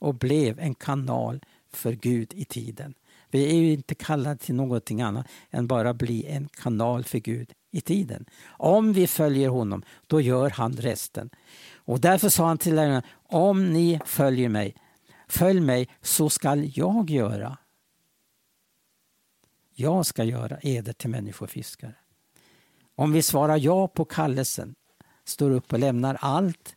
och 0.00 0.14
blev 0.14 0.58
en 0.58 0.74
kanal 0.74 1.40
för 1.72 1.92
Gud 1.92 2.34
i 2.34 2.44
tiden. 2.44 2.94
Vi 3.30 3.50
är 3.50 3.54
ju 3.54 3.72
inte 3.72 3.94
kallade 3.94 4.36
till 4.36 4.54
någonting 4.54 5.02
annat 5.02 5.26
än 5.50 5.66
bara 5.66 5.94
bli 5.94 6.26
en 6.26 6.48
kanal 6.48 7.04
för 7.04 7.18
Gud 7.18 7.52
i 7.74 7.80
tiden. 7.80 8.24
Om 8.46 8.92
vi 8.92 9.06
följer 9.06 9.48
honom, 9.48 9.82
då 10.06 10.20
gör 10.20 10.50
han 10.50 10.72
resten. 10.72 11.30
Och 11.74 12.00
därför 12.00 12.28
sa 12.28 12.46
han 12.46 12.58
till 12.58 12.74
lärjungarna, 12.74 13.02
om 13.28 13.72
ni 13.72 14.00
följer 14.04 14.48
mig, 14.48 14.76
följ 15.28 15.60
mig 15.60 15.88
så 16.02 16.30
skall 16.30 16.70
jag 16.74 17.10
göra. 17.10 17.58
Jag 19.74 20.06
ska 20.06 20.24
göra 20.24 20.58
eder 20.62 20.92
till 20.92 21.10
människofiskare. 21.10 21.94
Om 22.94 23.12
vi 23.12 23.22
svarar 23.22 23.56
ja 23.56 23.88
på 23.88 24.04
kallelsen, 24.04 24.74
står 25.24 25.50
upp 25.50 25.72
och 25.72 25.78
lämnar 25.78 26.18
allt. 26.20 26.76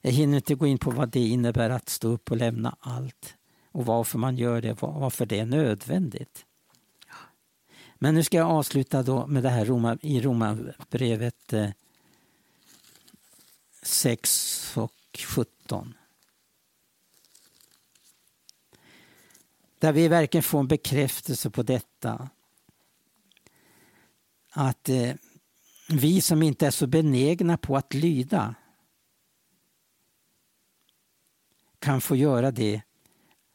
Jag 0.00 0.10
hinner 0.10 0.36
inte 0.36 0.54
gå 0.54 0.66
in 0.66 0.78
på 0.78 0.90
vad 0.90 1.08
det 1.08 1.28
innebär 1.28 1.70
att 1.70 1.88
stå 1.88 2.08
upp 2.08 2.30
och 2.30 2.36
lämna 2.36 2.76
allt 2.80 3.34
och 3.72 3.86
varför 3.86 4.18
man 4.18 4.36
gör 4.36 4.62
det, 4.62 4.82
varför 4.82 5.26
det 5.26 5.38
är 5.38 5.46
nödvändigt. 5.46 6.44
Men 7.98 8.14
nu 8.14 8.24
ska 8.24 8.36
jag 8.36 8.50
avsluta 8.50 9.02
då 9.02 9.26
med 9.26 9.42
det 9.42 9.48
här 9.48 9.64
Roma, 9.64 9.98
i 10.02 10.20
Romarbrevet 10.20 11.54
6 13.82 14.76
eh, 14.76 14.82
och 14.82 14.92
17. 15.26 15.94
Där 19.78 19.92
vi 19.92 20.08
verkligen 20.08 20.42
får 20.42 20.60
en 20.60 20.68
bekräftelse 20.68 21.50
på 21.50 21.62
detta. 21.62 22.28
Att 24.50 24.88
eh, 24.88 25.14
vi 25.88 26.20
som 26.20 26.42
inte 26.42 26.66
är 26.66 26.70
så 26.70 26.86
benägna 26.86 27.56
på 27.56 27.76
att 27.76 27.94
lyda 27.94 28.54
kan 31.78 32.00
få 32.00 32.16
göra 32.16 32.50
det. 32.50 32.82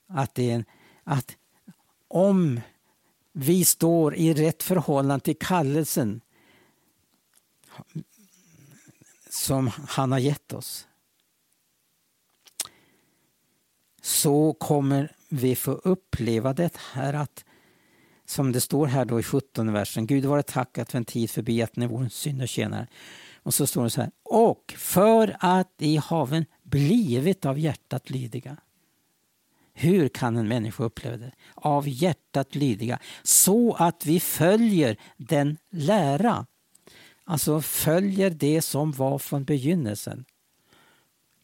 Att, 0.07 0.35
det, 0.35 0.63
att 1.03 1.37
om 2.07 2.61
vi 3.31 3.65
står 3.65 4.15
i 4.15 4.33
rätt 4.33 4.63
förhållande 4.63 5.25
till 5.25 5.37
kallelsen 5.37 6.21
som 9.29 9.67
han 9.87 10.11
har 10.11 10.19
gett 10.19 10.53
oss 10.53 10.87
så 14.01 14.53
kommer 14.53 15.11
vi 15.29 15.55
få 15.55 15.71
uppleva 15.71 16.53
det 16.53 16.77
här 16.77 17.13
att 17.13 17.45
som 18.25 18.51
det 18.51 18.61
står 18.61 18.87
här 18.87 19.05
då 19.05 19.19
i 19.19 19.23
17 19.23 19.73
versen. 19.73 20.07
Gud 20.07 20.25
vare 20.25 20.43
tackat 20.43 20.91
för 20.91 20.97
en 20.97 21.05
tid 21.05 21.29
förbi 21.29 21.61
att 21.61 21.75
ni 21.75 21.87
vore 21.87 22.09
synd 22.09 22.41
och 22.41 22.47
tjänare. 22.47 22.87
Och 23.43 23.53
så 23.53 23.67
står 23.67 23.83
det 23.83 23.89
så 23.89 24.01
här. 24.01 24.11
Och 24.23 24.73
för 24.77 25.37
att 25.39 25.73
i 25.77 25.97
haven 25.97 26.45
blivit 26.63 27.45
av 27.45 27.59
hjärtat 27.59 28.09
lydiga. 28.09 28.57
Hur 29.73 30.07
kan 30.07 30.37
en 30.37 30.47
människa 30.47 30.83
uppleva 30.83 31.17
det? 31.17 31.31
Av 31.55 31.87
hjärtat 31.87 32.55
lydiga. 32.55 32.99
Så 33.23 33.73
att 33.73 34.05
vi 34.05 34.19
följer 34.19 34.97
den 35.17 35.57
lära. 35.69 36.45
Alltså 37.23 37.61
följer 37.61 38.29
det 38.29 38.61
som 38.61 38.91
var 38.91 39.19
från 39.19 39.43
begynnelsen. 39.43 40.25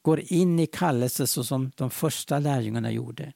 Går 0.01 0.19
in 0.19 0.59
i 0.59 0.67
kallelse 0.67 1.27
så 1.27 1.43
som 1.43 1.71
de 1.75 1.89
första 1.89 2.39
lärjungarna 2.39 2.91
gjorde. 2.91 3.33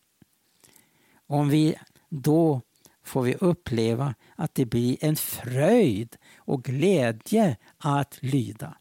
Om 1.28 1.50
vi 1.50 1.76
då 2.10 2.62
får 3.04 3.22
vi 3.22 3.36
uppleva 3.36 4.16
att 4.36 4.56
det 4.56 4.66
blir 4.66 4.98
en 5.02 5.16
fröjd 5.16 6.18
och 6.38 6.64
glädje 6.64 7.58
att 7.78 8.18
lyda. 8.22 8.78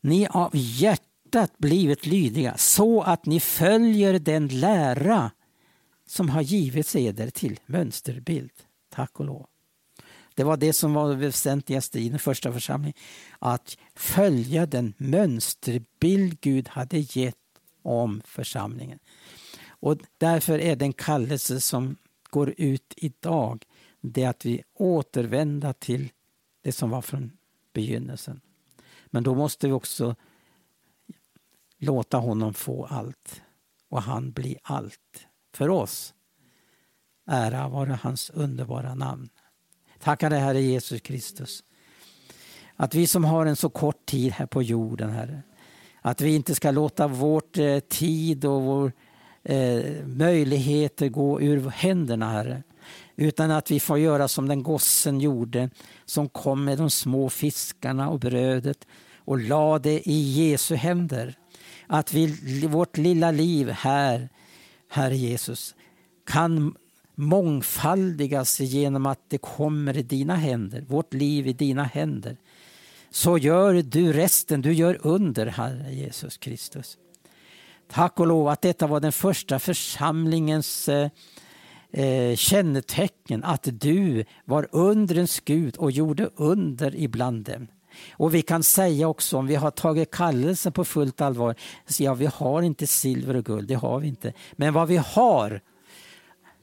Ni 0.00 0.26
av 0.26 0.50
hjärtat 0.54 1.07
hjärtat 1.34 1.58
blivit 1.58 2.06
lydiga 2.06 2.56
så 2.56 3.02
att 3.02 3.26
ni 3.26 3.40
följer 3.40 4.18
den 4.18 4.48
lära 4.48 5.30
som 6.06 6.28
har 6.28 6.42
givits 6.42 6.96
eder 6.96 7.30
till 7.30 7.60
mönsterbild. 7.66 8.52
Tack 8.90 9.20
och 9.20 9.26
lov. 9.26 9.46
Det 10.34 10.44
var 10.44 10.56
det 10.56 10.72
som 10.72 10.94
var 10.94 11.08
det 11.08 11.16
väsentligaste 11.16 12.00
i 12.00 12.08
den 12.08 12.18
första 12.18 12.52
församlingen. 12.52 12.94
Att 13.38 13.76
följa 13.94 14.66
den 14.66 14.94
mönsterbild 14.98 16.40
Gud 16.40 16.68
hade 16.68 16.98
gett 16.98 17.34
om 17.82 18.22
församlingen. 18.24 18.98
Och 19.80 19.96
därför 20.18 20.58
är 20.58 20.76
den 20.76 20.92
kallelse 20.92 21.60
som 21.60 21.96
går 22.30 22.54
ut 22.56 22.94
idag 22.96 23.64
det 24.00 24.24
att 24.24 24.44
vi 24.44 24.62
återvänder 24.74 25.72
till 25.72 26.08
det 26.62 26.72
som 26.72 26.90
var 26.90 27.02
från 27.02 27.32
begynnelsen. 27.72 28.40
Men 29.06 29.22
då 29.22 29.34
måste 29.34 29.66
vi 29.66 29.72
också 29.72 30.16
låta 31.78 32.16
honom 32.16 32.54
få 32.54 32.84
allt 32.84 33.42
och 33.90 34.02
han 34.02 34.32
bli 34.32 34.56
allt 34.62 35.26
för 35.54 35.68
oss. 35.68 36.14
Ära 37.30 37.68
vare 37.68 37.98
hans 38.02 38.30
underbara 38.30 38.94
namn. 38.94 39.28
Tackar 40.00 40.30
dig 40.30 40.40
Herre 40.40 40.60
Jesus 40.60 41.00
Kristus. 41.00 41.64
Att 42.76 42.94
vi 42.94 43.06
som 43.06 43.24
har 43.24 43.46
en 43.46 43.56
så 43.56 43.68
kort 43.68 44.06
tid 44.06 44.32
här 44.32 44.46
på 44.46 44.62
jorden, 44.62 45.10
Herre, 45.10 45.42
att 46.00 46.20
vi 46.20 46.34
inte 46.34 46.54
ska 46.54 46.70
låta 46.70 47.08
vårt 47.08 47.58
eh, 47.58 47.78
tid 47.78 48.44
och 48.44 48.62
vår 48.62 48.92
eh, 49.42 50.06
möjligheter 50.06 51.08
gå 51.08 51.40
ur 51.40 51.70
händerna, 51.70 52.30
Herre. 52.30 52.62
Utan 53.16 53.50
att 53.50 53.70
vi 53.70 53.80
får 53.80 53.98
göra 53.98 54.28
som 54.28 54.48
den 54.48 54.62
gossen 54.62 55.20
gjorde 55.20 55.70
som 56.04 56.28
kom 56.28 56.64
med 56.64 56.78
de 56.78 56.90
små 56.90 57.30
fiskarna 57.30 58.08
och 58.08 58.20
brödet 58.20 58.86
och 59.16 59.38
lade 59.38 60.10
i 60.10 60.20
Jesu 60.20 60.74
händer 60.74 61.38
att 61.88 62.12
vi, 62.12 62.26
vårt 62.66 62.96
lilla 62.96 63.30
liv 63.30 63.70
här, 63.70 64.28
Herre 64.88 65.16
Jesus, 65.16 65.74
kan 66.26 66.74
mångfaldigas 67.14 68.60
genom 68.60 69.06
att 69.06 69.20
det 69.28 69.38
kommer 69.38 69.96
i 69.96 70.02
dina 70.02 70.36
händer, 70.36 70.80
vårt 70.80 71.14
liv 71.14 71.46
i 71.46 71.52
dina 71.52 71.84
händer. 71.84 72.36
så 73.10 73.38
gör 73.38 73.82
du 73.82 74.12
resten, 74.12 74.62
du 74.62 74.72
gör 74.72 74.98
under, 75.02 75.46
Herre 75.46 75.94
Jesus 75.94 76.36
Kristus. 76.36 76.98
Tack 77.90 78.20
och 78.20 78.26
lov 78.26 78.48
att 78.48 78.62
detta 78.62 78.86
var 78.86 79.00
den 79.00 79.12
första 79.12 79.58
församlingens 79.58 80.88
eh, 80.88 81.10
eh 81.92 82.36
kännetecken, 82.36 83.44
att 83.44 83.68
du 83.72 84.24
var 84.44 84.68
undrens 84.72 85.40
Gud 85.40 85.76
och 85.76 85.90
gjorde 85.90 86.30
under 86.36 86.96
ibland 86.96 87.44
dem. 87.44 87.66
Och 88.12 88.34
vi 88.34 88.42
kan 88.42 88.62
säga 88.62 89.08
också, 89.08 89.38
om 89.38 89.46
vi 89.46 89.54
har 89.54 89.70
tagit 89.70 90.10
kallelsen 90.10 90.72
på 90.72 90.84
fullt 90.84 91.20
allvar, 91.20 91.54
så 91.86 92.02
ja, 92.02 92.14
vi 92.14 92.26
har 92.26 92.62
inte 92.62 92.86
silver 92.86 93.36
och 93.36 93.44
guld, 93.44 93.68
det 93.68 93.74
har 93.74 94.00
vi 94.00 94.08
inte. 94.08 94.32
Men 94.52 94.74
vad 94.74 94.88
vi 94.88 94.96
har, 94.96 95.60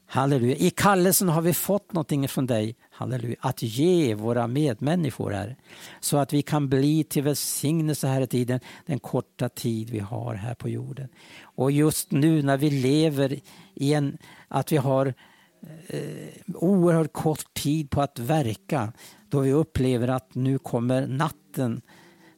halleluja, 0.06 0.56
i 0.56 0.70
kallelsen 0.70 1.28
har 1.28 1.42
vi 1.42 1.54
fått 1.54 1.92
någonting 1.92 2.28
från 2.28 2.46
dig, 2.46 2.76
halleluja, 2.90 3.36
att 3.40 3.62
ge 3.62 4.14
våra 4.14 4.46
medmänniskor 4.46 5.30
här. 5.30 5.56
Så 6.00 6.16
att 6.16 6.32
vi 6.32 6.42
kan 6.42 6.68
bli 6.68 7.04
till 7.04 7.22
välsignelse 7.22 8.06
här 8.06 8.20
i 8.20 8.26
tiden, 8.26 8.60
den 8.86 8.98
korta 8.98 9.48
tid 9.48 9.90
vi 9.90 9.98
har 9.98 10.34
här 10.34 10.54
på 10.54 10.68
jorden. 10.68 11.08
Och 11.42 11.70
just 11.70 12.10
nu 12.10 12.42
när 12.42 12.56
vi 12.56 12.70
lever 12.70 13.40
i 13.74 13.94
en, 13.94 14.18
att 14.48 14.72
vi 14.72 14.76
har 14.76 15.14
eh, 15.86 16.00
oerhört 16.54 17.12
kort 17.12 17.54
tid 17.54 17.90
på 17.90 18.02
att 18.02 18.18
verka, 18.18 18.92
då 19.28 19.40
vi 19.40 19.52
upplever 19.52 20.08
att 20.08 20.34
nu 20.34 20.58
kommer 20.58 21.06
natten. 21.06 21.80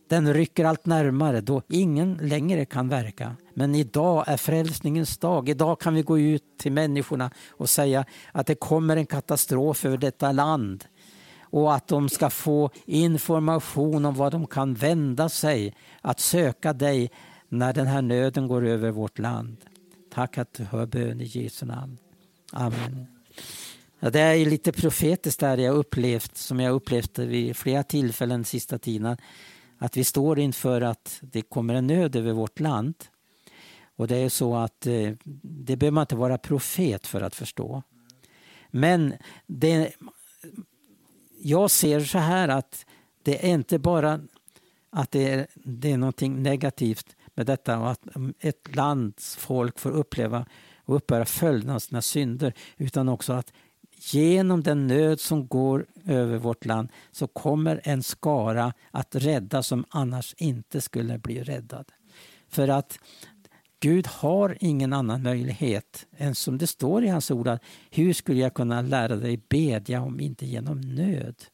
Den 0.09 0.34
rycker 0.34 0.64
allt 0.64 0.86
närmare 0.86 1.41
då 1.41 1.62
ingen 1.68 2.14
längre 2.14 2.64
kan 2.64 2.89
verka. 2.89 3.36
Men 3.55 3.74
idag 3.74 4.24
är 4.26 4.36
frälsningens 4.36 5.18
dag. 5.18 5.49
Idag 5.49 5.80
kan 5.80 5.95
vi 5.95 6.03
gå 6.03 6.18
ut 6.18 6.59
till 6.59 6.72
människorna 6.72 7.30
och 7.51 7.68
säga 7.68 8.05
att 8.32 8.47
det 8.47 8.55
kommer 8.55 8.97
en 8.97 9.07
katastrof 9.07 9.84
över 9.84 9.99
detta 9.99 10.32
land 10.32 10.84
och 11.51 11.74
att 11.74 11.89
de 11.89 12.09
ska 12.09 12.30
få 12.30 12.70
information 12.84 14.05
om 14.05 14.14
vad 14.14 14.32
de 14.32 14.47
kan 14.47 14.74
vända 14.74 15.28
sig 15.28 15.74
att 16.01 16.20
söka 16.20 16.72
dig 16.72 17.11
när 17.49 17.72
den 17.72 17.86
här 17.86 18.03
nöden 18.03 18.49
går 18.49 18.66
över 18.66 18.91
vårt 18.91 19.18
land. 19.18 19.57
Tack 20.11 20.39
att 20.39 20.53
du 20.53 20.64
hör 20.64 20.86
bön 20.86 21.20
i 21.20 21.24
Jesu 21.24 21.66
namn. 21.66 21.99
Amen. 22.53 23.07
Ja, 24.01 24.11
det 24.11 24.20
är 24.20 24.46
lite 24.46 24.72
profetiskt 24.72 25.40
där 25.40 25.59
jag 25.59 25.74
upplevt, 25.74 26.36
som 26.36 26.61
jag 26.61 26.74
upplevt 26.74 27.18
vid 27.18 27.57
flera 27.57 27.82
tillfällen 27.82 28.44
sista 28.44 28.78
tiden, 28.78 29.16
att 29.78 29.96
vi 29.96 30.05
står 30.05 30.38
inför 30.38 30.80
att 30.80 31.18
det 31.20 31.42
kommer 31.42 31.74
en 31.74 31.86
nöd 31.86 32.16
över 32.16 32.32
vårt 32.32 32.61
land. 32.61 32.94
Och 33.96 34.09
det 34.09 34.16
är 34.16 34.28
så 34.28 34.57
att 34.57 34.86
eh, 34.86 35.12
det 35.42 35.76
behöver 35.76 35.94
man 35.94 36.03
inte 36.03 36.16
vara 36.16 36.38
profet 36.38 37.07
för 37.07 37.20
att 37.20 37.34
förstå. 37.34 37.82
Men 38.70 39.14
det, 39.46 39.92
jag 41.42 41.70
ser 41.70 42.01
så 42.01 42.18
här 42.18 42.49
att 42.49 42.86
det 43.22 43.46
är 43.46 43.55
inte 43.55 43.78
bara 43.78 44.20
att 44.90 45.11
det 45.11 45.30
är, 45.30 45.46
det 45.55 45.92
är 45.92 45.96
någonting 45.96 46.42
negativt 46.42 47.16
med 47.34 47.46
detta 47.46 47.78
och 47.78 47.90
att 47.90 48.07
ett 48.40 48.76
lands 48.76 49.36
folk 49.36 49.78
får 49.78 49.90
uppleva 49.90 50.46
och 50.84 50.96
uppbära 50.96 51.24
följderna 51.24 51.74
av 51.74 51.78
sina 51.78 52.03
synder 52.03 52.53
utan 52.76 53.09
också 53.09 53.32
att 53.32 53.53
genom 54.01 54.62
den 54.62 54.86
nöd 54.86 55.20
som 55.20 55.49
går 55.49 55.86
över 56.07 56.38
vårt 56.38 56.64
land 56.64 56.88
så 57.11 57.26
kommer 57.26 57.80
en 57.84 58.03
skara 58.03 58.72
att 58.90 59.14
rädda 59.14 59.62
som 59.62 59.84
annars 59.88 60.34
inte 60.38 60.80
skulle 60.80 61.18
bli 61.18 61.42
räddad. 61.42 61.84
För 62.49 62.68
att 62.68 62.99
Gud 63.80 64.07
har 64.07 64.59
ingen 64.61 64.92
annan 64.92 65.22
möjlighet 65.22 66.07
än 66.16 66.34
som 66.34 66.59
det 66.59 66.66
står 66.66 67.05
i 67.05 67.09
hans 67.09 67.30
ord 67.30 67.49
att 67.49 67.62
hur 67.90 68.12
skulle 68.12 68.40
jag 68.40 68.55
kunna 68.55 68.82
lära 68.82 69.16
dig 69.16 69.40
bedja 69.49 70.03
om 70.03 70.20
inte 70.20 70.46
genom 70.46 70.80
nöd? 70.80 71.44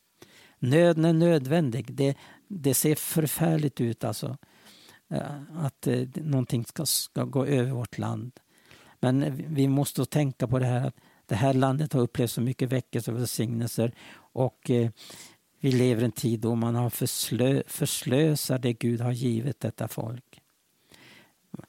Nöden 0.59 1.05
är 1.05 1.13
nödvändig. 1.13 1.95
Det, 1.95 2.17
det 2.49 2.75
ser 2.75 2.95
förfärligt 2.95 3.81
ut 3.81 4.05
alltså 4.05 4.37
eh, 5.11 5.43
att 5.57 5.87
eh, 5.87 6.09
någonting 6.15 6.65
ska, 6.65 6.87
ska 6.87 7.25
gå 7.25 7.47
över 7.47 7.71
vårt 7.71 7.99
land. 7.99 8.33
Men 9.01 9.45
vi 9.55 9.69
måste 9.69 10.07
tänka 10.07 10.47
på 10.47 10.59
det 10.59 10.67
här 10.67 10.87
att 10.87 10.97
det 11.29 11.35
här 11.35 11.55
landet 11.55 11.93
har 11.93 12.01
upplevt 12.01 12.31
så 12.31 12.41
mycket 12.41 12.73
väckelse 12.73 13.11
och 13.13 13.19
välsignelser 13.19 13.93
och 14.17 14.71
eh, 14.71 14.91
vi 15.61 15.73
lever 15.73 16.03
i 16.03 16.05
en 16.05 16.13
tid 16.13 16.41
då 16.41 16.55
man 16.55 16.75
har 16.75 16.91
förslö, 16.91 17.63
förslösat 17.67 18.63
det 18.63 18.73
Gud 18.73 19.01
har 19.01 19.13
givit 19.13 19.61
detta 19.61 19.89
folk. 19.89 20.41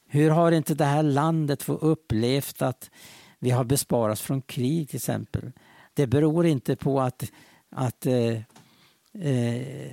Hur 0.06 0.30
har 0.30 0.52
inte 0.52 0.74
det 0.74 0.84
här 0.84 1.02
landet 1.02 1.62
fått 1.62 1.82
upplevt 1.82 2.62
att 2.62 2.90
vi 3.38 3.50
har 3.50 3.64
besparats 3.64 4.22
från 4.22 4.42
krig 4.42 4.88
till 4.88 4.96
exempel? 4.96 5.52
Det 5.94 6.06
beror 6.06 6.46
inte 6.46 6.76
på 6.76 7.00
att, 7.00 7.32
att 7.70 8.06
eh, 8.06 8.40
eh, 9.12 9.92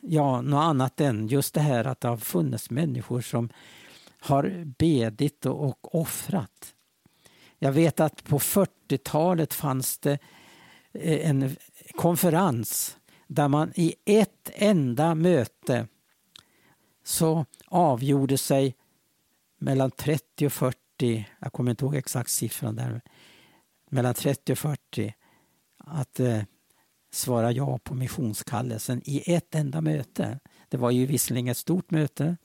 ja, 0.00 0.40
något 0.40 0.62
annat 0.62 1.00
än 1.00 1.26
just 1.28 1.54
det 1.54 1.60
här 1.60 1.84
att 1.84 2.00
det 2.00 2.08
har 2.08 2.16
funnits 2.16 2.70
människor 2.70 3.20
som 3.20 3.48
har 4.20 4.64
bedit 4.78 5.46
och 5.46 5.94
offrat. 5.94 6.74
Jag 7.58 7.72
vet 7.72 8.00
att 8.00 8.24
på 8.24 8.38
40-talet 8.38 9.54
fanns 9.54 9.98
det 9.98 10.18
eh, 10.92 11.30
en 11.30 11.56
konferens 11.94 12.96
där 13.26 13.48
man 13.48 13.72
i 13.74 13.94
ett 14.04 14.50
enda 14.54 15.14
möte 15.14 15.86
så 17.04 17.46
avgjorde 17.66 18.38
sig 18.38 18.74
mellan 19.58 19.90
30 19.90 20.46
och 20.46 20.52
40, 20.52 21.28
jag 21.38 21.52
kommer 21.52 21.70
inte 21.70 21.84
ihåg 21.84 21.96
exakt 21.96 22.30
siffran 22.30 22.76
där, 22.76 23.00
mellan 23.90 24.14
30 24.14 24.52
och 24.52 24.58
40 24.58 25.14
att 25.78 26.20
eh, 26.20 26.42
svara 27.12 27.52
ja 27.52 27.78
på 27.78 27.94
missionskallelsen 27.94 29.02
i 29.04 29.32
ett 29.34 29.54
enda 29.54 29.80
möte. 29.80 30.38
Det 30.68 30.76
var 30.76 30.90
ju 30.90 31.06
visserligen 31.06 31.48
ett 31.48 31.56
stort 31.56 31.90
möte, 31.90 32.36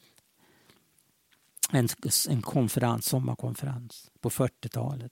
en, 1.73 1.87
en 2.29 2.41
konferens, 2.41 3.05
sommarkonferens 3.05 4.11
på 4.21 4.29
40-talet. 4.29 5.11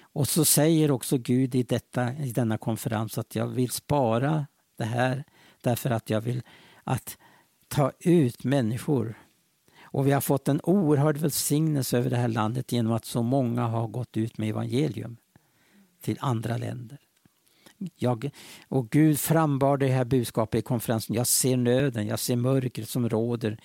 Och 0.00 0.28
så 0.28 0.44
säger 0.44 0.90
också 0.90 1.18
Gud 1.18 1.54
i, 1.54 1.62
detta, 1.62 2.12
i 2.12 2.32
denna 2.32 2.58
konferens 2.58 3.18
att 3.18 3.34
jag 3.34 3.46
vill 3.46 3.70
spara 3.70 4.46
det 4.76 4.84
här 4.84 5.24
därför 5.60 5.90
att 5.90 6.10
jag 6.10 6.20
vill 6.20 6.42
att 6.84 7.18
ta 7.68 7.92
ut 8.00 8.44
människor. 8.44 9.18
Och 9.82 10.06
vi 10.06 10.12
har 10.12 10.20
fått 10.20 10.48
en 10.48 10.60
oerhörd 10.62 11.16
välsignelse 11.16 11.98
över 11.98 12.10
det 12.10 12.16
här 12.16 12.28
landet 12.28 12.72
genom 12.72 12.92
att 12.92 13.04
så 13.04 13.22
många 13.22 13.66
har 13.66 13.88
gått 13.88 14.16
ut 14.16 14.38
med 14.38 14.48
evangelium 14.48 15.16
till 16.00 16.18
andra 16.20 16.56
länder. 16.56 16.98
Jag, 17.96 18.30
och 18.68 18.90
Gud 18.90 19.18
frambar 19.18 19.76
det 19.76 19.88
här 19.88 20.04
budskapet 20.04 20.58
i 20.58 20.62
konferensen. 20.62 21.16
Jag 21.16 21.26
ser 21.26 21.56
nöden, 21.56 22.06
jag 22.06 22.18
ser 22.18 22.36
mörkret 22.36 22.88
som 22.88 23.08
råder 23.08 23.58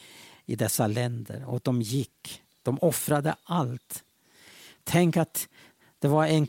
i 0.49 0.55
dessa 0.55 0.87
länder. 0.87 1.45
Och 1.45 1.61
de 1.63 1.81
gick. 1.81 2.43
De 2.63 2.77
offrade 2.81 3.35
allt. 3.43 4.03
Tänk 4.83 5.17
att 5.17 5.47
det 5.99 6.07
var 6.07 6.27
en... 6.27 6.47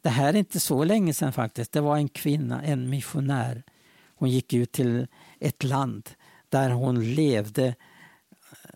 Det 0.00 0.08
här 0.08 0.28
är 0.28 0.36
inte 0.38 0.60
så 0.60 0.84
länge 0.84 1.14
sedan 1.14 1.32
faktiskt. 1.32 1.72
Det 1.72 1.80
var 1.80 1.96
en 1.96 2.08
kvinna, 2.08 2.62
en 2.62 2.90
missionär. 2.90 3.62
Hon 4.16 4.30
gick 4.30 4.52
ut 4.52 4.72
till 4.72 5.06
ett 5.40 5.64
land 5.64 6.10
där 6.48 6.70
hon 6.70 7.14
levde 7.14 7.74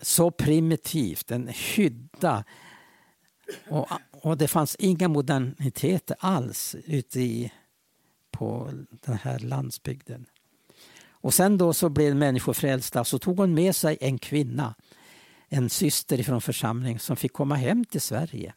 så 0.01 0.31
primitivt, 0.31 1.31
en 1.31 1.47
hydda. 1.47 2.43
Och, 3.69 3.87
och 4.11 4.37
det 4.37 4.47
fanns 4.47 4.75
inga 4.79 5.07
moderniteter 5.07 6.17
alls 6.19 6.75
ute 6.85 7.21
i, 7.21 7.51
på 8.31 8.71
den 8.89 9.17
här 9.17 9.39
landsbygden. 9.39 10.25
Och 11.21 11.33
sen 11.33 11.57
då 11.57 11.73
så 11.73 11.89
blev 11.89 12.15
människor 12.15 12.53
frälsta 12.53 13.03
så 13.03 13.19
tog 13.19 13.37
hon 13.37 13.53
med 13.53 13.75
sig 13.75 13.97
en 14.01 14.17
kvinna, 14.17 14.75
en 15.49 15.69
syster 15.69 16.23
från 16.23 16.41
församlingen 16.41 16.99
som 16.99 17.15
fick 17.15 17.33
komma 17.33 17.55
hem 17.55 17.85
till 17.85 18.01
Sverige. 18.01 18.53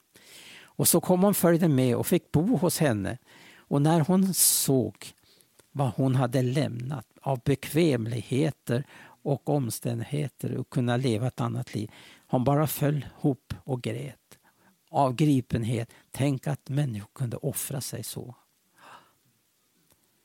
Och 0.63 0.89
så 0.89 1.01
kom 1.01 1.23
hon 1.23 1.35
följde 1.35 1.69
med 1.69 1.97
och 1.97 2.07
fick 2.07 2.33
bo 2.33 2.57
hos 2.57 2.79
henne. 2.79 3.19
Och 3.57 3.83
när 3.83 4.01
hon 4.01 4.35
såg 4.35 4.95
vad 5.73 5.93
hon 5.97 6.15
hade 6.15 6.43
lämnat 6.43 7.07
av 7.21 7.41
bekvämligheter 7.45 8.85
och 9.23 9.49
omständigheter 9.49 10.57
och 10.57 10.71
kunna 10.71 10.97
leva 10.97 11.27
ett 11.27 11.41
annat 11.41 11.75
liv. 11.75 11.91
Hon 12.27 12.45
bara 12.45 12.67
föll 12.67 13.07
ihop 13.19 13.55
och 13.65 13.83
grät. 13.83 14.39
Av 14.91 15.15
gripenhet. 15.15 15.91
Tänk 16.11 16.47
att 16.47 16.69
människor 16.69 17.11
kunde 17.15 17.37
offra 17.37 17.81
sig 17.81 18.03
så. 18.03 18.35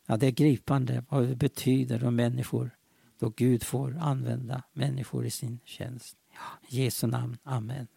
Ja, 0.10 0.18
det 0.18 0.28
är 0.28 0.32
gripande 0.32 1.04
vad 1.10 1.28
det 1.28 1.36
betyder 1.36 2.04
om 2.04 2.16
människor 2.16 2.72
då 3.20 3.30
Gud 3.30 3.64
får 3.64 3.98
använda 4.00 4.64
människor 4.74 5.26
i 5.26 5.32
sin 5.32 5.60
tjänst. 5.66 6.18
Ja, 6.34 6.68
I 6.70 6.84
Jesu 6.84 7.08
namn. 7.08 7.38
Amen. 7.44 7.76
Amen. 7.76 7.88